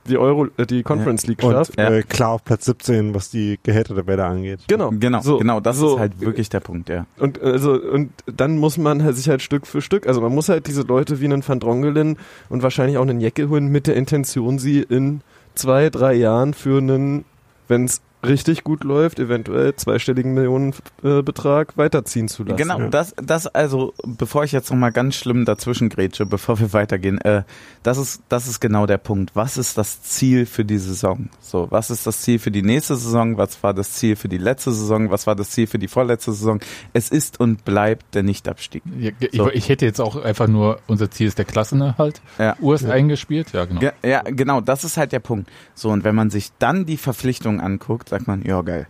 [0.08, 1.78] die Euro, äh, die Conference League Und schafft.
[1.78, 1.88] Ja.
[1.90, 4.60] äh, klar auf Platz 17, was die Gehältertabelle angeht.
[4.66, 4.90] Genau.
[4.90, 7.06] Genau, So, genau, das so, ist halt wirklich der Punkt, ja.
[7.18, 10.48] Und also und dann muss man halt sich halt Stück für Stück, also man muss
[10.48, 12.16] halt diese Leute wie einen Van Drongelen
[12.48, 15.20] und wahrscheinlich auch einen Jecke holen mit der Intention, sie in
[15.54, 17.24] zwei, drei Jahren für einen,
[17.68, 22.56] wenn es richtig gut läuft, eventuell zweistelligen Millionenbetrag weiterziehen zu lassen.
[22.56, 22.88] Genau, Ja.
[22.88, 27.42] das, das also, bevor ich jetzt nochmal ganz schlimm dazwischen grätsche, bevor wir weitergehen, äh,
[27.82, 29.32] das ist, das ist genau der Punkt.
[29.34, 31.28] Was ist das Ziel für die Saison?
[31.40, 33.36] So, was ist das Ziel für die nächste Saison?
[33.36, 35.10] Was war das Ziel für die letzte Saison?
[35.10, 36.60] Was war das Ziel für die vorletzte Saison?
[36.92, 38.82] Es ist und bleibt der Nichtabstieg.
[38.98, 39.50] Ja, Ich, So.
[39.50, 42.20] ich hätte jetzt auch einfach nur, unser Ziel ist der Klassenerhalt.
[42.38, 42.56] Ja.
[42.60, 43.80] Ur ist eingespielt, ja genau.
[43.80, 45.50] Ge ja, genau, das ist halt der Punkt.
[45.74, 48.86] So, und wenn man sich dann die Verpflichtungen anguckt, sagt man, ja, geil.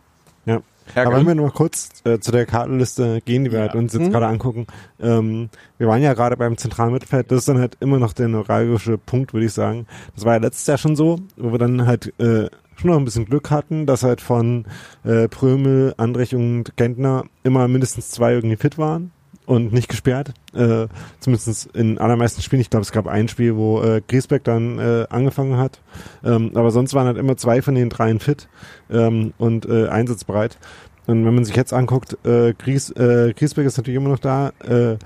[0.46, 0.60] Ja.
[0.96, 3.66] Ja, Aber wenn wir noch kurz äh, zu der Kartenliste gehen, die wir Ja.
[3.66, 4.10] halt uns jetzt Mhm.
[4.10, 4.66] gerade angucken.
[5.00, 5.48] Ähm,
[5.78, 8.98] wir waren ja gerade beim zentralen Mittelfeld, das ist dann halt immer noch der neuralgische
[8.98, 9.86] Punkt, würde ich sagen.
[10.16, 13.04] Das war ja letztes Jahr schon so, wo wir dann halt äh, schon noch ein
[13.04, 14.64] bisschen Glück hatten, dass halt von
[15.04, 19.12] äh, Prömel, Andrich und Gentner immer mindestens zwei irgendwie fit waren
[19.46, 20.32] und nicht gesperrt.
[20.54, 20.86] Äh,
[21.20, 22.60] zumindest in allermeisten Spielen.
[22.62, 25.80] Ich glaube, es gab ein Spiel, wo äh, Griesbeck dann äh, angefangen hat.
[26.24, 28.48] Ähm, aber sonst waren halt immer zwei von den dreien fit
[28.90, 30.58] ähm, und äh, einsatzbereit.
[31.06, 34.52] Und wenn man sich jetzt anguckt, äh, Gries, äh, Griesbeck ist natürlich immer noch da,
[34.64, 34.96] äh,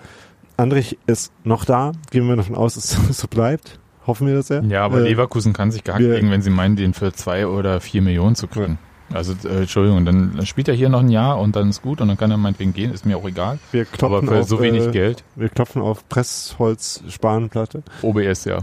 [0.58, 3.78] Andrich ist noch da, gehen wir davon aus, dass es so bleibt.
[4.06, 4.60] Hoffen wir das ja.
[4.62, 7.46] Ja, aber äh, Leverkusen kann sich gehackt wir- legen, wenn sie meinen, den für zwei
[7.46, 8.78] oder vier Millionen zu kriegen.
[9.12, 12.08] Also, äh, Entschuldigung, dann spielt er hier noch ein Jahr und dann ist gut und
[12.08, 13.58] dann kann er meinetwegen gehen, ist mir auch egal.
[13.70, 17.82] Wir Aber klopfen, für auf, so wenig äh, Geld, wir klopfen auf Pressholz-Spanplatte.
[18.02, 18.58] OBS, ja.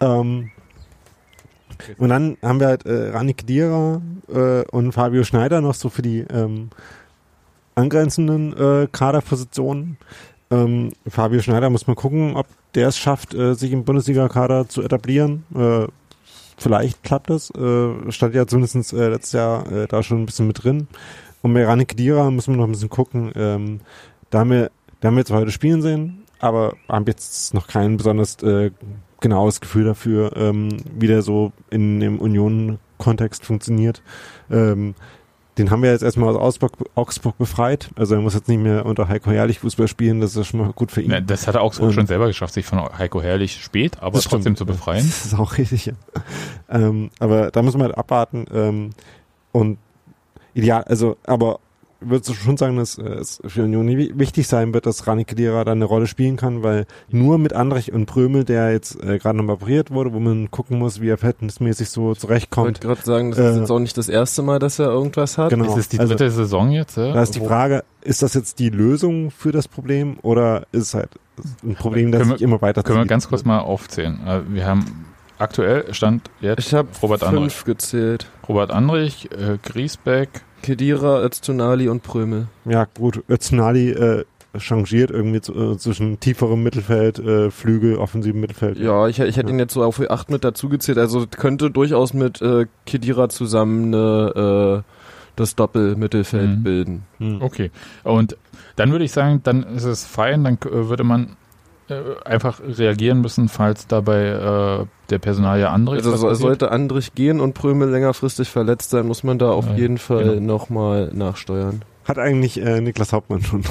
[0.00, 0.50] Ähm,
[1.98, 6.02] und dann haben wir halt äh, Rani Kedira äh, und Fabio Schneider noch so für
[6.02, 6.70] die ähm,
[7.74, 9.98] angrenzenden äh, Kaderpositionen.
[10.50, 14.82] Ähm, Fabio Schneider muss mal gucken, ob der es schafft, äh, sich im Bundesliga-Kader zu
[14.82, 15.44] etablieren.
[15.54, 15.86] Äh,
[16.58, 17.50] vielleicht klappt das.
[17.50, 20.88] Äh, stand ja zumindest äh, letztes Jahr äh, da schon ein bisschen mit drin.
[21.42, 23.32] Und bei Rani Kedira müssen wir noch ein bisschen gucken.
[23.34, 23.80] Ähm,
[24.30, 27.96] da haben wir, da haben wir jetzt heute spielen sehen, aber haben jetzt noch kein
[27.96, 28.70] besonders äh,
[29.20, 34.02] genaues Gefühl dafür, ähm, wie der so in dem Union-Kontext funktioniert.
[34.50, 34.94] Ähm,
[35.58, 37.90] den haben wir jetzt erstmal aus Augsburg, Augsburg befreit.
[37.96, 40.72] Also er muss jetzt nicht mehr unter Heiko Herrlich Fußball spielen, das ist schon mal
[40.72, 41.10] gut für ihn.
[41.10, 44.18] Ja, das hat er Augsburg Und- schon selber geschafft, sich von Heiko Herrlich spät, aber
[44.20, 44.58] trotzdem stimmt.
[44.58, 45.04] zu befreien.
[45.06, 45.92] Das ist auch richtig, ja.
[46.70, 48.46] Ähm, aber da muss man halt abwarten.
[48.54, 48.90] Ähm,
[49.52, 49.78] und
[50.54, 51.58] ideal, also, aber
[52.00, 55.24] würdest du schon sagen, dass äh, es für Union wi- wichtig sein wird, dass Rani
[55.24, 59.18] Kedira da eine Rolle spielen kann, weil nur mit Andrich und Prömel, der jetzt äh,
[59.18, 62.80] gerade noch operiert wurde, wo man gucken muss, wie er verhältnismäßig so Ich wollte zurechtkommt.
[62.80, 65.50] gerade sagen, das ist Äh, jetzt auch nicht das erste Mal, dass er irgendwas hat.
[65.50, 65.64] Genau.
[65.72, 66.96] Ist es die Also- dritte Saison jetzt?
[66.96, 67.12] Ja?
[67.12, 70.94] Da ist die Frage, ist das jetzt die Lösung für das Problem oder ist es
[70.94, 71.10] halt
[71.64, 74.18] ein Problem, das sich immer weiter Können wir ganz kurz mal aufzählen.
[74.26, 75.04] Äh, Wir haben
[75.38, 77.54] aktuell stand jetzt Ich habe Robert Andrich.
[77.54, 78.26] fünf gezählt.
[78.48, 80.28] Robert Andrich, äh, Griesbeck,
[80.62, 82.48] Kedira, Öztunali und Prömel.
[82.64, 84.24] Ja, gut, Öztunali äh,
[84.58, 88.78] changiert irgendwie zu, äh, zwischen tieferem Mittelfeld, äh, Flügel, offensivem Mittelfeld.
[88.78, 89.54] Ja, ich, ich hätte Ja.
[89.54, 90.98] ihn jetzt so auf die 8 mit dazugezählt.
[90.98, 94.92] Also könnte durchaus mit äh, Kedira zusammen eine, äh,
[95.36, 96.62] das Doppelmittelfeld Mhm.
[96.64, 97.02] bilden.
[97.18, 97.42] Hm.
[97.42, 97.70] Okay.
[98.02, 98.36] Und
[98.76, 101.36] dann würde ich sagen, dann ist es fein, dann äh, würde man
[102.24, 107.40] einfach reagieren müssen, falls dabei äh, der Personal ja andere Also so, sollte Andrich gehen
[107.40, 110.54] und Prömel längerfristig verletzt sein, muss man da auf Ja, jeden Fall genau.
[110.54, 111.82] nochmal nachsteuern.
[112.04, 113.64] Hat eigentlich äh, Niklas Hauptmann schon.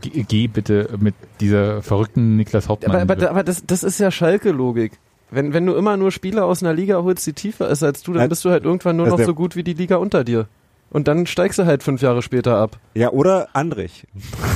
[0.00, 2.96] Geh, geh bitte mit dieser verrückten Niklas Hauptmann.
[2.96, 4.98] Aber, aber, aber das, das ist ja Schalke-Logik.
[5.30, 8.12] Wenn, wenn du immer nur Spieler aus einer Liga holst, die tiefer ist als du,
[8.12, 10.46] dann bist du halt irgendwann nur also noch so gut wie die Liga unter dir.
[10.92, 12.76] Und dann steigst du halt fünf Jahre später ab.
[12.94, 14.06] ja, oder Andrich.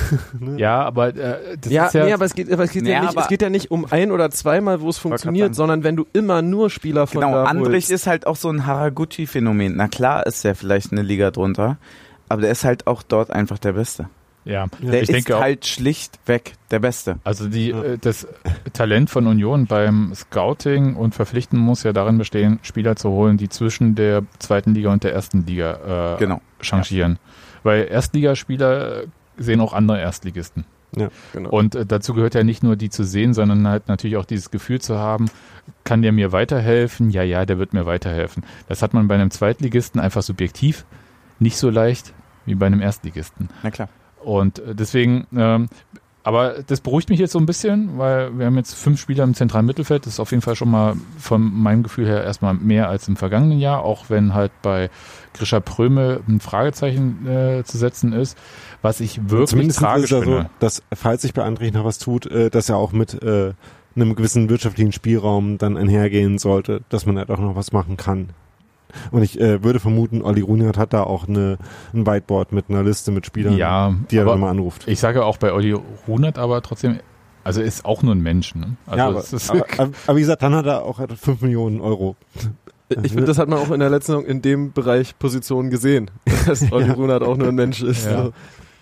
[0.57, 2.97] ja, aber äh, das ja, ist ja, nee, aber es geht, aber es, geht ja
[2.97, 5.83] Nee, nicht, aber- es geht ja nicht um ein oder zweimal, wo es funktioniert, sondern
[5.83, 7.91] wenn du immer nur Spieler von Genau, da Andrich holst.
[7.91, 9.77] ist halt auch so ein Haraguchi-Phänomen.
[9.77, 11.79] Na klar ist er vielleicht eine Liga drunter,
[12.29, 14.09] aber der ist halt auch dort einfach der Beste.
[14.47, 14.67] Ja.
[14.81, 17.19] Der ich ist denke auch, halt schlichtweg der Beste.
[17.25, 17.83] Also die, Ja.
[17.83, 18.27] äh, das
[18.73, 23.49] Talent von Union beim Scouting und Verpflichten muss ja darin bestehen, Spieler zu holen, die
[23.51, 26.41] zwischen der zweiten Liga und der ersten Liga äh, Genau.
[26.61, 27.19] changieren.
[27.63, 29.03] Weil Erstligaspieler
[29.37, 30.65] sehen auch andere Erstligisten.
[31.33, 31.51] Genau.
[31.51, 34.51] Und äh, dazu gehört ja nicht nur die zu sehen, sondern halt natürlich auch dieses
[34.51, 35.27] Gefühl zu haben,
[35.85, 37.11] kann der mir weiterhelfen?
[37.11, 38.45] Ja, ja, der wird mir weiterhelfen.
[38.69, 40.87] Das hat man bei einem Zweitligisten einfach subjektiv
[41.39, 42.15] nicht so leicht
[42.47, 43.51] wie bei einem Erstligisten.
[43.63, 43.89] Na klar.
[44.27, 45.69] Und äh, deswegen, ähm,
[46.25, 49.35] aber das beruhigt mich jetzt so ein bisschen, weil wir haben jetzt fünf Spieler im
[49.35, 50.05] zentralen Mittelfeld.
[50.05, 53.15] Das ist auf jeden Fall schon mal von meinem Gefühl her erstmal mehr als im
[53.15, 54.91] vergangenen Jahr, auch wenn halt bei
[55.33, 58.37] Grisha Prömel ein Fragezeichen äh, zu setzen ist,
[58.83, 60.43] was ich wirklich Zumindest ist tragisch es ja finde.
[60.43, 63.53] so, dass falls sich bei Andrich noch was tut, äh, dass er auch mit äh,
[63.95, 68.31] einem gewissen wirtschaftlichen Spielraum dann einhergehen sollte, dass man halt auch noch was machen kann.
[69.11, 71.59] Und ich äh, würde vermuten, Olli Runert hat da auch eine,
[71.93, 74.87] ein Whiteboard mit einer Liste mit Spielern, ja, die er dann mal anruft.
[74.89, 75.75] ich sage auch bei Olli
[76.09, 76.99] Runert, aber trotzdem,
[77.45, 78.55] also ist auch nur ein Mensch.
[78.55, 78.77] Ne?
[78.87, 81.41] Also ja, aber, es ist, aber, aber, aber wie gesagt, dann hat er auch 5
[81.43, 82.17] Millionen Euro.
[82.89, 86.11] Ich finde, das hat man auch in der letzten Saison in dem Bereich Positionen gesehen,
[86.47, 86.93] dass Olli Ja.
[86.95, 88.07] Runert auch nur ein Mensch ist.
[88.07, 88.25] Ja.
[88.27, 88.33] So.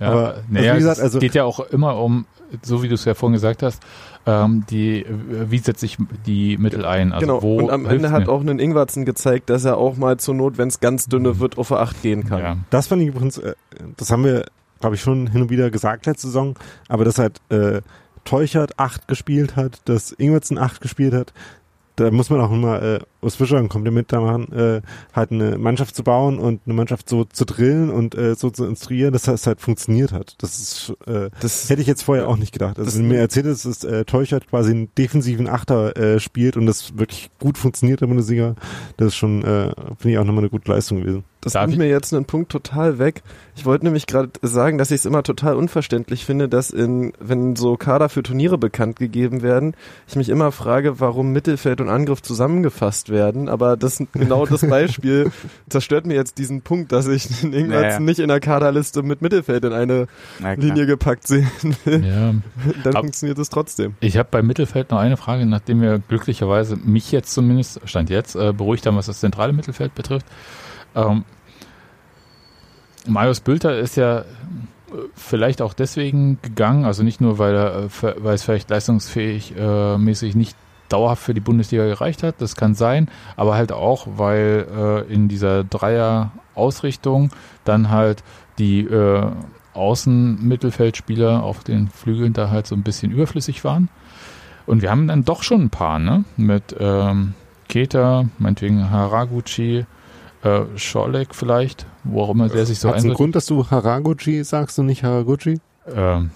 [0.01, 2.27] Ja, Aber, aber, also naja, wie gesagt, es also- geht ja auch immer um,
[2.62, 3.83] so wie du es ja vorhin gesagt hast,
[4.27, 5.07] ähm, die, äh,
[5.51, 7.12] wie setze ich die Mittel ein?
[7.12, 7.43] Also genau.
[7.43, 8.33] wo Und am Ende hat mir?
[8.33, 11.59] auch einen Ingwarzen gezeigt, dass er auch mal zur Not, wenn es ganz dünne wird,
[11.59, 12.39] auf eine 8 gehen kann.
[12.41, 12.57] ja.
[12.70, 13.55] Das fand ich übrigens, äh,
[13.97, 14.47] das haben wir,
[14.81, 16.59] glaube ich, schon hin und wieder gesagt letzte Saison,
[16.89, 17.83] aber dass halt äh,
[18.25, 21.33] Teuchert 8 gespielt hat, dass Ingwertsen 8 gespielt hat,
[21.97, 25.59] da muss man auch immer äh, aus Fischer ein Kompliment da machen, äh, halt eine
[25.59, 29.22] Mannschaft zu bauen und eine Mannschaft so zu drillen und äh, so zu instruieren, dass
[29.22, 30.37] das halt funktioniert hat.
[30.39, 32.79] Das ist äh, Das, hätte ich jetzt vorher auch nicht gedacht.
[32.79, 36.97] Also mir erzählt ist, dass äh, Teuchert quasi einen defensiven Achter äh, spielt und das
[36.99, 38.55] wirklich gut funktioniert in der Bundesliga,
[38.97, 41.25] das ist schon, äh, finde ich auch nochmal eine gute Leistung gewesen.
[41.41, 43.22] das Darf nimmt mir jetzt einen Punkt total weg.
[43.57, 47.57] Ich wollte nämlich gerade sagen, dass ich es immer total unverständlich finde, dass in, wenn
[47.57, 49.75] so Kader für Turniere bekannt gegeben werden,
[50.09, 53.14] ich mich immer frage, warum Mittelfeld und Angriff zusammengefasst werden.
[53.23, 55.31] Aber das genau das Beispiel
[55.69, 58.01] zerstört mir jetzt diesen Punkt, dass ich den Ingwertsen Naja.
[58.01, 60.07] nicht in der Kaderliste mit Mittelfeld in eine.
[60.57, 61.49] Linie gepackt sehen
[61.85, 62.05] will.
[62.05, 62.35] ja.
[62.83, 63.95] Dann Ab- funktioniert es trotzdem.
[64.01, 68.35] Ich habe beim Mittelfeld noch eine Frage, nachdem wir glücklicherweise mich jetzt zumindest, Stand jetzt,
[68.37, 70.27] äh, beruhigt haben, was das zentrale Mittelfeld betrifft.
[70.95, 71.25] Ähm,
[73.07, 74.25] Marius Bülter ist ja äh,
[75.15, 79.99] vielleicht auch deswegen gegangen, also nicht nur, weil, er, äh, weil es vielleicht leistungsfähig äh,
[79.99, 80.57] mäßig nicht
[80.89, 84.66] dauerhaft für die Bundesliga gereicht hat, das kann sein, aber halt auch, weil
[85.09, 87.30] äh, in dieser Dreier-Ausrichtung
[87.64, 88.22] dann halt
[88.59, 89.26] die äh,
[89.74, 93.89] Außenmittelfeldspieler auf den Flügeln da halt so ein bisschen überflüssig waren.
[94.66, 96.24] Und wir haben dann doch schon ein paar, ne?
[96.37, 97.35] Mit ähm,
[97.68, 99.85] Keta, meinetwegen Haraguchi,
[100.43, 103.16] äh, Scholek vielleicht, wo auch immer der sich so Hat's einen einsetzt.
[103.16, 105.61] Grund, dass du Haraguchi sagst und nicht Haraguchi?
[105.93, 106.30] Ähm,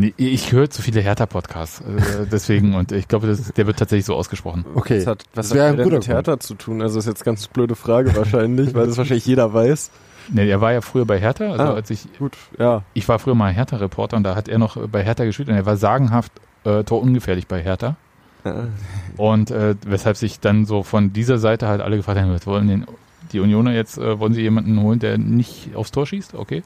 [0.00, 4.06] nee, ich höre zu viele Hertha-Podcasts, äh, deswegen, und ich glaube, das, der wird tatsächlich
[4.06, 4.64] so ausgesprochen.
[4.74, 4.98] Okay.
[4.98, 6.82] Was hat, was Das hat denn mit Hertha zu tun?
[6.82, 9.90] Also ist jetzt ganz blöde Frage wahrscheinlich, weil das wahrscheinlich jeder weiß.
[10.30, 11.74] Ne, er war ja früher bei Hertha, also Ah.
[11.74, 12.82] als ich, Gut, ja.
[12.94, 15.64] ich war früher mal Hertha-Reporter und da hat er noch bei Hertha gespielt und er
[15.66, 16.32] war sagenhaft
[16.64, 17.96] äh, torungefährlich bei Hertha.
[18.44, 18.66] ja.
[19.16, 22.68] Und äh, weshalb sich dann so von dieser Seite halt alle gefragt haben, was wollen
[22.68, 22.86] denn
[23.32, 26.34] die Unioner jetzt, äh, wollen sie jemanden holen, der nicht aufs Tor schießt?
[26.34, 26.62] Okay.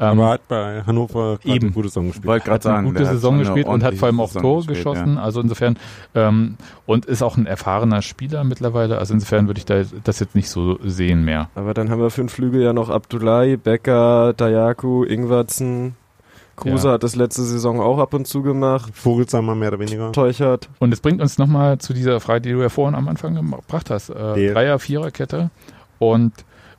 [0.00, 1.66] Ähm, Aber hat bei Hannover Eben.
[1.66, 2.26] eine gute Saison gespielt.
[2.26, 4.76] Wollte gerade hat eine sagen, gute Saison gespielt und hat vor allem auch Saison gespielt,
[4.78, 5.18] geschossen.
[5.18, 5.76] Also insofern
[6.14, 8.98] ähm, und ist auch ein erfahrener Spieler mittlerweile.
[8.98, 11.48] Also insofern würde ich da das jetzt nicht so sehen mehr.
[11.56, 15.96] Aber dann haben wir für den Flügel ja noch Abdullahi, Becker, Dayaku, Ingwertsen.
[16.56, 16.94] Kruse Ja.
[16.94, 18.90] hat das letzte Saison auch ab und zu gemacht.
[18.94, 20.10] Vogelsammer mehr oder weniger.
[20.12, 20.68] Teuchert.
[20.80, 23.90] Und es bringt uns nochmal zu dieser Frage, die du ja vorhin am Anfang gebracht
[23.90, 24.10] hast.
[24.10, 24.52] Äh, Ja.
[24.54, 25.50] Dreier, Viererkette.
[26.00, 26.32] Und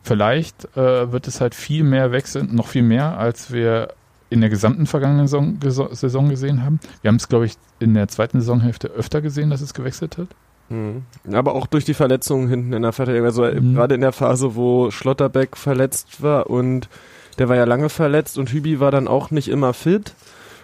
[0.09, 3.93] vielleicht äh, wird es halt viel mehr wechseln, noch viel mehr, als wir
[4.29, 5.57] in der gesamten vergangenen Saison,
[5.91, 6.79] Saison gesehen haben.
[7.01, 10.27] Wir haben es, glaube ich, in der zweiten Saisonhälfte öfter gesehen, dass es gewechselt hat.
[10.69, 11.03] Mhm.
[11.33, 13.25] Aber auch durch die Verletzungen hinten in der Verteidigung.
[13.25, 13.73] Also äh, Mhm.
[13.73, 16.89] gerade in der Phase, wo Schlotterbeck verletzt war und
[17.39, 20.13] der war ja lange verletzt und Hübi war dann auch nicht immer fit.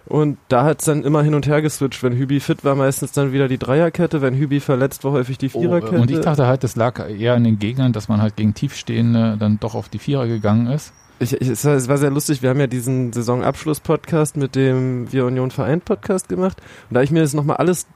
[0.07, 2.03] Und da hat es dann immer hin und her geswitcht.
[2.03, 4.21] Wenn Hübi fit war, meistens dann wieder die Dreierkette.
[4.21, 5.97] Wenn Hübi verletzt war, häufig die Viererkette.
[5.97, 8.53] Oh, und ich dachte halt, das lag eher an den Gegnern, dass man halt gegen
[8.53, 10.93] Tiefstehende dann doch auf die Vierer gegangen ist.
[11.17, 15.11] Ich, ich, es, war, es war sehr lustig, wir haben ja diesen Saisonabschluss-Podcast mit dem
[15.13, 17.87] Wir Union Vereint Podcast gemacht und da habe ich mir das nochmal alles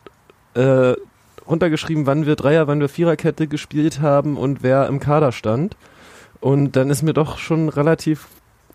[0.54, 0.94] äh,
[1.46, 5.76] runtergeschrieben, wann wir Dreier, wann wir Viererkette gespielt haben und wer im Kader stand.
[6.40, 8.28] Und dann ist mir doch schon relativ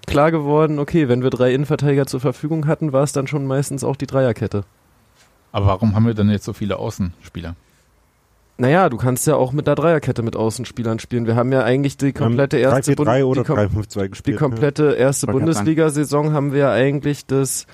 [0.07, 3.85] klar geworden, okay, wenn wir drei Innenverteidiger zur Verfügung hatten, war es dann schon meistens
[3.85, 4.65] auch die Dreierkette.
[5.53, 7.55] Aber warum haben wir dann jetzt so viele Außenspieler?
[8.57, 11.27] Naja, du kannst ja auch mit der Dreierkette mit Außenspielern spielen.
[11.27, 14.39] Wir haben ja eigentlich die komplette erste 3-4-3 Bund- oder die kom- 3-5-2 Die gespielt.
[14.39, 15.27] komplette erste.
[15.27, 17.67] Bundesliga-Saison haben wir eigentlich das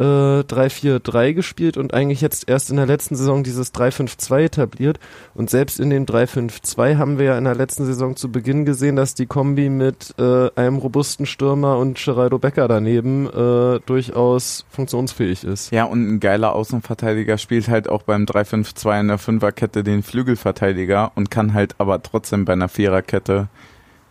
[0.00, 4.98] äh, 3-4-3 gespielt und eigentlich jetzt erst in der letzten Saison dieses 3-5-2 etabliert.
[5.34, 8.96] Und selbst in dem 3-5-2 haben wir ja in der letzten Saison zu Beginn gesehen,
[8.96, 15.44] dass die Kombi mit äh, einem robusten Stürmer und Geraldo Becker daneben äh, durchaus funktionsfähig
[15.44, 15.70] ist.
[15.70, 21.12] Ja, und ein geiler Außenverteidiger spielt halt auch beim 3-5-2 in der Fünferkette den Flügelverteidiger
[21.14, 23.48] und kann halt aber trotzdem bei einer Viererkette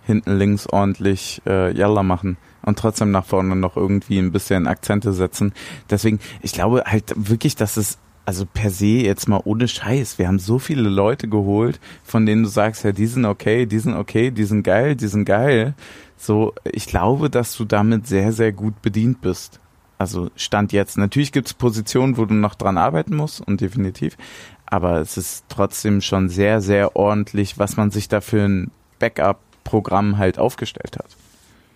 [0.05, 5.13] hinten links ordentlich äh, Jalla machen und trotzdem nach vorne noch irgendwie ein bisschen Akzente
[5.13, 5.53] setzen.
[5.89, 10.19] Deswegen, ich glaube halt wirklich, dass es also per se jetzt mal ohne Scheiß.
[10.19, 13.79] Wir haben so viele Leute geholt, von denen du sagst, ja, die sind okay, die
[13.79, 15.73] sind okay, die sind geil, die sind geil.
[16.15, 19.59] So, ich glaube, dass du damit sehr, sehr gut bedient bist.
[19.97, 20.97] Also Stand jetzt.
[20.97, 24.15] Natürlich gibt es Positionen, wo du noch dran arbeiten musst und definitiv.
[24.67, 30.19] Aber es ist trotzdem schon sehr, sehr ordentlich, was man sich da für ein Backup-Programm
[30.19, 31.17] halt aufgestellt hat.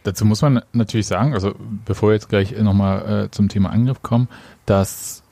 [0.03, 4.01] Dazu muss man natürlich sagen, also bevor wir jetzt gleich nochmal äh, zum Thema Angriff
[4.01, 4.27] kommen,
[4.65, 5.23] dass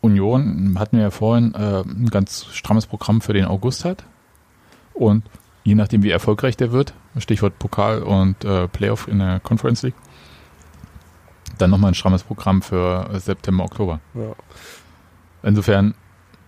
[0.00, 4.04] Union, hatten wir ja vorhin, äh, ein ganz strammes Programm für den August hat.
[4.92, 5.24] Und
[5.64, 9.94] je nachdem, wie erfolgreich der wird, Stichwort Pokal und äh, Playoff in der Conference League,
[11.58, 14.00] dann nochmal ein strammes Programm für äh, September, Oktober.
[14.14, 14.34] Ja.
[15.42, 15.94] Insofern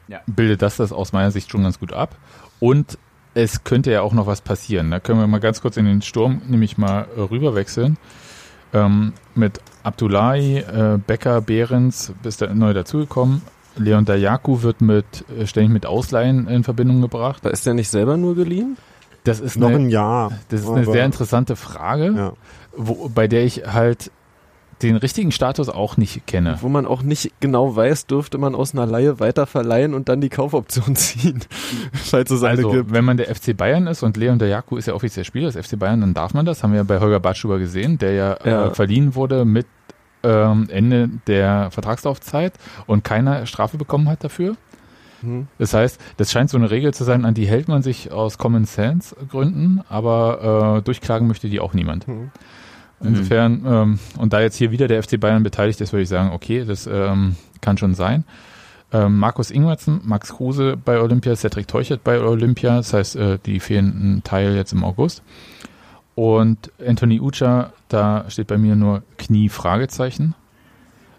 [0.09, 0.21] Ja.
[0.27, 2.17] bildet das das aus meiner Sicht schon ganz gut ab.
[2.61, 2.99] Und
[3.37, 4.91] es könnte ja auch noch was passieren.
[4.91, 7.99] Da können wir mal ganz kurz in den Sturm nämlich mal äh, rüberwechseln.
[8.73, 13.43] Ähm, mit Abdullahi, äh, Becker, Behrens bist da neu dazugekommen.
[13.77, 17.45] Leon Dayaku wird mit äh, ständig mit Ausleihen in Verbindung gebracht.
[17.45, 18.79] Da ist der nicht selber nur geliehen?
[19.25, 20.33] Das ist Noch eine, ein Jahr.
[20.49, 22.33] das ist eine sehr interessante Frage, Ja.
[22.77, 24.11] wo, bei der ich halt
[24.83, 26.59] den richtigen Status auch nicht kenne.
[26.61, 30.21] Wo man auch nicht genau weiß, dürfte man aus einer Laie weiter verleihen und dann
[30.21, 31.41] die Kaufoption ziehen,
[31.93, 32.93] falls es eine Also, gibt.
[32.93, 35.79] wenn man der FC Bayern ist und Leon Dayaku ist ja offiziell Spieler des FC
[35.79, 36.63] Bayern, dann darf man das.
[36.63, 38.67] Haben wir ja bei Holger Badstuber gesehen, der ja, Ja.
[38.67, 39.67] Äh, verliehen wurde mit
[40.23, 42.55] ähm, Ende der Vertragslaufzeit
[42.87, 44.57] und keine Strafe bekommen hat dafür.
[45.23, 45.47] Hm.
[45.59, 48.37] Das heißt, das scheint so eine Regel zu sein, an die hält man sich aus
[48.37, 52.07] Common Sense Gründen, aber äh, durchklagen möchte die auch niemand.
[52.07, 52.31] Hm.
[53.01, 56.31] Insofern, ähm, und da jetzt hier wieder der FC Bayern beteiligt ist, würde ich sagen,
[56.33, 58.25] okay, das ähm, kann schon sein.
[58.93, 63.61] Ähm, Markus Ingwertsen, Max Kruse bei Olympia, Cedric Teuchert bei Olympia, das heißt, äh, die
[63.61, 65.23] fehlen ein Teil jetzt im August.
[66.15, 70.35] Und Anthony Ucha, da steht bei mir nur Knie Fragezeichen.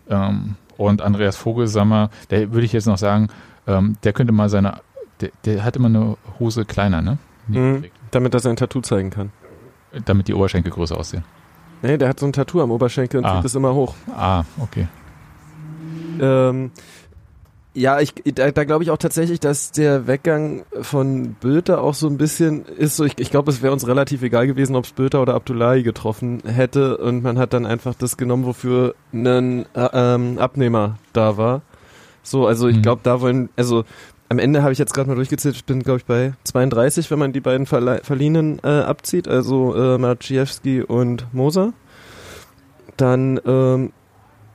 [0.09, 3.27] Ähm, und Andreas Vogelsammer, der würde ich jetzt noch sagen,
[3.67, 4.79] ähm, der könnte mal seine,
[5.21, 7.17] der, der hat immer eine Hose kleiner, ne?
[7.47, 7.85] Mhm.
[8.11, 9.31] Damit er sein Tattoo zeigen kann.
[10.05, 11.23] Damit die Oberschenkel größer aussehen.
[11.81, 13.35] Nee, der hat so ein Tattoo am Oberschenkel und Ah.
[13.37, 13.93] zieht es immer hoch.
[14.15, 14.87] Ah, okay.
[16.19, 16.71] Ähm,
[17.73, 22.07] ja, ich, da, da glaube ich auch tatsächlich, dass der Weggang von Bülter auch so
[22.07, 24.93] ein bisschen ist so, ich, ich glaube, es wäre uns relativ egal gewesen, ob es
[24.93, 29.89] Bülter oder Abdullahi getroffen hätte und man hat dann einfach das genommen, wofür ein äh,
[29.93, 31.61] ähm, Abnehmer da war.
[32.23, 32.81] So, also ich Mhm.
[32.81, 33.83] glaube, da wollen, also
[34.29, 37.19] am Ende habe ich jetzt gerade mal durchgezählt, ich bin glaube ich bei 32, wenn
[37.19, 41.73] man die beiden Verle Verliehenen äh, abzieht, also äh, Maciejewski und Moser.
[42.97, 43.91] Dann ähm,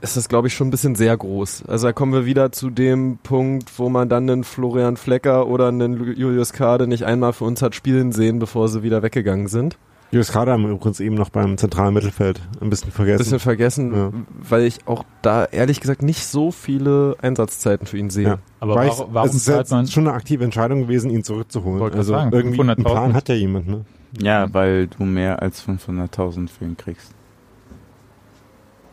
[0.00, 1.64] ist das glaube ich schon ein bisschen sehr groß.
[1.66, 5.68] Also da kommen wir wieder zu dem Punkt, wo man dann einen Florian Flecker oder
[5.68, 9.78] einen Julius Kade nicht einmal für uns hat spielen sehen, bevor sie wieder weggegangen sind.
[10.12, 13.18] Julius Kader haben wir übrigens eben noch beim zentralen Mittelfeld ein bisschen vergessen.
[13.18, 14.10] bisschen vergessen, Ja.
[14.48, 18.24] weil ich auch da ehrlich gesagt nicht so viele Einsatzzeiten für ihn sehe.
[18.28, 18.38] Ja.
[18.60, 19.86] Aber Weil warum, warum es ist man?
[19.86, 21.80] schon eine aktive Entscheidung gewesen, ihn zurückzuholen.
[21.80, 22.84] Wollte Also sagen, irgendwie einen 500.000.
[22.84, 23.84] Plan hat ja jemand, ne?
[24.20, 27.14] Ja, weil du mehr als 500.000 für ihn kriegst.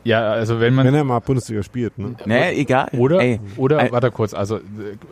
[0.04, 2.16] Ja, also wenn man Wenn er mal Bundesliga spielt, ne?
[2.26, 2.90] Naja, egal.
[2.98, 3.92] Oder, Ey, oder, Ey.
[3.92, 4.62] warte kurz, also äh,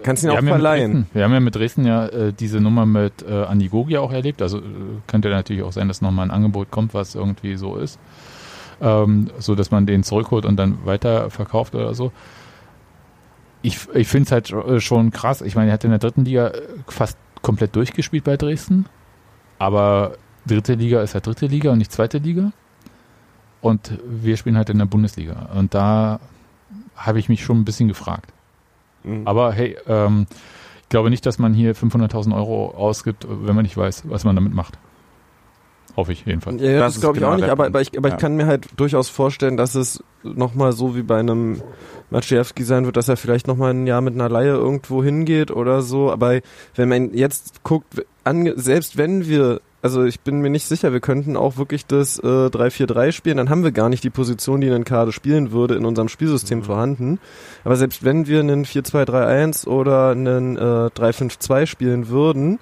[0.01, 0.91] Kannst ihn wir auch haben ja mit verleihen.
[0.91, 4.13] Dresden, wir haben ja mit Dresden ja äh, diese Nummer mit äh, Andi Gogia auch
[4.13, 4.61] erlebt, also äh,
[5.05, 7.99] könnte natürlich auch sein, dass nochmal ein Angebot kommt, was irgendwie so ist,
[8.81, 12.11] ähm, so dass man den zurückholt und dann weiter verkauft oder so.
[13.63, 16.23] Ich, ich finde es halt äh, schon krass, ich meine, er hat in der dritten
[16.23, 18.85] Liga äh, fast komplett durchgespielt bei Dresden,
[19.59, 20.13] aber
[20.45, 22.51] dritte Liga ist halt dritte Liga und nicht zweite Liga.
[23.61, 25.49] Und wir spielen halt in der Bundesliga.
[25.55, 26.19] Und da
[26.95, 28.31] habe ich mich schon ein bisschen gefragt.
[29.03, 29.21] Mhm.
[29.25, 30.27] Aber hey, ähm,
[30.83, 34.35] ich glaube nicht, dass man hier 500.000 Euro ausgibt, wenn man nicht weiß, was man
[34.35, 34.77] damit macht.
[35.95, 36.61] Hoffe ich jedenfalls.
[36.61, 38.15] Ja, Das das, glaube ich genau auch nicht, aber, aber, ich, aber Ja.
[38.15, 41.61] ich kann mir halt durchaus vorstellen, dass es nochmal so wie bei einem
[42.11, 45.81] Maciejewski sein wird, dass er vielleicht nochmal ein Jahr mit einer Laie irgendwo hingeht oder
[45.81, 46.11] so.
[46.11, 46.39] Aber
[46.75, 48.05] wenn man jetzt guckt,
[48.55, 52.21] selbst wenn wir, also ich bin mir nicht sicher, wir könnten auch wirklich das äh,
[52.25, 55.85] 3-4-3 spielen, dann haben wir gar nicht die Position, die ein Kade spielen würde, in
[55.85, 57.19] unserem Spielsystem vorhanden.
[57.63, 62.59] Aber selbst wenn wir einen 4-2-3-1 oder einen äh, 3-5-2 spielen würden,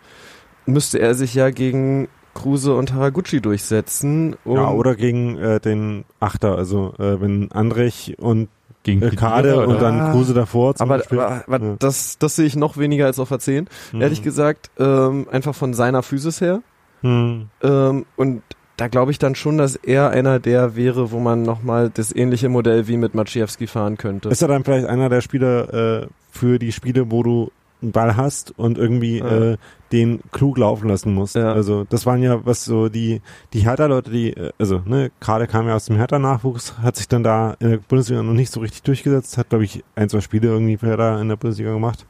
[0.66, 4.36] müsste er sich ja gegen Kruse und Haraguchi durchsetzen.
[4.44, 8.50] Um, Ja, oder gegen äh, den Achter, also äh, wenn Andrich und
[8.84, 10.12] Gegen äh, Kade und dann Ah.
[10.12, 11.20] Kruse davor zum aber, Beispiel.
[11.20, 11.76] aber, aber Ja.
[11.80, 13.68] das, das sehe ich noch weniger als auf der 10.
[13.94, 14.02] Mhm.
[14.02, 16.62] Ehrlich gesagt, ähm, einfach von seiner Physis her.
[17.06, 17.48] Hm.
[17.62, 18.42] Ähm, und
[18.78, 22.50] da glaube ich dann schon, dass er einer der wäre, wo man nochmal das ähnliche
[22.50, 24.30] Modell wie mit Maciejewski fahren könnte.
[24.30, 27.52] Ist er dann vielleicht einer der Spieler äh, für die Spiele, wo du
[27.82, 29.52] einen Ball hast und irgendwie Ja.
[29.52, 29.58] äh,
[29.92, 31.36] den klug laufen lassen musst.
[31.36, 31.54] Ja.
[31.54, 33.22] Also das waren ja was so die
[33.54, 37.24] die Hertha-Leute, die äh, also ne, gerade kam ja aus dem Hertha-Nachwuchs, hat sich dann
[37.24, 40.48] da in der Bundesliga noch nicht so richtig durchgesetzt, hat glaube ich ein zwei Spiele
[40.50, 42.06] irgendwie für Hertha in der Bundesliga gemacht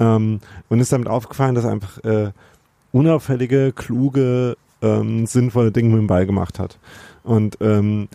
[0.00, 0.40] ähm,
[0.70, 2.30] und ist damit aufgefallen, dass er einfach äh,
[2.92, 6.78] unauffällige, kluge, ähm, sinnvolle Dinge mit dem Ball gemacht hat.
[7.22, 8.08] Und ähm,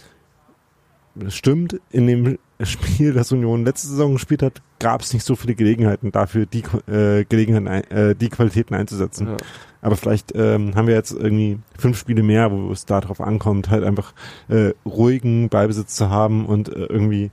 [1.27, 5.55] stimmt, in dem Spiel, das Union letzte Saison gespielt hat, gab es nicht so viele
[5.55, 9.27] Gelegenheiten dafür, die äh, Gelegenheiten, äh, die Qualitäten einzusetzen.
[9.27, 9.37] Ja.
[9.81, 13.83] Aber vielleicht ähm, haben wir jetzt irgendwie fünf Spiele mehr, wo es darauf ankommt, halt
[13.83, 14.13] einfach
[14.47, 17.31] äh, ruhigen Ballbesitz zu haben und äh, irgendwie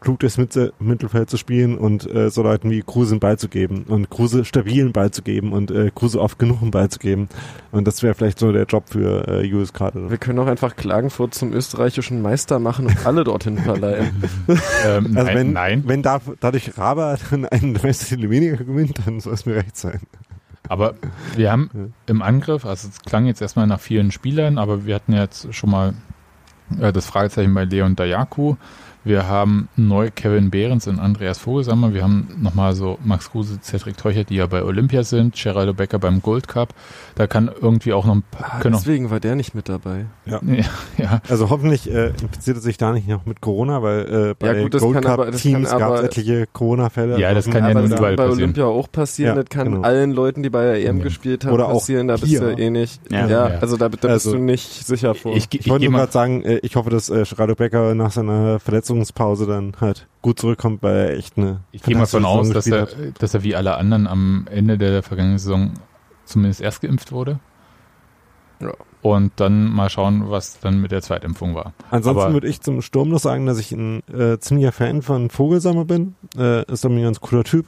[0.00, 3.48] klug durchs Mitte- Mittelfeld zu spielen und äh, so Leuten wie Kruse einen Ball zu
[3.48, 6.98] geben und Kruse stabilen Ball zu geben und äh, Kruse oft genug einen Ball zu
[6.98, 7.28] geben.
[7.72, 10.10] Und das wäre vielleicht so der Job für äh, Julius Kader.
[10.10, 14.10] Wir können auch einfach Klagenfurt zum österreichischen Meister machen und alle dorthin verleihen.
[14.86, 15.82] Ähm, Also nein, wenn, nein.
[15.86, 20.00] wenn da, dadurch Raber dann einen Meistertitel weniger gewinnt, dann soll es mir recht sein.
[20.68, 20.94] Aber
[21.36, 25.12] wir haben im Angriff, also es klang jetzt erstmal nach vielen Spielern, aber wir hatten
[25.12, 25.94] jetzt schon mal
[26.78, 28.56] äh, das Fragezeichen bei Leon Dayaku.
[29.08, 31.94] Wir haben neu Kevin Behrens und Andreas Vogelsammer.
[31.94, 35.98] Wir haben nochmal so Max Kruse, Cedric Teuchert, die ja bei Olympia sind, Geraldo Becker
[35.98, 36.74] beim Gold Cup.
[37.14, 39.70] Da kann irgendwie auch noch ein paar, Ah, können auch, deswegen war der nicht mit
[39.70, 40.04] dabei.
[40.26, 40.40] ja,
[40.98, 44.54] ja, Also hoffentlich äh, infiziert er sich da nicht noch mit Corona, weil äh, bei
[44.54, 47.18] Ja, gut, Gold Cup Teams gab es etliche Corona-Fälle.
[47.18, 48.32] Ja, das kann ja aber nun überall kann bei.
[48.34, 49.82] Olympia auch passieren, Ja, das kann genau.
[49.86, 51.04] allen Leuten, die bei der EM Ja.
[51.04, 52.40] gespielt haben, Oder auch passieren, da bist hier.
[52.40, 53.00] du eh nicht.
[53.10, 53.26] Ja.
[53.26, 53.58] Ja, Ja.
[53.60, 55.34] also da, da Also- bist du nicht sicher vor.
[55.34, 57.94] ich, ich, Ich wollte nur mal, gerade sagen, äh, ich hoffe, dass äh, Geraldo Becker
[57.94, 58.60] nach seiner
[59.06, 62.64] Verletzungspause dann halt gut zurückkommt, weil er echt eine ich gehe mal von fantastische aus,
[62.64, 63.22] Saison dass er, hat.
[63.22, 65.72] dass er wie alle anderen am Ende der vergangenen Saison
[66.24, 67.38] zumindest erst geimpft wurde.
[68.60, 68.72] Ja.
[69.02, 71.72] Und dann mal schauen, was dann mit der Zweitimpfung war.
[71.90, 75.30] Ansonsten Aber- würde ich zum Sturm noch sagen, dass ich ein äh, ziemlicher Fan von
[75.30, 76.16] Vogelsammer bin.
[76.36, 77.66] Äh, ist doch ein ganz cooler Typ.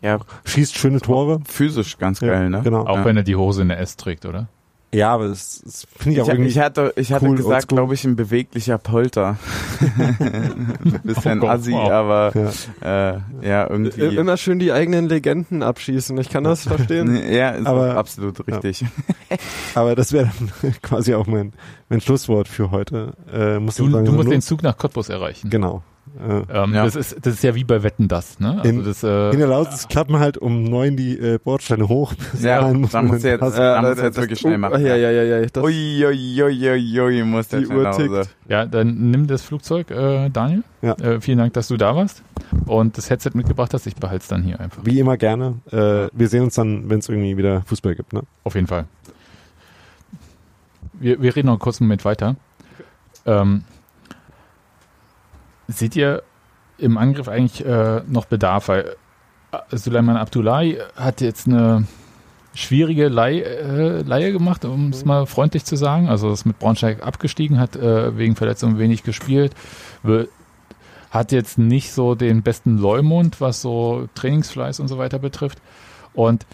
[0.00, 1.40] Ja, Schießt schöne Tore.
[1.46, 2.62] physisch ganz Ja, geil, ne?
[2.64, 2.86] genau.
[2.86, 3.04] Auch Ja.
[3.04, 4.48] wenn er die Hose in der S trägt, oder?
[4.94, 6.50] Ja, aber das, das finde ich auch Ich, irgendwie.
[6.50, 9.38] ich hatte, ich hatte cool, gesagt, glaube ich, ein beweglicher Polter.
[11.02, 11.90] Bisschen Oh Gott, assi, wow.
[11.90, 12.32] aber
[12.82, 13.10] ja.
[13.10, 14.16] äh, ja, irgendwie.
[14.16, 16.16] Immer schön die eigenen Legenden abschießen.
[16.18, 17.16] Ich kann das verstehen.
[17.32, 18.84] Ja, ist Aber- absolut richtig.
[19.74, 21.52] Aber das wäre dann quasi auch mein,
[21.88, 23.14] mein Schlusswort für heute.
[23.32, 25.48] Äh, muss Du, sagen, du musst den Zug nach Cottbus erreichen.
[25.50, 25.82] Genau.
[26.18, 26.84] Äh, Ähm, Ja.
[26.84, 28.56] das, ist, das ist ja wie bei Wetten das, ne?
[28.58, 32.12] Also In- das, äh, in der Lausitz klappen halt um neun die äh, Bordsteine hoch.
[32.40, 33.56] Ja, dahin da muss man jetzt- passen.
[33.56, 34.74] da muss jetzt wirklich schnell machen.
[34.76, 35.46] Oh, ja, ja, ja, ja.
[35.46, 38.28] Das, Ui, ui, ui, ui, ui, muss der Die Uhr tickt.
[38.48, 40.64] ja, dann nimm das Flugzeug, äh, Daniel.
[40.82, 40.94] Ja.
[40.94, 42.22] Äh, vielen Dank, dass du da warst
[42.66, 43.86] und das Headset mitgebracht hast.
[43.86, 44.84] Ich behalte es dann hier einfach.
[44.84, 45.54] Wie immer gerne.
[45.70, 48.12] Äh, wir sehen uns dann, wenn es irgendwie wieder Fußball gibt.
[48.12, 48.22] Ne?
[48.44, 48.84] Auf jeden Fall.
[50.94, 52.36] Wir, wir reden noch einen kurzen Moment weiter.
[53.24, 53.62] Ähm,
[55.72, 56.22] seht ihr
[56.78, 58.68] im Angriff eigentlich äh, noch Bedarf?
[58.68, 58.96] Weil
[59.52, 61.86] äh, Suleiman Abdullahi hat jetzt eine
[62.54, 66.08] schwierige Leih, äh, Leihe gemacht, um es mal freundlich zu sagen.
[66.08, 69.54] Also ist mit Braunschweig abgestiegen, hat äh, wegen Verletzung wenig gespielt.
[71.10, 75.60] Hat jetzt nicht so den besten Leumund, was so Trainingsfleiß und so weiter betrifft.
[76.14, 76.46] Und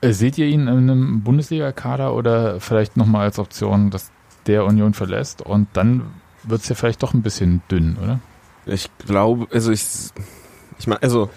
[0.00, 4.10] äh, Seht ihr ihn in einem Bundesliga-Kader oder vielleicht nochmal als Option, dass
[4.46, 6.10] der Union verlässt und dann
[6.44, 8.20] wird es ja vielleicht doch ein bisschen dünn, oder?
[8.66, 9.84] Ich glaube, also ich,
[10.78, 11.30] ich meine, also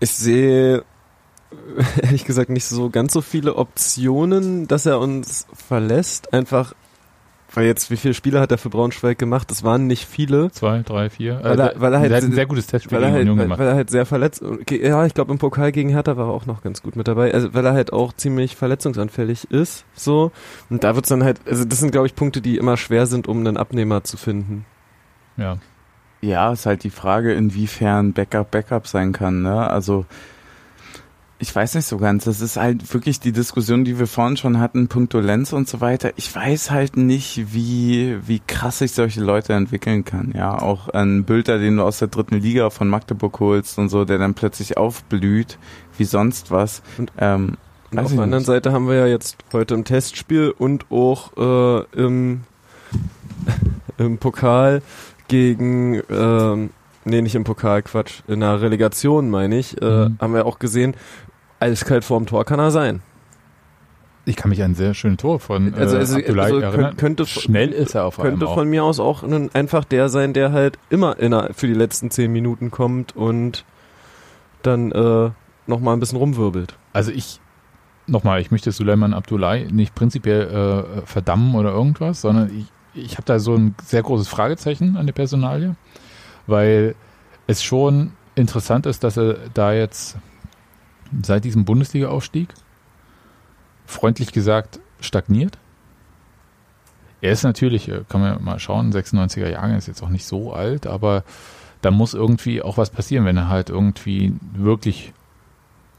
[0.00, 0.84] ich sehe
[2.02, 6.32] ehrlich gesagt nicht so ganz so viele Optionen, dass er uns verlässt.
[6.32, 6.74] Einfach,
[7.54, 9.50] weil jetzt, wie viele Spiele hat er für Braunschweig gemacht?
[9.50, 10.50] Das waren nicht viele.
[10.52, 11.40] Zwei, drei, vier.
[11.42, 13.38] Weil er- weil er halt ein se- sehr gutes Testspiel Weil er, gegen halt, Union
[13.38, 13.58] weil, gemacht.
[13.60, 16.32] weil er halt sehr verletzt, okay, ja, ich glaube im Pokal gegen Hertha war er
[16.32, 20.32] auch noch ganz gut mit dabei, also weil er halt auch ziemlich verletzungsanfällig ist, so.
[20.70, 23.28] Und da wird's dann halt, also das sind glaube ich Punkte, die immer schwer sind,
[23.28, 24.64] um einen Abnehmer zu finden.
[25.36, 25.58] ja.
[26.24, 29.42] Ja, ist halt die Frage, inwiefern Backup Backup sein kann.
[29.42, 29.68] Ne?
[29.68, 30.06] Also
[31.42, 32.24] ich weiß nicht so ganz.
[32.24, 35.80] Das ist halt wirklich die Diskussion, die wir vorhin schon hatten, puncto Lenz und so
[35.80, 36.12] weiter.
[36.16, 40.32] Ich weiß halt nicht, wie wie krass sich solche Leute entwickeln kann.
[40.36, 44.04] Ja, auch ein Bülter, den du aus der dritten Liga von Magdeburg holst und so,
[44.04, 45.58] der dann plötzlich aufblüht,
[45.98, 46.80] wie sonst was.
[46.96, 47.56] Und- ähm,
[47.90, 48.44] Und auf der anderen.
[48.44, 52.42] Seite haben wir ja jetzt heute im Testspiel und auch äh, im,
[53.98, 54.80] im Pokal
[55.28, 56.70] gegen, ähm,
[57.04, 60.18] nee, nicht im Pokal, Quatsch, in der Relegation, meine ich, äh, Mhm.
[60.20, 60.94] haben wir auch gesehen,
[61.62, 63.00] eiskalt vorm Tor kann er sein.
[64.24, 66.96] Ich kann mich an ein sehr schönes Tor von äh, Also- also- also erinnern.
[66.96, 70.52] könnte- Schnell ist er auf Könnte von mir aus auch ein, einfach der sein, der
[70.52, 73.64] halt immer in der, für die letzten zehn Minuten kommt und
[74.62, 75.30] dann äh,
[75.66, 76.76] nochmal ein bisschen rumwirbelt.
[76.92, 77.40] Also ich,
[78.06, 83.24] nochmal, ich möchte Suleiman Abdullahi nicht prinzipiell äh, verdammen oder irgendwas, sondern ich, ich habe
[83.24, 85.74] da so ein sehr großes Fragezeichen an der Personalie,
[86.46, 86.94] weil
[87.48, 90.16] es schon interessant ist, dass er da jetzt
[91.22, 92.48] seit diesem Bundesliga-Aufstieg
[93.86, 95.58] freundlich gesagt stagniert.
[97.20, 100.52] Er ist natürlich, äh, kann man mal schauen, 96er Jahre ist jetzt auch nicht so
[100.52, 101.24] alt, aber
[101.80, 105.12] da muss irgendwie auch was passieren, wenn er halt irgendwie wirklich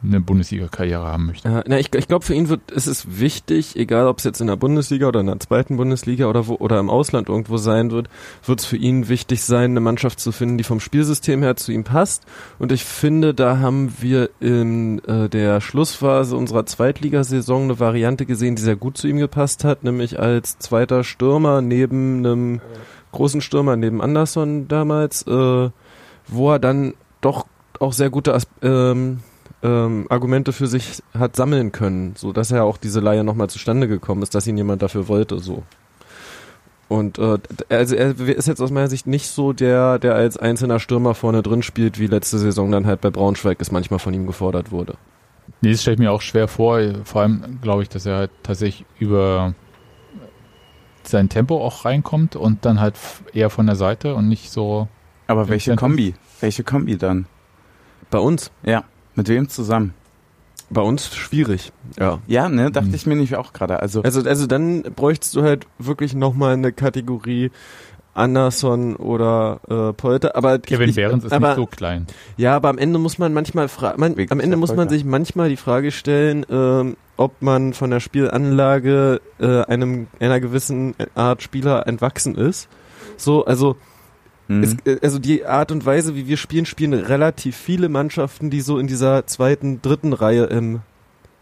[0.03, 1.47] eine Bundesliga-Karriere haben möchte.
[1.47, 4.41] Ja, na, ich, ich glaube, für ihn wird es ist wichtig, egal ob es jetzt
[4.41, 7.91] in der Bundesliga oder in der zweiten Bundesliga oder wo oder im Ausland irgendwo sein
[7.91, 8.09] wird,
[8.45, 11.71] wird es für ihn wichtig sein, eine Mannschaft zu finden, die vom Spielsystem her zu
[11.71, 12.23] ihm passt.
[12.59, 18.55] Und ich finde, da haben wir in äh, der Schlussphase unserer Zweitligasaison eine Variante gesehen,
[18.55, 22.61] die sehr gut zu ihm gepasst hat, nämlich als zweiter Stürmer neben einem
[23.11, 25.69] großen Stürmer neben Anderson damals, äh,
[26.27, 27.45] wo er dann doch
[27.79, 29.19] auch sehr gute As ähm,
[29.63, 33.87] ähm, Argumente für sich hat sammeln können, so dass er auch diese Leihe nochmal zustande
[33.87, 35.63] gekommen ist, dass ihn jemand dafür wollte, so.
[36.89, 40.79] Und äh, also er ist jetzt aus meiner Sicht nicht so der, der als einzelner
[40.79, 44.27] Stürmer vorne drin spielt, wie letzte Saison dann halt bei Braunschweig es manchmal von ihm
[44.27, 44.95] gefordert wurde.
[45.61, 46.79] Nee, das stelle ich mir auch schwer vor.
[47.05, 49.55] Vor allem glaube ich, dass er halt tatsächlich über
[51.03, 52.95] sein Tempo auch reinkommt und dann halt
[53.33, 54.87] eher von der Seite und nicht so.
[55.27, 55.75] aber welche?
[55.75, 56.15] Kombi?
[56.41, 57.25] Welche Kombi dann?
[58.11, 58.83] Bei uns, Ja,
[59.15, 59.93] mit wem zusammen?
[60.69, 62.19] bei uns schwierig, ja.
[62.25, 62.95] Ja, ne, dachte Hm.
[62.95, 63.79] ich mir nicht auch gerade.
[63.79, 67.51] Also Also, also dann bräuchtest du halt wirklich nochmal eine Kategorie
[68.15, 72.05] Anderson oder äh, Polter, aber Kevin ich, Behrens ist aber, nicht so klein.
[72.37, 75.49] Ja, aber am Ende muss man manchmal fra man, am Ende muss man sich manchmal
[75.49, 81.87] die Frage stellen, ähm, ob man von der Spielanlage äh, einem einer gewissen Art Spieler
[81.87, 82.67] entwachsen ist.
[83.17, 83.77] So, also
[84.47, 84.63] mhm.
[84.63, 88.61] es, äh, also die Art und Weise, wie wir spielen, spielen relativ viele Mannschaften, die
[88.61, 90.81] so in dieser zweiten, dritten Reihe im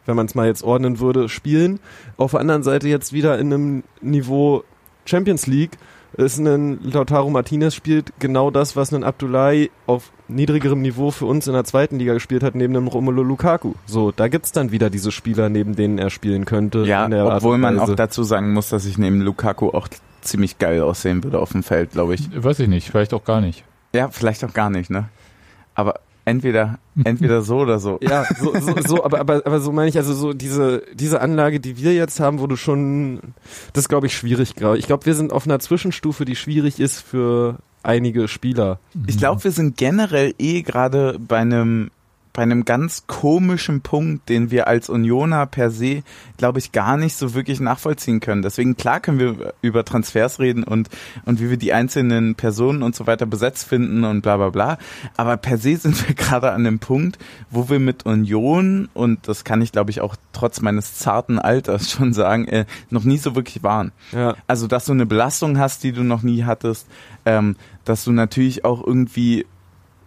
[0.07, 1.79] wenn man es mal jetzt ordnen würde, spielen.
[2.17, 4.63] Auf der anderen Seite jetzt wieder in einem Niveau
[5.05, 5.77] Champions League
[6.17, 11.47] ist ein Lautaro Martinez spielt genau das, was ein Abdullahi auf niedrigerem Niveau für uns
[11.47, 13.73] in der zweiten Liga gespielt hat, neben einem Romelu Lukaku.
[13.85, 16.83] So, da gibt's dann wieder diese Spieler, neben denen er spielen könnte.
[16.83, 19.87] Ja, obwohl man auch dazu sagen muss, dass ich neben Lukaku auch
[20.21, 22.29] ziemlich geil aussehen würde auf dem Feld, glaube ich.
[22.33, 23.63] Weiß ich nicht, vielleicht auch gar nicht.
[23.93, 25.09] Ja, vielleicht auch gar nicht, ne?
[25.75, 27.99] Aber entweder, entweder so oder so.
[28.01, 31.59] Ja, so, so, so aber, aber, aber so meine ich, also so diese, diese Anlage,
[31.59, 33.19] die wir jetzt haben, wo du schon,
[33.73, 34.81] das glaube ich schwierig, glaube ich.
[34.81, 38.79] Ich glaube, wir sind auf einer Zwischenstufe, die schwierig ist für, einige Spieler.
[39.07, 41.91] Ich glaube, wir sind generell eh gerade bei einem
[42.33, 46.03] bei einem ganz komischen Punkt, den wir als Unioner per se,
[46.37, 48.41] glaube ich, gar nicht so wirklich nachvollziehen können.
[48.41, 50.89] Deswegen klar können wir über Transfers reden und,
[51.25, 54.77] und wie wir die einzelnen Personen und so weiter besetzt finden und bla bla bla.
[55.17, 57.17] Aber per se sind wir gerade an dem Punkt,
[57.49, 61.91] wo wir mit Union, und das kann ich, glaube ich, auch trotz meines zarten Alters
[61.91, 63.91] schon sagen, äh, noch nie so wirklich waren.
[64.13, 64.35] Ja.
[64.47, 66.87] Also, dass du eine Belastung hast, die du noch nie hattest,
[67.25, 69.45] ähm, dass du natürlich auch irgendwie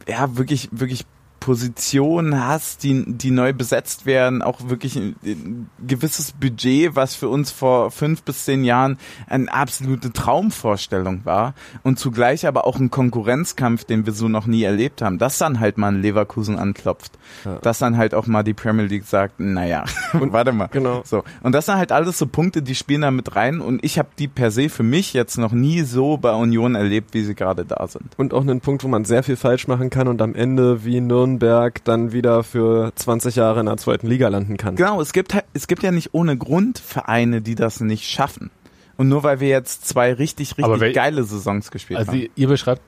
[0.07, 1.07] ja, wirklich, wirklich
[1.45, 7.29] Positionen hast, die, die neu besetzt werden, auch wirklich ein, ein gewisses Budget, was für
[7.29, 8.97] uns vor fünf bis zehn Jahren
[9.29, 11.53] eine absolute Traumvorstellung war
[11.83, 15.61] und zugleich aber auch ein Konkurrenzkampf, den wir so noch nie erlebt haben, dass dann
[15.61, 17.59] halt mal ein Leverkusen anklopft, Ja.
[17.59, 19.85] dass dann halt auch mal die Premier League sagt, naja,
[20.15, 20.69] und warte mal.
[20.69, 21.03] Genau.
[21.05, 21.25] So.
[21.43, 24.09] Und das sind halt alles so Punkte, die spielen da mit rein und ich habe
[24.19, 27.67] die per se für mich jetzt noch nie so bei Union erlebt, wie sie gerade
[27.67, 28.15] da sind.
[28.17, 31.03] Und auch einen Punkt, wo man sehr viel falsch machen kann und am Ende wie
[31.03, 34.77] Nürnberg dann wieder für 20 Jahre in der zweiten Liga landen kann.
[34.77, 38.51] Genau, es gibt es gibt ja nicht ohne Grund Vereine, die das nicht schaffen.
[38.97, 42.21] Und nur weil wir jetzt zwei richtig, richtig Aber wel- geile Saisons gespielt Also haben.
[42.21, 42.83] ihr, ihr beschreibt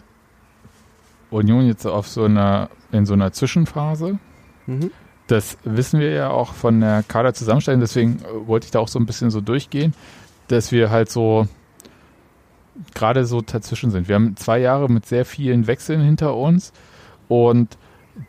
[1.31, 4.19] Union jetzt auf so einer, in so einer Zwischenphase.
[4.67, 4.91] Mhm.
[5.27, 9.01] Das wissen wir ja auch von der Kaderzusammenstellung, deswegen äh, wollte ich da auch so
[9.01, 9.93] ein bisschen so durchgehen,
[10.47, 11.49] dass wir halt so
[12.95, 14.07] gerade so dazwischen sind.
[14.07, 16.73] Wir haben zwei Jahre mit sehr vielen Wechseln hinter uns
[17.27, 17.77] und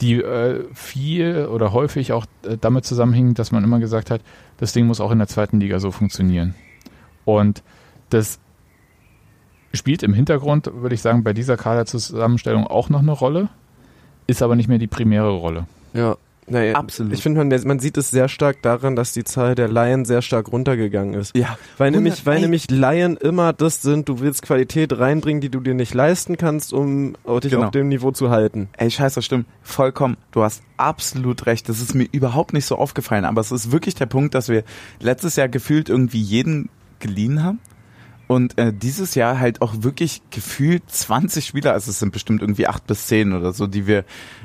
[0.01, 4.22] die äh, viel oder häufig auch äh, damit zusammenhingen, dass man immer gesagt hat,
[4.57, 6.55] das Ding muss auch in der zweiten Liga so funktionieren.
[7.26, 7.64] Und
[8.09, 8.39] das
[9.73, 13.49] spielt im Hintergrund, würde ich sagen, bei dieser Kaderzusammenstellung auch noch eine Rolle,
[14.27, 15.68] ist aber nicht mehr die primäre Rolle.
[15.93, 16.18] Ja.
[16.49, 17.11] Naja, Absolut.
[17.14, 20.22] Ich finde, man, man sieht es sehr stark daran, dass die Zahl der Laien sehr
[20.22, 21.36] stark runtergegangen ist.
[21.36, 22.41] ja, Weil nämlich, weil Ey.
[22.44, 26.72] nämlich Laien immer das sind, du willst Qualität reinbringen, die du dir nicht leisten kannst,
[26.72, 27.65] um dich Genau.
[27.65, 28.69] auf dem Niveau zu halten.
[28.78, 29.45] Ey, scheiße, das stimmt.
[29.61, 30.15] Vollkommen.
[30.32, 31.68] Du hast absolut recht.
[31.68, 33.26] Das ist mir überhaupt nicht so aufgefallen.
[33.26, 34.64] Aber es ist wirklich der Punkt, dass wir
[35.02, 36.69] letztes Jahr gefühlt irgendwie jeden
[36.99, 37.60] geliehen haben.
[38.27, 42.67] Und äh, dieses Jahr halt auch wirklich gefühlt 20 Spieler, also es sind bestimmt irgendwie
[42.67, 44.03] acht bis zehn oder so, die wir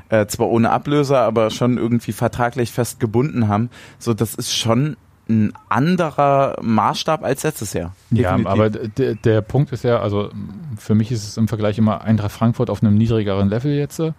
[0.08, 3.70] äh, zwar ohne Ablöser, aber schon irgendwie vertraglich fest gebunden haben.
[3.98, 4.96] So, das ist schon
[5.28, 7.94] ein anderer Maßstab als letztes Jahr.
[8.10, 8.46] Ja, Definitiv.
[8.46, 10.30] aber der, der Punkt ist ja, also
[10.76, 14.12] für mich ist es im Vergleich immer Eintracht Frankfurt auf einem niedrigeren Level jetzt, äh,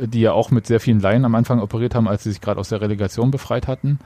[0.00, 2.58] die ja auch mit sehr vielen Laien am Anfang operiert haben, als sie sich gerade
[2.58, 4.00] aus der Relegation befreit hatten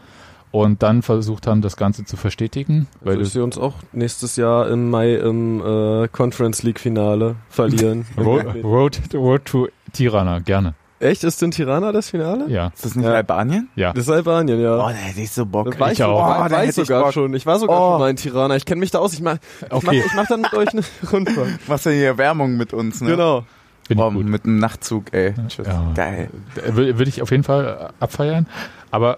[0.53, 2.89] und dann versucht haben, das Ganze zu verstetigen.
[3.01, 7.37] Weil Weil du, sie uns auch nächstes Jahr im Mai im äh, Conference League Finale
[7.49, 8.07] verlieren.
[8.19, 10.75] Road, Road, Road to Tirana, gerne.
[10.99, 11.25] Echt?
[11.25, 12.45] Ist denn Tirana das Finale?
[12.49, 13.15] Ja, ist das nicht Ja.
[13.15, 13.71] Albanien?
[13.75, 13.93] ja.
[13.95, 14.75] Das ist Albanien, ja.
[14.75, 15.71] Oh, da hätte ich so Bock.
[15.71, 16.21] Da war ich, ich auch.
[16.21, 17.13] War, Oh, war ich sogar Bock.
[17.15, 17.33] schon.
[17.33, 17.91] Ich war sogar Oh.
[17.93, 18.55] schon mal in Tirana.
[18.57, 19.15] Ich kenne mich da aus.
[19.15, 19.87] Ich mach, ich Okay.
[19.87, 21.49] mach, ich mach dann mit euch eine Rundfahrt.
[21.69, 23.13] Was denn hier Werbung mit uns, ne?
[23.13, 23.39] Genau.
[23.39, 23.43] Oh,
[23.89, 24.27] ich gut.
[24.27, 25.33] mit einem Nachtzug, ey.
[25.49, 25.67] Tschüss.
[25.67, 25.91] Ja.
[25.95, 26.29] Geil.
[26.55, 28.47] Würde würde ich auf jeden Fall abfeiern.
[28.91, 29.17] Aber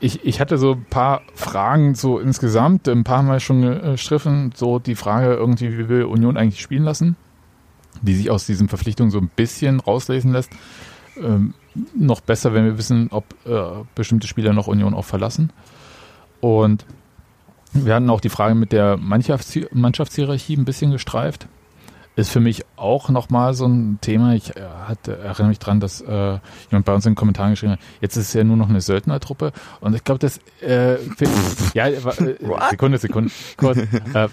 [0.00, 4.78] ich, ich hatte so ein paar Fragen so insgesamt, ein paar Mal schon gestriffen, so
[4.78, 7.16] die Frage irgendwie, wie will Union eigentlich spielen lassen,
[8.02, 10.50] die sich aus diesen Verpflichtungen so ein bisschen rauslesen lässt.
[11.22, 11.54] Ähm,
[11.94, 15.50] noch besser, wenn wir wissen, ob äh, bestimmte Spieler noch Union auch verlassen.
[16.40, 16.84] Und
[17.72, 21.48] wir hatten auch die Frage mit der Mannschafts Mannschaftshierarchie ein bisschen gestreift.
[22.16, 24.34] Ist für mich auch nochmal so ein Thema.
[24.34, 26.38] Ich äh, hatte, erinnere mich dran, dass äh,
[26.70, 28.80] jemand bei uns in den Kommentaren geschrieben hat, jetzt ist es ja nur noch eine
[28.80, 29.52] Söldnertruppe.
[29.80, 30.94] Und ich glaube, das äh,
[31.74, 32.00] ja, äh,
[32.70, 33.30] Sekunde, Sekunde.
[33.58, 34.28] Kurz, äh,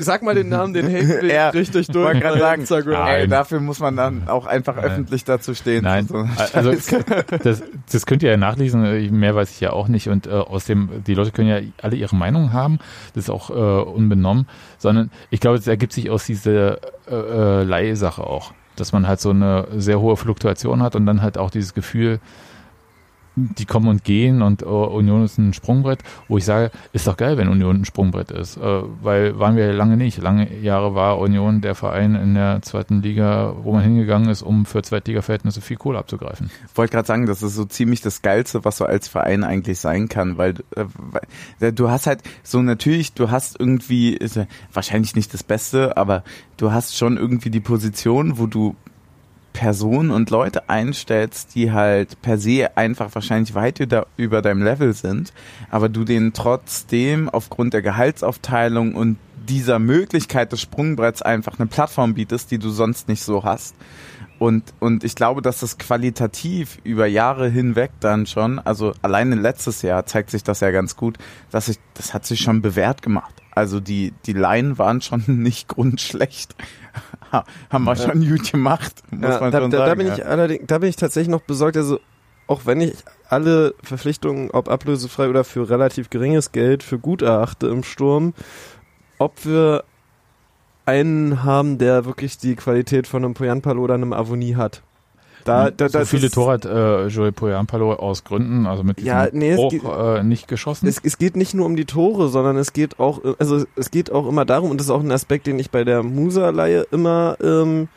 [0.00, 2.04] Sag mal den Namen, den hält Ja, richtig durch.
[2.06, 3.06] wollte gerade sagen, Instagram.
[3.06, 4.84] Ey, dafür muss man dann auch einfach Nein.
[4.86, 5.84] öffentlich dazu stehen.
[5.84, 6.72] Nein, So, also
[7.42, 10.30] das, das könnt ihr ja nachlesen, äh, mehr weiß ich ja auch nicht und äh,
[10.30, 12.78] außerdem, die Leute können ja alle ihre Meinung haben,
[13.14, 14.48] das ist auch äh, unbenommen,
[14.78, 16.79] sondern ich glaube, es ergibt sich aus dieser
[17.10, 21.22] äh, äh, Leihsache auch, dass man halt so eine sehr hohe Fluktuation hat und dann
[21.22, 22.20] halt auch dieses Gefühl,
[23.58, 27.16] die kommen und gehen und äh, Union ist ein Sprungbrett, wo ich sage, ist doch
[27.16, 30.18] geil, wenn Union ein Sprungbrett ist, äh, weil waren wir lange nicht.
[30.18, 34.66] Lange Jahre war Union der Verein in der zweiten Liga, wo man hingegangen ist, um
[34.66, 36.50] für Zweitliga-Verhältnisse viel Kohle abzugreifen.
[36.74, 40.08] wollte gerade sagen, das ist so ziemlich das Geilste, was so als Verein eigentlich sein
[40.08, 40.84] kann, weil, äh,
[41.60, 45.96] weil du hast halt so natürlich, du hast irgendwie, ist ja wahrscheinlich nicht das Beste,
[45.96, 46.24] aber
[46.56, 48.76] du hast schon irgendwie die Position, wo du
[49.52, 53.80] Personen und Leute einstellst, die halt per se einfach wahrscheinlich weit
[54.16, 55.32] über, deinem Level sind,
[55.70, 59.18] aber du denen trotzdem aufgrund der Gehaltsaufteilung und
[59.48, 63.74] dieser Möglichkeit des Sprungbretts einfach eine Plattform bietest, die du sonst nicht so hast.
[64.38, 69.82] Und, und ich glaube, dass das qualitativ über Jahre hinweg dann schon, also alleine letztes
[69.82, 71.18] Jahr zeigt sich das ja ganz gut,
[71.50, 73.39] dass ich, das hat sich schon bewährt gemacht.
[73.52, 76.54] Also die, die Line waren schon nicht grundschlecht.
[77.32, 79.90] Ha- Haben wir schon gut gemacht, muss Ja, man da, schon da, sagen.
[79.90, 80.14] da bin ja.
[80.14, 81.76] ich allerdings, da bin ich tatsächlich noch besorgt.
[81.76, 82.00] Also
[82.46, 82.94] auch wenn ich
[83.28, 88.34] alle Verpflichtungen, ob ablösefrei oder für relativ geringes Geld, für gut erachte im Sturm,
[89.18, 89.84] ob wir
[90.86, 94.82] einen haben, der wirklich die Qualität von einem Poyanpalo oder einem Avonie hat.
[95.50, 99.28] Da, da, so das viele Tore hat äh, Joey Poyampalo aus Gründen, also mit Ja,
[99.32, 100.86] nee, Bruch, geht- äh, nicht geschossen.
[100.86, 104.10] Es, es geht nicht nur um die Tore, sondern es geht auch, also es geht
[104.12, 107.36] auch immer darum, und das ist auch ein Aspekt, den ich bei der Musa-Leihe immer
[107.42, 107.88] ähm,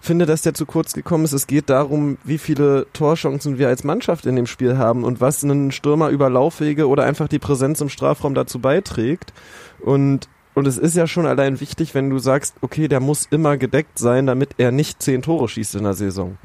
[0.00, 1.32] finde, dass der zu kurz gekommen ist.
[1.32, 5.42] Es geht darum, wie viele Torchancen wir als Mannschaft in dem Spiel haben und was
[5.44, 9.32] einen Stürmer über Laufwege oder einfach die Präsenz im Strafraum dazu beiträgt.
[9.80, 13.56] Und und es ist ja schon allein wichtig, wenn du sagst, okay, der muss immer
[13.56, 16.36] gedeckt sein, damit er nicht zehn Tore schießt in der Saison.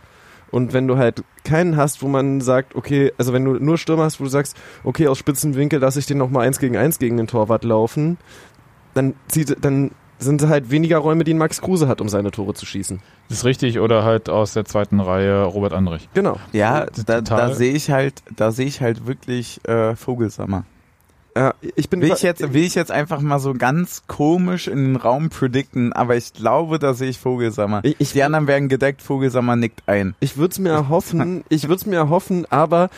[0.53, 4.03] Und wenn du halt keinen hast, wo man sagt, okay, also wenn du nur Stürmer
[4.03, 6.99] hast, wo du sagst, okay, aus spitzen Winkel lasse ich den nochmal eins gegen eins
[6.99, 8.17] gegen den Torwart laufen,
[8.93, 9.89] dann zieht, dann
[10.19, 13.01] sind halt weniger Räume, die ein Max Kruse hat, um seine Tore zu schießen.
[13.29, 16.07] Das ist richtig, oder halt aus der zweiten Reihe Robert Andrich.
[16.13, 16.37] Genau.
[16.51, 20.65] Ja, da, da sehe ich halt, da sehe ich halt wirklich äh, Vogelsammer.
[21.35, 24.77] Ja, ich bin Will ich jetzt, will ich jetzt einfach mal so ganz komisch in
[24.83, 27.79] den Raum predikten, aber ich glaube, da sehe ich Vogelsammer.
[27.83, 30.13] Ich- ich- Die anderen werden gedeckt, Vogelsammer nickt ein.
[30.19, 32.89] Ich würde es mir erhoffen, ich würde es mir erhoffen, aber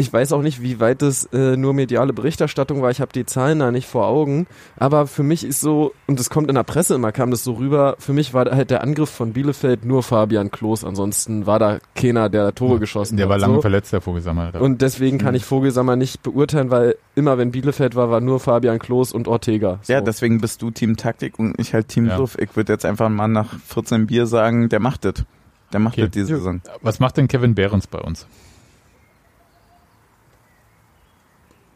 [0.00, 2.90] ich weiß auch nicht, wie weit es äh, nur mediale Berichterstattung war.
[2.90, 4.46] Ich habe die Zahlen da nicht vor Augen.
[4.76, 7.54] Aber für mich ist so, und es kommt in der Presse immer, kam das so
[7.54, 10.84] rüber, für mich war halt der Angriff von Bielefeld nur Fabian Klos.
[10.84, 13.30] Ansonsten war da keiner, der Tore geschossen Der hat.
[13.30, 13.60] war lange so.
[13.60, 14.52] verletzt, der Vogelsammer.
[14.60, 18.78] Und deswegen kann ich Vogelsammer nicht beurteilen, weil immer wenn Bielefeld war, war nur Fabian
[18.78, 19.80] Klos und Ortega.
[19.82, 19.92] So.
[19.92, 22.18] Ja, deswegen bist du Team Taktik und ich halt Team Ja.
[22.38, 25.24] Ich würde jetzt einfach mal nach 14 Bier sagen, der macht das.
[25.72, 26.02] Der macht Okay.
[26.02, 26.60] das diese Saison.
[26.82, 28.26] Was macht denn Kevin Behrens bei uns?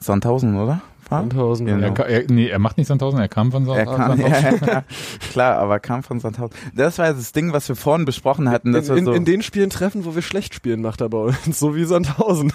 [0.02, 0.80] Sandhausen, oder?
[1.08, 1.20] War?
[1.20, 1.66] Sandhausen.
[1.66, 1.94] Genau.
[1.94, 4.66] Er, er, nee, er macht nicht Sandhausen, er kam von Sa- Er kam, Sandhausen.
[4.66, 4.84] ja, ja,
[5.30, 6.56] klar, aber kam von Sandhausen.
[6.74, 8.68] Das war das Ding, was wir vorhin besprochen hatten.
[8.68, 11.08] In, Dass wir in, so, in den Spielen treffen, wo wir schlecht spielen, macht er
[11.10, 11.36] bei uns.
[11.58, 12.52] So wie Sandhausen.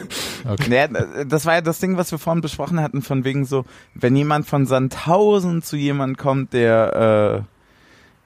[0.49, 0.69] Okay.
[0.69, 4.15] Naja, das war ja das Ding, was wir vorhin besprochen hatten, von wegen so, wenn
[4.15, 7.45] jemand von Sandhausen zu jemand kommt, der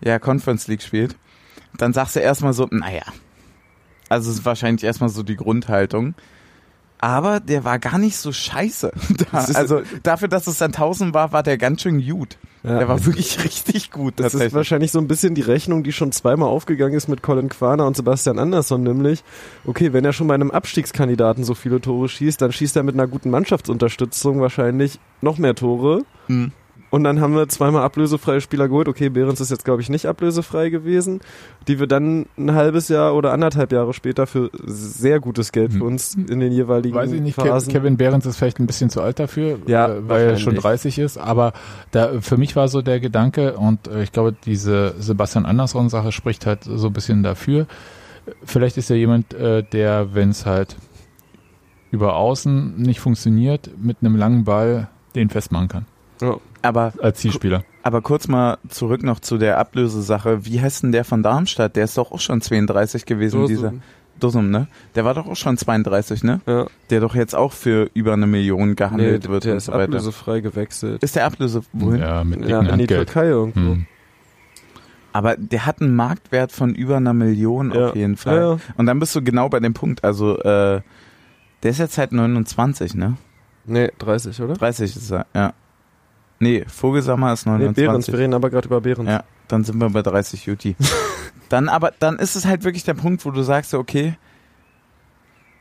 [0.01, 1.15] äh, ja Conference League spielt,
[1.77, 3.03] dann sagst du erstmal so, naja.
[4.07, 6.15] Also es ist wahrscheinlich erstmal so die Grundhaltung.
[7.01, 8.91] Aber der war gar nicht so scheiße.
[9.31, 12.37] Da, also dafür, dass es Sandhausen war, war der ganz schön gut.
[12.63, 12.77] Ja.
[12.77, 16.11] Der war wirklich richtig gut Das ist wahrscheinlich so ein bisschen die Rechnung, die schon
[16.11, 19.23] zweimal aufgegangen ist mit Colin Quaner und Sebastian Andersson, nämlich,
[19.65, 22.95] okay, wenn er schon bei einem Abstiegskandidaten so viele Tore schießt, dann schießt er mit
[22.95, 26.03] einer guten Mannschaftsunterstützung wahrscheinlich noch mehr Tore.
[26.27, 26.51] Hm.
[26.91, 28.87] Und dann haben wir zweimal ablösefreie Spieler geholt.
[28.89, 31.21] Okay, Behrens ist jetzt, glaube ich, nicht ablösefrei gewesen,
[31.69, 35.79] die wir dann ein halbes Jahr oder anderthalb Jahre später für sehr gutes Geld für
[35.79, 35.85] Hm.
[35.87, 37.71] uns in den jeweiligen Weiß ich nicht, Phasen.
[37.71, 40.61] Kevin Behrens ist vielleicht ein bisschen zu alt dafür, Ja, äh, weil er schon wahrscheinlich.
[40.63, 41.53] 30 ist, aber
[41.91, 46.45] da, für mich war so der Gedanke und äh, ich glaube, diese Sebastian Andersson-Sache spricht
[46.45, 47.67] halt so ein bisschen dafür.
[48.43, 50.75] Vielleicht ist er jemand, äh, der, wenn es halt
[51.89, 55.85] über außen nicht funktioniert, mit einem langen Ball den festmachen kann,
[56.21, 56.35] ja.
[56.61, 57.63] Aber als Zielspieler.
[57.83, 60.45] Aber kurz mal zurück noch zu der Ablösesache.
[60.45, 61.75] Wie heißt denn der von Darmstadt?
[61.75, 63.73] Der ist doch auch schon 32 gewesen, So, dieser.
[64.19, 64.67] Dosum, ne?
[64.93, 66.41] Der war doch auch schon 32, ne?
[66.45, 66.67] Ja.
[66.91, 69.71] Der doch jetzt auch für über eine Million Nee, gehandelt wird der und ist so
[69.71, 69.83] weiter.
[69.85, 71.01] ablösefrei gewechselt.
[71.01, 72.01] Ist der Ablöse wohin?
[72.01, 73.07] Ja, mit Ja, in die Handgeld.
[73.09, 73.59] Türkei irgendwo.
[73.71, 73.85] Hm.
[75.13, 77.89] Aber der hat einen Marktwert von über einer Million Ja.
[77.89, 78.35] auf jeden Fall.
[78.35, 78.57] Ja, ja.
[78.77, 80.03] Und dann bist du genau bei dem Punkt.
[80.03, 80.81] Also, äh,
[81.63, 83.17] der ist jetzt halt 29, ne?
[83.65, 84.53] Nee, 30, oder?
[84.53, 85.53] 30 ist er, ja.
[86.41, 87.85] Nee, Vogelsammer ist Nee, 29.
[87.85, 89.07] Behrens, wir reden aber gerade über Behrens.
[89.07, 90.75] Ja, dann sind wir bei 30 Juti.
[91.49, 94.15] dann aber, dann ist es halt wirklich der Punkt, wo du sagst, okay,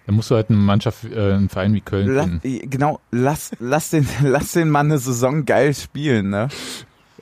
[0.07, 2.71] Da musst du halt eine Mannschaft, äh, einen Verein wie Köln la, finden.
[2.71, 6.49] genau, lass, lass den, lass den Mann eine Saison geil spielen, ne?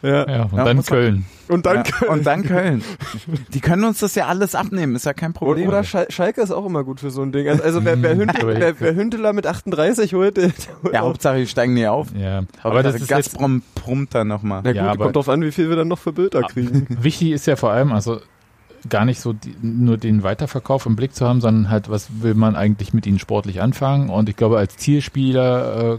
[0.03, 0.29] Ja.
[0.29, 1.25] Ja, und Ja, dann man- Köln.
[1.49, 2.83] Und dann ja, Und dann Köln.
[3.55, 5.67] Die können uns das ja alles abnehmen, ist ja kein Problem.
[5.67, 7.49] Oder Schal Schalke ist auch immer gut für so ein Ding.
[7.49, 10.51] Also, also wer, wer, Hünd Aber- wer, wer Hündeler mit 38 holt, der,
[10.83, 11.07] holt ja, auch.
[11.09, 12.09] Hauptsache, die steigen nie auf.
[12.15, 14.61] Ja, Aber aber das ist jetzt, Gazprom prummt da nochmal.
[14.63, 16.87] Na gut, Ja, aber- kommt drauf an, wie viel wir dann noch für Bilder kriegen.
[17.03, 18.21] wichtig ist ja vor allem, also
[18.89, 22.35] gar nicht so die, nur den Weiterverkauf im Blick zu haben, sondern halt, was will
[22.35, 24.09] man eigentlich mit ihnen sportlich anfangen?
[24.11, 25.99] Und ich glaube, als Zielspieler äh,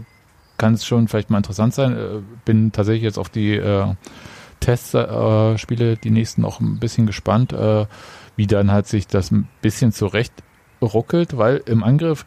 [0.60, 1.96] kann es schon vielleicht mal interessant sein.
[1.96, 3.86] Äh, bin tatsächlich jetzt auf die äh,
[4.60, 7.86] Testspiele, äh, die nächsten auch ein bisschen gespannt, äh,
[8.36, 10.32] wie dann halt sich das ein bisschen zurecht
[10.82, 12.24] ruckelt, weil im Angriff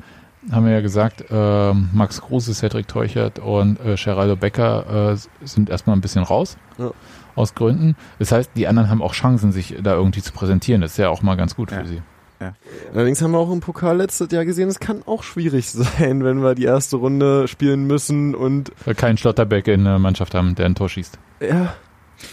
[0.52, 5.70] haben wir ja gesagt, äh, Max Kruse, Cedric Teuchert und äh, Geraldo Becker äh, sind
[5.70, 6.58] erstmal ein bisschen raus.
[6.78, 6.92] Ja.
[7.36, 7.96] Aus Gründen.
[8.20, 10.82] Das heißt, die anderen haben auch Chancen, sich da irgendwie zu präsentieren.
[10.82, 11.80] Das ist ja auch mal ganz gut Ja.
[11.80, 12.02] für sie.
[12.44, 12.54] Ja.
[12.94, 16.42] Allerdings haben wir auch im Pokal letztes Jahr gesehen, es kann auch schwierig sein, wenn
[16.44, 20.76] wir die erste Runde spielen müssen und keinen Schlotterbeck in der Mannschaft haben, der ein
[20.76, 21.18] Tor schießt.
[21.42, 21.74] ja,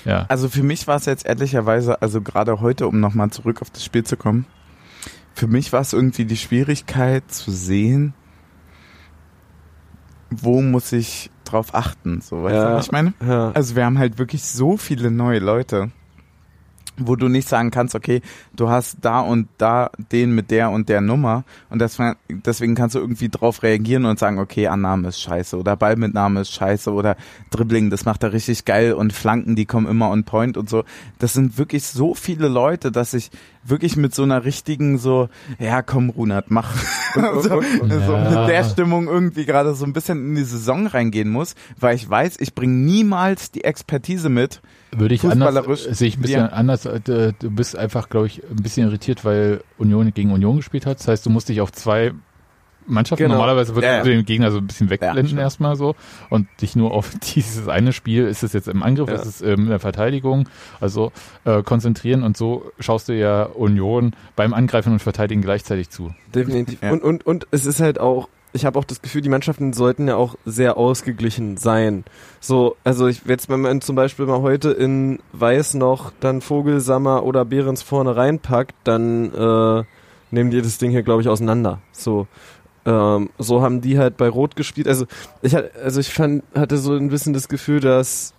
[0.04, 0.26] Ja.
[0.28, 3.84] Also für mich war es jetzt ehrlicherweise, also gerade heute, um nochmal zurück auf das
[3.84, 4.46] Spiel zu kommen,
[5.34, 8.14] für mich war es irgendwie die Schwierigkeit zu sehen,
[10.30, 12.70] wo muss ich drauf achten, so, weißt Ja.
[12.70, 13.12] du, was ich meine?
[13.26, 13.50] ja.
[13.52, 15.90] Also wir haben halt wirklich so viele neue Leute,
[17.06, 18.22] wo du nicht sagen kannst, okay,
[18.54, 21.98] du hast da und da den mit der und der Nummer und das,
[22.28, 26.52] deswegen kannst du irgendwie drauf reagieren und sagen, okay, Annahme ist scheiße oder Ballmitnahme ist
[26.52, 27.16] scheiße oder
[27.50, 30.84] Dribbling, das macht er richtig geil und Flanken, die kommen immer on point und so.
[31.18, 33.30] Das sind wirklich so viele Leute, dass ich
[33.64, 35.28] wirklich mit so einer richtigen so,
[35.58, 36.74] ja komm Runert, mach.
[37.14, 41.54] so, so mit der Stimmung irgendwie gerade so ein bisschen in die Saison reingehen muss,
[41.78, 46.18] weil ich weiß, ich bringe niemals die Expertise mit, Würde ich anders, Fußballerisch, sehe ich
[46.18, 46.46] ein bisschen ja.
[46.48, 46.84] anders.
[46.86, 47.00] äh,
[47.38, 50.98] Du bist einfach, glaube ich, ein bisschen irritiert, weil Union gegen Union gespielt hat.
[50.98, 52.12] Das heißt, du musst dich auf zwei
[52.86, 53.34] Mannschaften, Genau.
[53.36, 54.02] normalerweise wird Ja, ja.
[54.02, 55.40] den Gegner so ein bisschen wegblenden stimmt.
[55.40, 55.94] erstmal so
[56.28, 59.14] und dich nur auf dieses eine Spiel, ist es jetzt im Angriff, Ja.
[59.16, 60.48] ist es ähm, in der Verteidigung,
[60.80, 61.12] also
[61.44, 66.12] äh, konzentrieren und so schaust du ja Union beim Angreifen und Verteidigen gleichzeitig zu.
[66.34, 66.82] definitiv.
[66.82, 66.90] Ja.
[66.90, 70.08] Und, und, und es ist halt auch, ich habe auch das Gefühl, die Mannschaften sollten
[70.08, 72.04] ja auch sehr ausgeglichen sein.
[72.40, 77.24] So, also ich jetzt, wenn man zum Beispiel mal heute in Weiß noch dann Vogelsammer
[77.24, 79.84] oder Behrens vorne reinpackt, dann äh,
[80.30, 81.80] nehmen die das Ding hier, glaube ich, auseinander.
[81.92, 82.26] So.
[82.86, 84.88] Ähm, so haben die halt bei Rot gespielt.
[84.88, 85.06] Also
[85.42, 88.34] ich also ich fand, hatte so ein bisschen das Gefühl, dass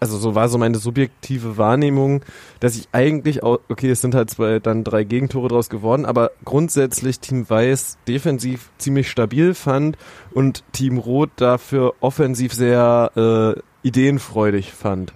[0.00, 2.22] also so war so meine subjektive Wahrnehmung,
[2.58, 6.30] dass ich eigentlich auch, okay, es sind halt zwei, dann drei Gegentore draus geworden, aber
[6.44, 9.98] grundsätzlich Team Weiß defensiv ziemlich stabil fand
[10.32, 15.12] und Team Rot dafür offensiv sehr äh, ideenfreudig fand.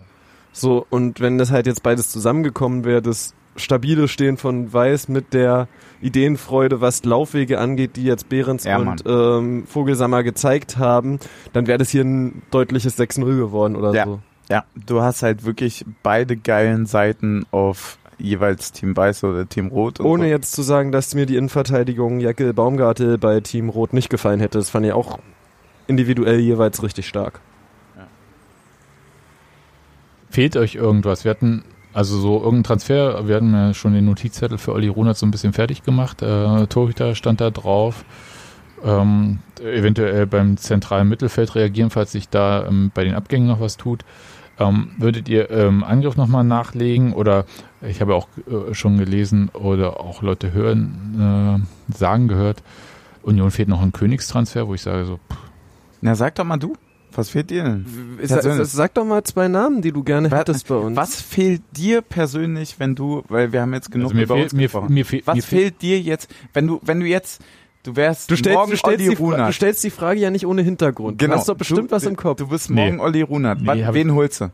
[0.52, 5.32] So, und wenn das halt jetzt beides zusammengekommen wäre, das stabile Stehen von Weiß mit
[5.32, 5.69] der
[6.01, 11.19] Ideenfreude, was Laufwege angeht, die jetzt Behrens Ja, und ähm, Vogelsammer gezeigt haben,
[11.52, 14.05] dann wäre das hier ein deutliches 6-0 geworden oder Ja.
[14.05, 14.20] so.
[14.50, 20.00] Ja, du hast halt wirklich beide geilen Seiten auf jeweils Team Weiß oder Team Rot.
[20.00, 20.30] und Ohne so.
[20.30, 24.58] jetzt zu sagen, dass mir die Innenverteidigung Jackel Baumgartel bei Team Rot nicht gefallen hätte.
[24.58, 25.18] Das fand ich auch
[25.86, 27.40] individuell jeweils richtig stark.
[30.30, 31.24] Fehlt euch irgendwas?
[31.24, 31.62] Wir hatten
[31.92, 35.30] also so irgendein Transfer, wir hatten ja schon den Notizzettel für Olli Runert so ein
[35.30, 36.22] bisschen fertig gemacht.
[36.22, 38.04] Äh, Torhüter stand da drauf.
[38.84, 43.76] Ähm, eventuell beim zentralen Mittelfeld reagieren, falls sich da ähm, bei den Abgängen noch was
[43.76, 44.04] tut.
[44.59, 47.44] Ähm, würdet ihr ähm, Angriff nochmal nachlegen oder
[47.82, 52.62] ich habe auch äh, schon gelesen oder auch Leute hören, äh, sagen gehört,
[53.22, 55.39] Union fehlt noch ein Königstransfer, wo ich sage so, pff,
[56.01, 56.74] Na, sag doch mal du.
[57.16, 57.86] Was fehlt dir denn?
[58.24, 60.97] Sa sag doch mal zwei Namen, die du gerne Was- hättest bei uns.
[60.97, 64.43] Was fehlt dir persönlich, wenn du, weil wir haben jetzt genug also mir, über fehl,
[64.44, 67.40] uns mir, mir, fehl, Was mir fehl, fehlt dir jetzt, wenn du, wenn du jetzt,
[67.85, 69.55] du wärst Du stellst, morgen du, stellst Olli die Fra- du Runert.
[69.55, 71.19] stellst die Frage ja nicht ohne Hintergrund.
[71.19, 71.35] Genau.
[71.35, 72.39] Du hast doch bestimmt du, was im Kopf.
[72.39, 72.85] Du bist Nee.
[72.85, 73.61] morgen Olli Runert.
[73.62, 74.51] Nee, wen holst du?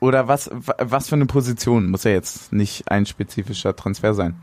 [0.00, 1.90] Oder was, wa- was für eine Position?
[1.90, 4.34] Muss ja jetzt nicht ein spezifischer Transfer sein.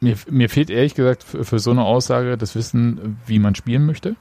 [0.00, 3.86] Mir, mir fehlt ehrlich gesagt für, für so eine Aussage das Wissen, wie man spielen
[3.86, 4.16] möchte.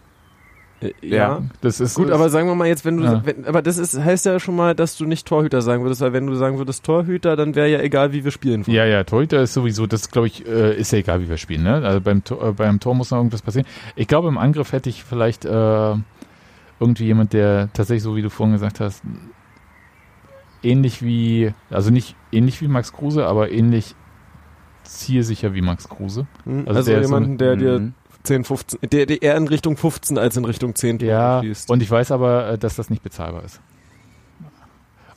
[0.82, 1.42] Äh, Ja.
[1.62, 3.22] Das ist Gut, aber sagen wir mal jetzt, wenn du, Ja.
[3.26, 6.12] wenn, aber das ist, heißt ja schon mal, dass du nicht Torhüter sagen würdest, weil
[6.14, 8.64] wenn du sagen würdest Torhüter, dann wäre ja egal, wie wir spielen.
[8.68, 11.64] ja, ja, Torhüter ist sowieso, das glaube ich, äh, ist ja egal, wie wir spielen.
[11.64, 11.76] Ne?
[11.84, 13.68] Also beim, Tor- äh, beim Tor muss noch irgendwas passieren.
[13.96, 15.50] Ich glaube, im Angriff hätte ich vielleicht äh,
[16.80, 19.02] irgendwie jemand, der tatsächlich, so wie du vorhin gesagt hast,
[20.64, 23.96] ähnlich wie, also nicht ähnlich wie Max Kruse, aber ähnlich
[24.84, 26.28] zielsicher wie Max Kruse.
[26.44, 26.60] Hm?
[26.68, 27.94] Also Also, der ist so jemanden, der dir Mhm.
[28.26, 31.70] 10, 15, der, der eher in Richtung 15 als in Richtung 10 Tore Ja, schießt.
[31.70, 33.62] und ich weiß aber, äh, dass das nicht bezahlbar ist.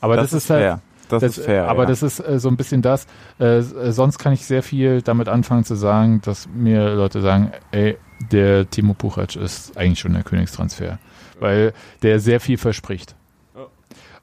[0.00, 0.80] Aber das, ist halt, fair.
[1.08, 1.68] Das, Das, ist fair.
[1.68, 1.88] aber ja.
[1.88, 3.06] das ist äh, so ein bisschen das.
[3.40, 7.52] Äh, äh, sonst kann ich sehr viel damit anfangen zu sagen, dass mir Leute sagen,
[7.72, 7.96] ey,
[8.30, 10.98] der Timo Puchac ist eigentlich schon der Königstransfer,
[11.40, 11.72] weil
[12.02, 13.14] der sehr viel verspricht.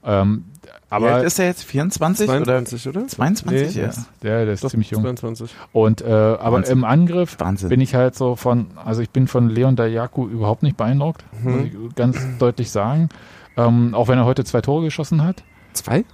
[0.03, 0.45] Ähm,
[0.89, 1.63] Wie alt aber ist er jetzt?
[1.63, 3.07] 24 oder 22, oder?
[3.07, 3.75] 22?
[3.75, 3.89] Nee, ja.
[4.21, 5.01] der, der ist Doch, ziemlich jung.
[5.01, 5.53] 22.
[5.73, 6.77] Und äh, aber Wahnsinn.
[6.77, 7.69] im Angriff Wahnsinn.
[7.69, 11.53] bin ich halt so von, also ich bin von Leon Dayaku überhaupt nicht beeindruckt, muss
[11.53, 11.87] Mhm.
[11.89, 13.09] ich ganz deutlich sagen.
[13.57, 15.43] Ähm, auch wenn er heute zwei Tore geschossen hat.
[15.73, 16.05] Zwei?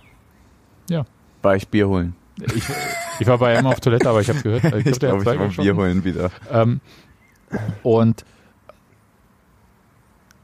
[1.44, 2.16] War ich Bier holen.
[2.56, 2.64] Ich,
[3.20, 5.24] ich war bei ihm auf Toilette, aber ich habe gehört, ich, Ich glaub, hat glaube,
[5.24, 5.64] zwei ich war geschossen.
[5.64, 6.30] Bier holen wieder.
[6.52, 6.82] Ähm,
[7.82, 8.24] und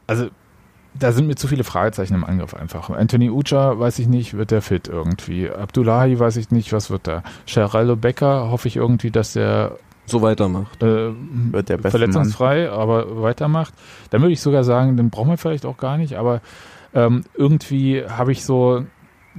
[0.07, 0.29] also
[0.99, 2.89] da sind mir zu viele Fragezeichen im Angriff einfach.
[2.89, 5.49] Anthony Ucha, weiß ich nicht, wird der fit irgendwie.
[5.49, 7.23] Abdullahi, weiß ich nicht, was wird da.
[7.45, 10.81] Geraldo Becker, hoffe ich irgendwie, dass der So weitermacht.
[10.83, 11.11] äh,
[11.51, 13.73] Wird der beste verletzungsfrei, aber weitermacht.
[14.09, 16.41] Dann würde ich sogar sagen, den brauchen wir vielleicht auch gar nicht, aber
[16.93, 18.85] ähm, irgendwie habe ich so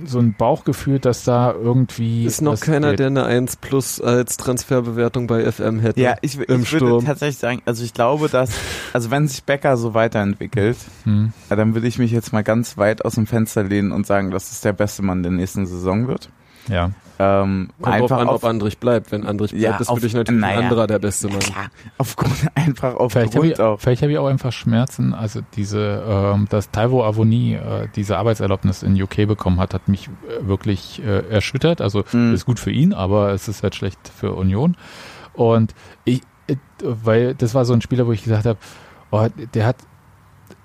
[0.05, 2.25] so ein Bauchgefühl, dass da irgendwie.
[2.25, 3.01] Ist noch keiner, geht.
[3.01, 6.01] der eine 1 plus als Transferbewertung bei FM hätte.
[6.01, 8.51] Ja, ich, Im ich würde tatsächlich sagen, also ich glaube, dass,
[8.93, 11.33] also wenn sich Becker so weiterentwickelt, Hm.
[11.51, 14.31] ja, dann würde ich mich jetzt mal ganz weit aus dem Fenster lehnen und sagen,
[14.31, 16.31] dass es der beste Mann der nächsten Saison wird.
[16.69, 16.91] Ja.
[17.21, 19.11] Ähm, Kommt drauf einfach an, auf, ob Andrich bleibt.
[19.11, 20.59] Wenn Andrich bleibt, Ja, ist auf- für dich natürlich naja.
[20.59, 21.41] ein anderer der beste Mann.
[21.41, 21.67] klar,
[21.99, 23.81] aufgrund, einfach Vielleicht habe aufgrund ich, auch.
[23.81, 25.15] vielleicht hab ich auch einfach Schmerzen.
[25.15, 30.09] Also diese, ähm, dass Taiwo Avoni äh, diese Arbeitserlaubnis in UK bekommen hat, hat mich
[30.09, 31.81] äh, wirklich äh, erschüttert.
[31.81, 32.35] Also Mhm.
[32.35, 34.77] ist gut für ihn, aber es ist halt schlecht für Union.
[35.35, 35.75] Und
[36.05, 38.59] ich, äh, weil das war so ein Spieler, wo ich gesagt habe,
[39.11, 39.77] oh, der hat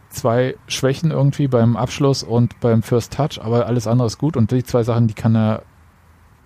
[0.09, 4.51] zwei Schwächen irgendwie beim Abschluss und beim First Touch, aber alles andere ist gut und
[4.51, 5.63] die zwei Sachen, die kann er,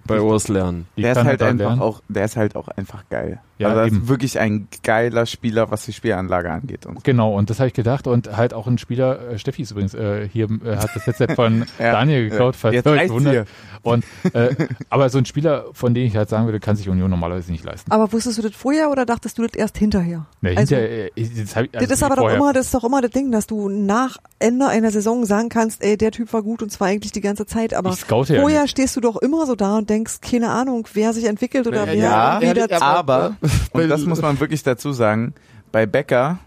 [0.08, 0.88] Bei Urs lernen.
[0.98, 1.82] Der ist halt einfach lernen.
[1.82, 3.40] auch, der ist halt auch einfach geil.
[3.60, 4.08] Ja, also er ist eben.
[4.08, 6.86] wirklich ein geiler Spieler, was die Spielanlage angeht.
[6.86, 9.72] Und Genau, und das habe ich gedacht und halt auch ein Spieler, äh, Steffi ist
[9.72, 11.92] übrigens äh, hier, äh, hat das Headset von Ja.
[11.94, 13.48] Daniel geklaut, falls Jetzt ihr euch wundert.
[13.88, 14.56] Und, äh,
[14.90, 17.64] aber so ein Spieler, von dem ich halt sagen würde, kann sich Union normalerweise nicht
[17.64, 17.92] leisten.
[17.92, 20.26] Aber wusstest du das vorher oder dachtest du das erst hinterher?
[20.42, 22.74] Ne, also- hinter, äh, das, hab ich, also das ist aber doch immer, das ist
[22.74, 26.32] doch immer das Ding, dass du nach Ende einer Saison sagen kannst, ey, der Typ
[26.34, 27.96] war gut und zwar eigentlich die ganze Zeit, aber ja
[28.42, 28.72] vorher nicht.
[28.72, 32.38] stehst du doch immer so da und denkst, keine Ahnung, wer sich entwickelt oder Ja,
[32.42, 33.36] wer ja, das- aber,
[33.72, 35.34] und das muss man wirklich dazu sagen,
[35.72, 36.40] bei Becker,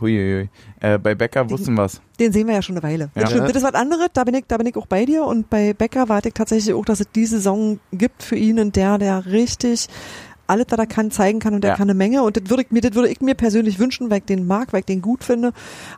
[0.00, 0.48] huiuiui,
[0.80, 2.00] äh, bei Becker wussten wir's.
[2.18, 3.10] Den sehen wir ja schon eine Weile.
[3.14, 3.22] Ja.
[3.22, 5.24] Das, stimmt, das ist was anderes, da bin ich, da bin ich auch bei dir.
[5.24, 8.76] Und bei Becker warte ich tatsächlich auch, dass es die Saison gibt für ihn und
[8.76, 9.88] der, der richtig
[10.46, 11.76] alles, was er kann, zeigen kann und der Ja.
[11.76, 12.22] kann eine Menge.
[12.24, 14.72] Und das würde ich mir, das würde ich mir persönlich wünschen, weil ich den mag,
[14.72, 15.52] weil ich den gut finde.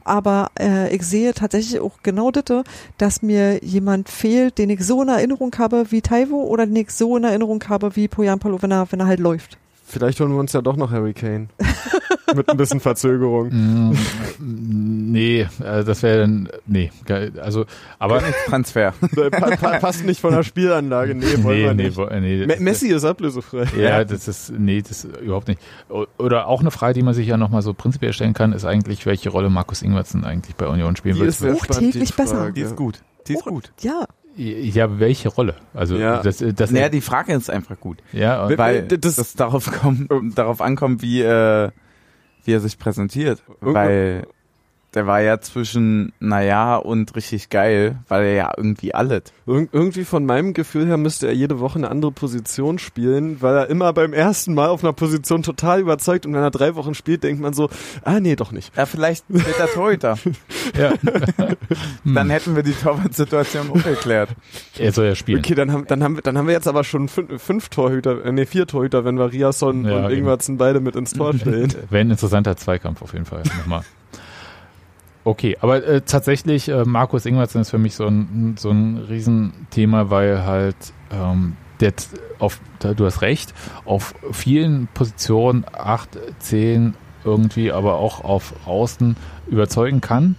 [0.05, 2.45] Aber äh, ich sehe tatsächlich auch genau das,
[2.99, 6.91] dass mir jemand fehlt, den ich so in Erinnerung habe wie Taiwo oder den ich
[6.91, 9.57] so in Erinnerung habe wie Poyampalo, wenn er, wenn er halt läuft.
[9.87, 11.49] Vielleicht holen wir uns ja doch noch Harry Kane.
[12.35, 13.49] Mit ein bisschen Verzögerung.
[13.49, 13.97] Mm,
[15.13, 17.65] nee, äh, das wäre dann, nee, geil, also,
[17.99, 18.95] aber, Transfer.
[19.31, 21.15] Pa passt nicht von der Spielanlage.
[21.15, 21.99] Nee, wollen nee, wir nee, nicht.
[21.99, 23.67] äh, nee, Me Messi ist ablösefrei.
[23.79, 25.61] Ja, das ist, nee, das ist überhaupt nicht.
[26.19, 29.05] Oder auch eine Frage, die man sich ja nochmal so prinzipiell stellen kann, ist eigentlich,
[29.07, 31.31] welche Rolle Markus Ingwertsen eigentlich bei Union spielen Die wird.
[31.31, 32.51] ist Auch spannend, täglich die besser.
[32.53, 33.01] Die ist gut.
[33.29, 33.73] Die ist Oh, gut.
[33.81, 34.05] Ja,
[34.37, 35.57] Ja, welche Rolle?
[35.75, 36.23] Also, Ja.
[36.23, 37.99] das, das, Naja, die Frage ist einfach gut.
[38.13, 40.09] ja, Weil das- das, das darauf, kommt,
[40.39, 41.71] darauf ankommt, wie, äh,
[42.45, 43.43] wie er sich präsentiert.
[43.61, 44.27] Weil
[44.95, 49.23] der war ja zwischen naja und richtig geil, weil er ja irgendwie alles.
[49.47, 53.57] Ir irgendwie von meinem Gefühl her müsste er jede Woche eine andere Position spielen, weil
[53.57, 56.95] er immer beim ersten Mal auf einer Position total überzeugt und wenn er drei Wochen
[56.95, 57.71] spielt, denkt man so,
[58.05, 58.77] ah nee, doch nicht.
[58.77, 60.19] Ja, vielleicht wird er Torhüter.
[60.79, 60.93] ja.
[62.05, 64.31] Dann hätten wir die Torwart-Situation auch geklärt.
[64.79, 65.39] er soll ja spielen.
[65.39, 68.25] Okay, dann haben, dann haben wir, dann haben wir jetzt aber schon fünf, fünf Torhüter,
[68.25, 70.21] äh, nee, vier Torhüter, wenn wir Riasson Ja, und eben.
[70.21, 71.73] Ingwertsen beide mit ins Tor stellen.
[71.91, 73.43] Wäre ein interessanter Zweikampf auf jeden Fall.
[73.59, 73.83] Nochmal.
[75.25, 80.11] Okay, aber äh, tatsächlich, äh, Markus Ingwertsen ist für mich so ein, so ein Riesenthema,
[80.11, 80.77] weil halt
[81.13, 81.93] ähm, der
[82.39, 83.55] auf, du hast recht,
[83.85, 86.95] auf vielen Positionen, acht, zehn
[87.25, 89.17] irgendwie, aber auch auf Außen
[89.47, 90.37] überzeugen kann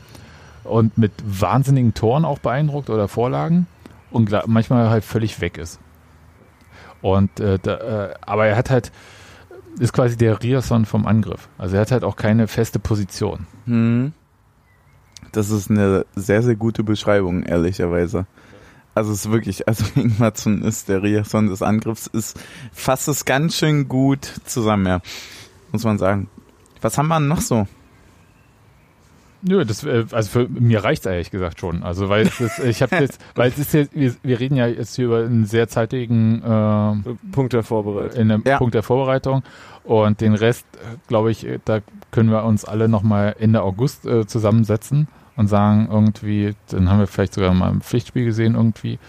[0.64, 3.68] und mit wahnsinnigen Toren auch beeindruckt oder Vorlagen
[4.12, 5.80] und manchmal halt völlig weg ist.
[7.02, 7.76] Und äh, da,
[8.10, 8.92] äh, aber er hat halt
[9.80, 11.50] ist quasi der Riasson vom Angriff.
[11.58, 13.48] Also er hat halt auch keine feste Position.
[13.66, 14.14] Hm.
[15.34, 18.26] Das ist eine sehr, sehr gute Beschreibung, ehrlicherweise.
[18.96, 22.40] Also es ist wirklich, also Ingmarsson ist der Riasson des Angriffs, ist
[22.72, 25.02] fasst es ganz schön gut zusammen, ja.
[25.72, 26.30] Muss man sagen.
[26.82, 27.68] Was haben wir noch so?
[29.42, 31.82] Nö, das, äh, also für mir reicht's ehrlich gesagt schon.
[31.82, 34.68] Also weil es ist, ich habe jetzt, weil es ist jetzt, wir, wir reden ja
[34.68, 38.22] jetzt hier über einen sehr zeitigen äh, Punkt der Vorbereitung.
[38.22, 38.60] in einem Ja.
[38.60, 39.42] Punkt der Vorbereitung
[39.84, 40.68] und den Rest,
[41.08, 41.80] glaube ich, äh, da
[42.12, 47.08] können wir uns alle nochmal Ende August äh, zusammensetzen und sagen irgendwie, dann haben wir
[47.08, 49.00] vielleicht sogar mal ein Pflichtspiel gesehen irgendwie,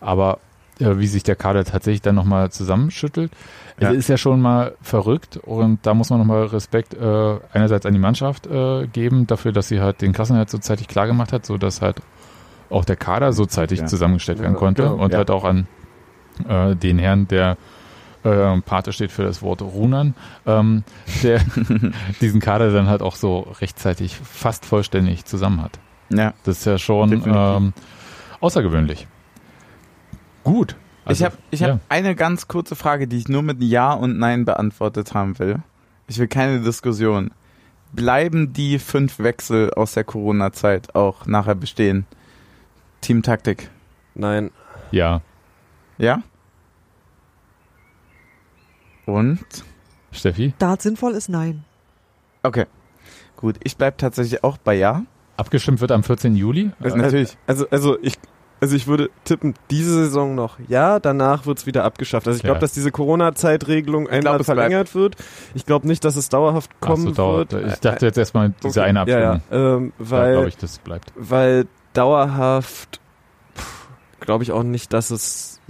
[0.00, 0.38] aber
[0.80, 3.30] äh, wie sich der Kader tatsächlich dann nochmal zusammenschüttelt.
[3.80, 3.90] Ja.
[3.90, 7.92] Es ist ja schon mal verrückt und da muss man nochmal Respekt äh, einerseits an
[7.92, 11.44] die Mannschaft äh, geben, dafür, dass sie halt den Klassenerhalt so zeitig klar gemacht hat,
[11.46, 11.96] so dass halt
[12.70, 13.86] auch der Kader so zeitig Ja.
[13.86, 14.94] zusammengestellt werden Ja, konnte genau.
[15.02, 15.18] und Ja.
[15.18, 15.66] halt auch an
[16.48, 17.56] äh, den Herrn, der
[18.24, 20.14] äh, Pate steht für das Wort Runern,
[20.46, 20.84] ähm,
[21.22, 21.40] der
[22.20, 25.78] diesen Kader dann halt auch so rechtzeitig fast vollständig zusammen hat.
[26.10, 26.34] Ja.
[26.44, 27.72] Das ist ja schon ähm,
[28.40, 29.06] außergewöhnlich.
[30.42, 30.76] Gut.
[31.08, 31.80] ich habe ich hab ja.
[31.88, 35.58] eine ganz kurze Frage, die ich nur mit Ja und Nein beantwortet haben will.
[36.06, 37.30] Ich will keine Diskussion.
[37.92, 42.06] Bleiben die fünf Wechsel aus der Corona-Zeit auch nachher bestehen?
[43.00, 43.70] Teamtaktik.
[44.14, 44.50] Nein.
[44.90, 45.22] Ja,
[45.98, 46.22] Ja?
[49.06, 49.40] Und?
[50.12, 51.64] Steffi, da sinnvoll ist nein.
[52.42, 52.66] Okay.
[53.36, 55.02] Gut, ich bleib tatsächlich auch bei Ja.
[55.36, 56.36] abgestimmt wird am 14.
[56.36, 56.70] Juli.
[56.78, 57.36] Natürlich.
[57.46, 58.14] Also, also ich,
[58.60, 62.26] Also ich würde tippen, diese Saison noch ja, danach wird's wieder abgeschafft.
[62.28, 62.60] Also ich glaube, Ja.
[62.60, 65.16] dass diese Corona-Zeitregelung einmal glaub, verlängert wird.
[65.54, 67.52] Ich glaube nicht, dass es dauerhaft kommen so, dauert.
[67.52, 67.72] wird.
[67.72, 68.88] Ich dachte jetzt erstmal diese Okay.
[68.88, 69.42] eine ja, Abstimmung.
[69.50, 71.12] ja, ähm, Da weil, glaube ich, das bleibt.
[71.16, 73.00] weil dauerhaft
[74.20, 75.60] glaube ich auch nicht, dass es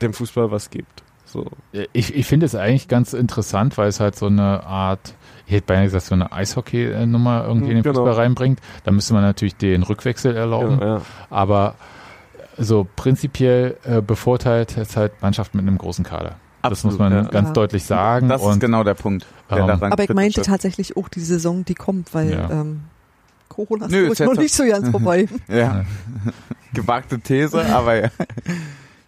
[0.00, 1.02] dem Fußball was gibt.
[1.32, 1.46] So.
[1.94, 5.14] Ich, ich finde es eigentlich ganz interessant, weil es halt so eine Art,
[5.46, 8.00] ich hätte beinahe gesagt, so eine Eishockey-Nummer irgendwie in den Genau.
[8.00, 8.60] Fußball reinbringt.
[8.84, 10.78] Da müsste man natürlich den Rückwechsel erlauben.
[10.80, 11.02] Ja, ja.
[11.30, 11.74] Aber
[12.58, 16.36] so prinzipiell äh, bevorteilt es halt Mannschaft mit einem großen Kader.
[16.62, 17.22] Das muss man ja.
[17.22, 17.52] ganz Ja.
[17.54, 18.28] deutlich sagen.
[18.28, 20.46] Das ist und genau der Punkt, der ähm, Aber ich meinte ist.
[20.46, 22.50] tatsächlich auch die Saison, die kommt, weil Ja.
[22.50, 22.82] ähm,
[23.48, 25.28] Corona ist Nö, ist noch nicht so ganz vorbei.
[25.48, 25.84] Ja.
[26.74, 28.08] Gewagte These, aber ja.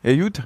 [0.03, 0.43] Ja, gut.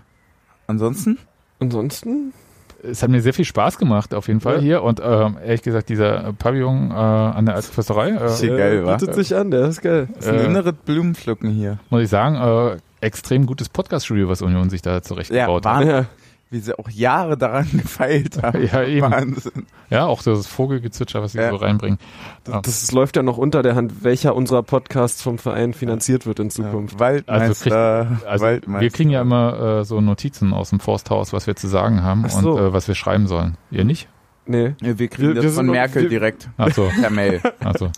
[0.67, 1.19] Ansonsten?
[1.61, 2.33] Ansonsten
[2.81, 4.61] es hat mir sehr viel Spaß gemacht, auf jeden Fall Ja.
[4.61, 4.83] hier.
[4.85, 8.51] Und ähm, ehrlich gesagt, dieser Pavillon äh, an der Alten Försterei, äh, Schick.
[8.57, 8.95] geil, wa?
[8.97, 10.09] bietet sich an, der ist geil.
[10.15, 11.81] Das ist ein Äh, inneres Blumenpflücken hier.
[11.91, 15.87] muss ich sagen, äh, extrem gutes Podcast-Studio, was Union sich da zurechtgebaut Ja, hat.
[15.87, 16.05] Ja.
[16.51, 18.67] Wie sie auch Jahre daran gefeilt haben.
[18.67, 19.11] Ja, eben.
[19.11, 19.67] Wahnsinn.
[19.91, 21.51] Ja, auch das Vogelgezwitscher, was sie Ja.
[21.51, 21.99] so reinbringen.
[22.47, 22.61] Ja.
[22.63, 26.51] Das läuft ja noch unter der Hand, welcher unserer Podcasts vom Verein finanziert wird in
[26.51, 26.95] Zukunft.
[26.95, 28.19] Ja, Waldmeister.
[28.27, 28.81] Also Waldmeister.
[28.83, 32.27] wir kriegen ja immer äh, so Notizen aus dem Forsthaus, was wir zu sagen haben
[32.29, 32.53] so.
[32.53, 33.57] und äh, was wir schreiben sollen.
[33.71, 34.09] Ihr nicht?
[34.51, 34.73] Nee.
[34.81, 37.41] Ja, wir kriegen Wir- das wir von noch- Merkel wir- direkt Also, per Mail.
[37.63, 37.91] also.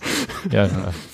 [0.51, 0.71] Ja, äh,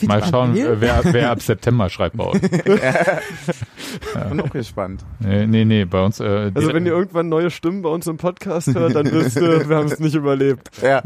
[0.06, 2.40] mal schauen, äh, wer, wer ab September schreibt bei uns.
[2.40, 5.04] Bin auch gespannt.
[5.20, 6.20] Nee, nee, nee bei uns.
[6.20, 9.68] Äh, Also wenn ihr irgendwann neue Stimmen bei uns im Podcast hört, dann wisst ihr,
[9.68, 10.70] wir haben es nicht überlebt.
[10.82, 11.02] Ja.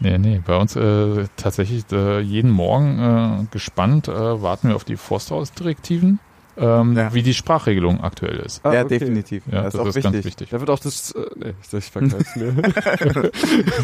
[0.00, 4.84] Nee, nee, bei uns äh, tatsächlich äh, jeden Morgen äh, gespannt äh, warten wir auf
[4.84, 6.18] die Forsthausdirektiven,
[6.56, 7.12] ähm, Ja.
[7.14, 8.64] wie die Sprachregelung aktuell ist.
[8.64, 8.98] Ah, ja, okay.
[8.98, 9.42] definitiv.
[9.50, 10.04] Ja, das, ist auch wichtig.
[10.04, 10.48] ganz wichtig.
[10.50, 12.54] Da wird auch das, äh, nee, ich, ich verknall's mir.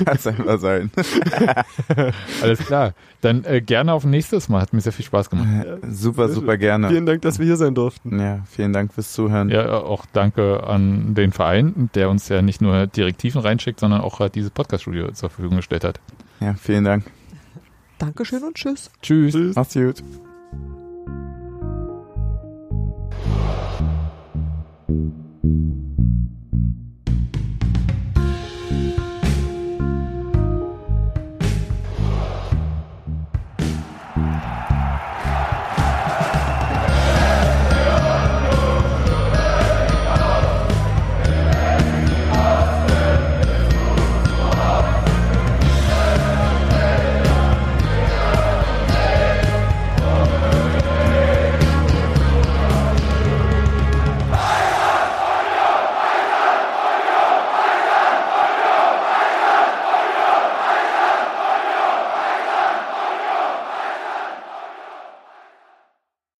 [0.05, 0.90] Kann's einfach sein.
[2.42, 2.94] Alles klar.
[3.20, 4.62] Dann äh, gerne auf nächstes Mal.
[4.62, 5.48] Hat mir sehr viel Spaß gemacht.
[5.90, 6.88] super, super gerne.
[6.88, 8.18] Vielen Dank, dass wir hier sein durften.
[8.18, 9.48] Ja, vielen Dank fürs Zuhören.
[9.51, 14.20] Ja, auch danke an den Verein, der uns ja nicht nur Direktiven reinschickt, sondern auch
[14.20, 16.01] halt dieses Podcast-Studio zur Verfügung gestellt hat.
[16.40, 17.05] Ja, vielen Dank.
[17.98, 18.90] Dankeschön und tschüss.
[19.02, 19.55] Tschüss.
[19.55, 20.02] Macht's gut.
[23.22, 23.80] Thank
[25.44, 25.89] you.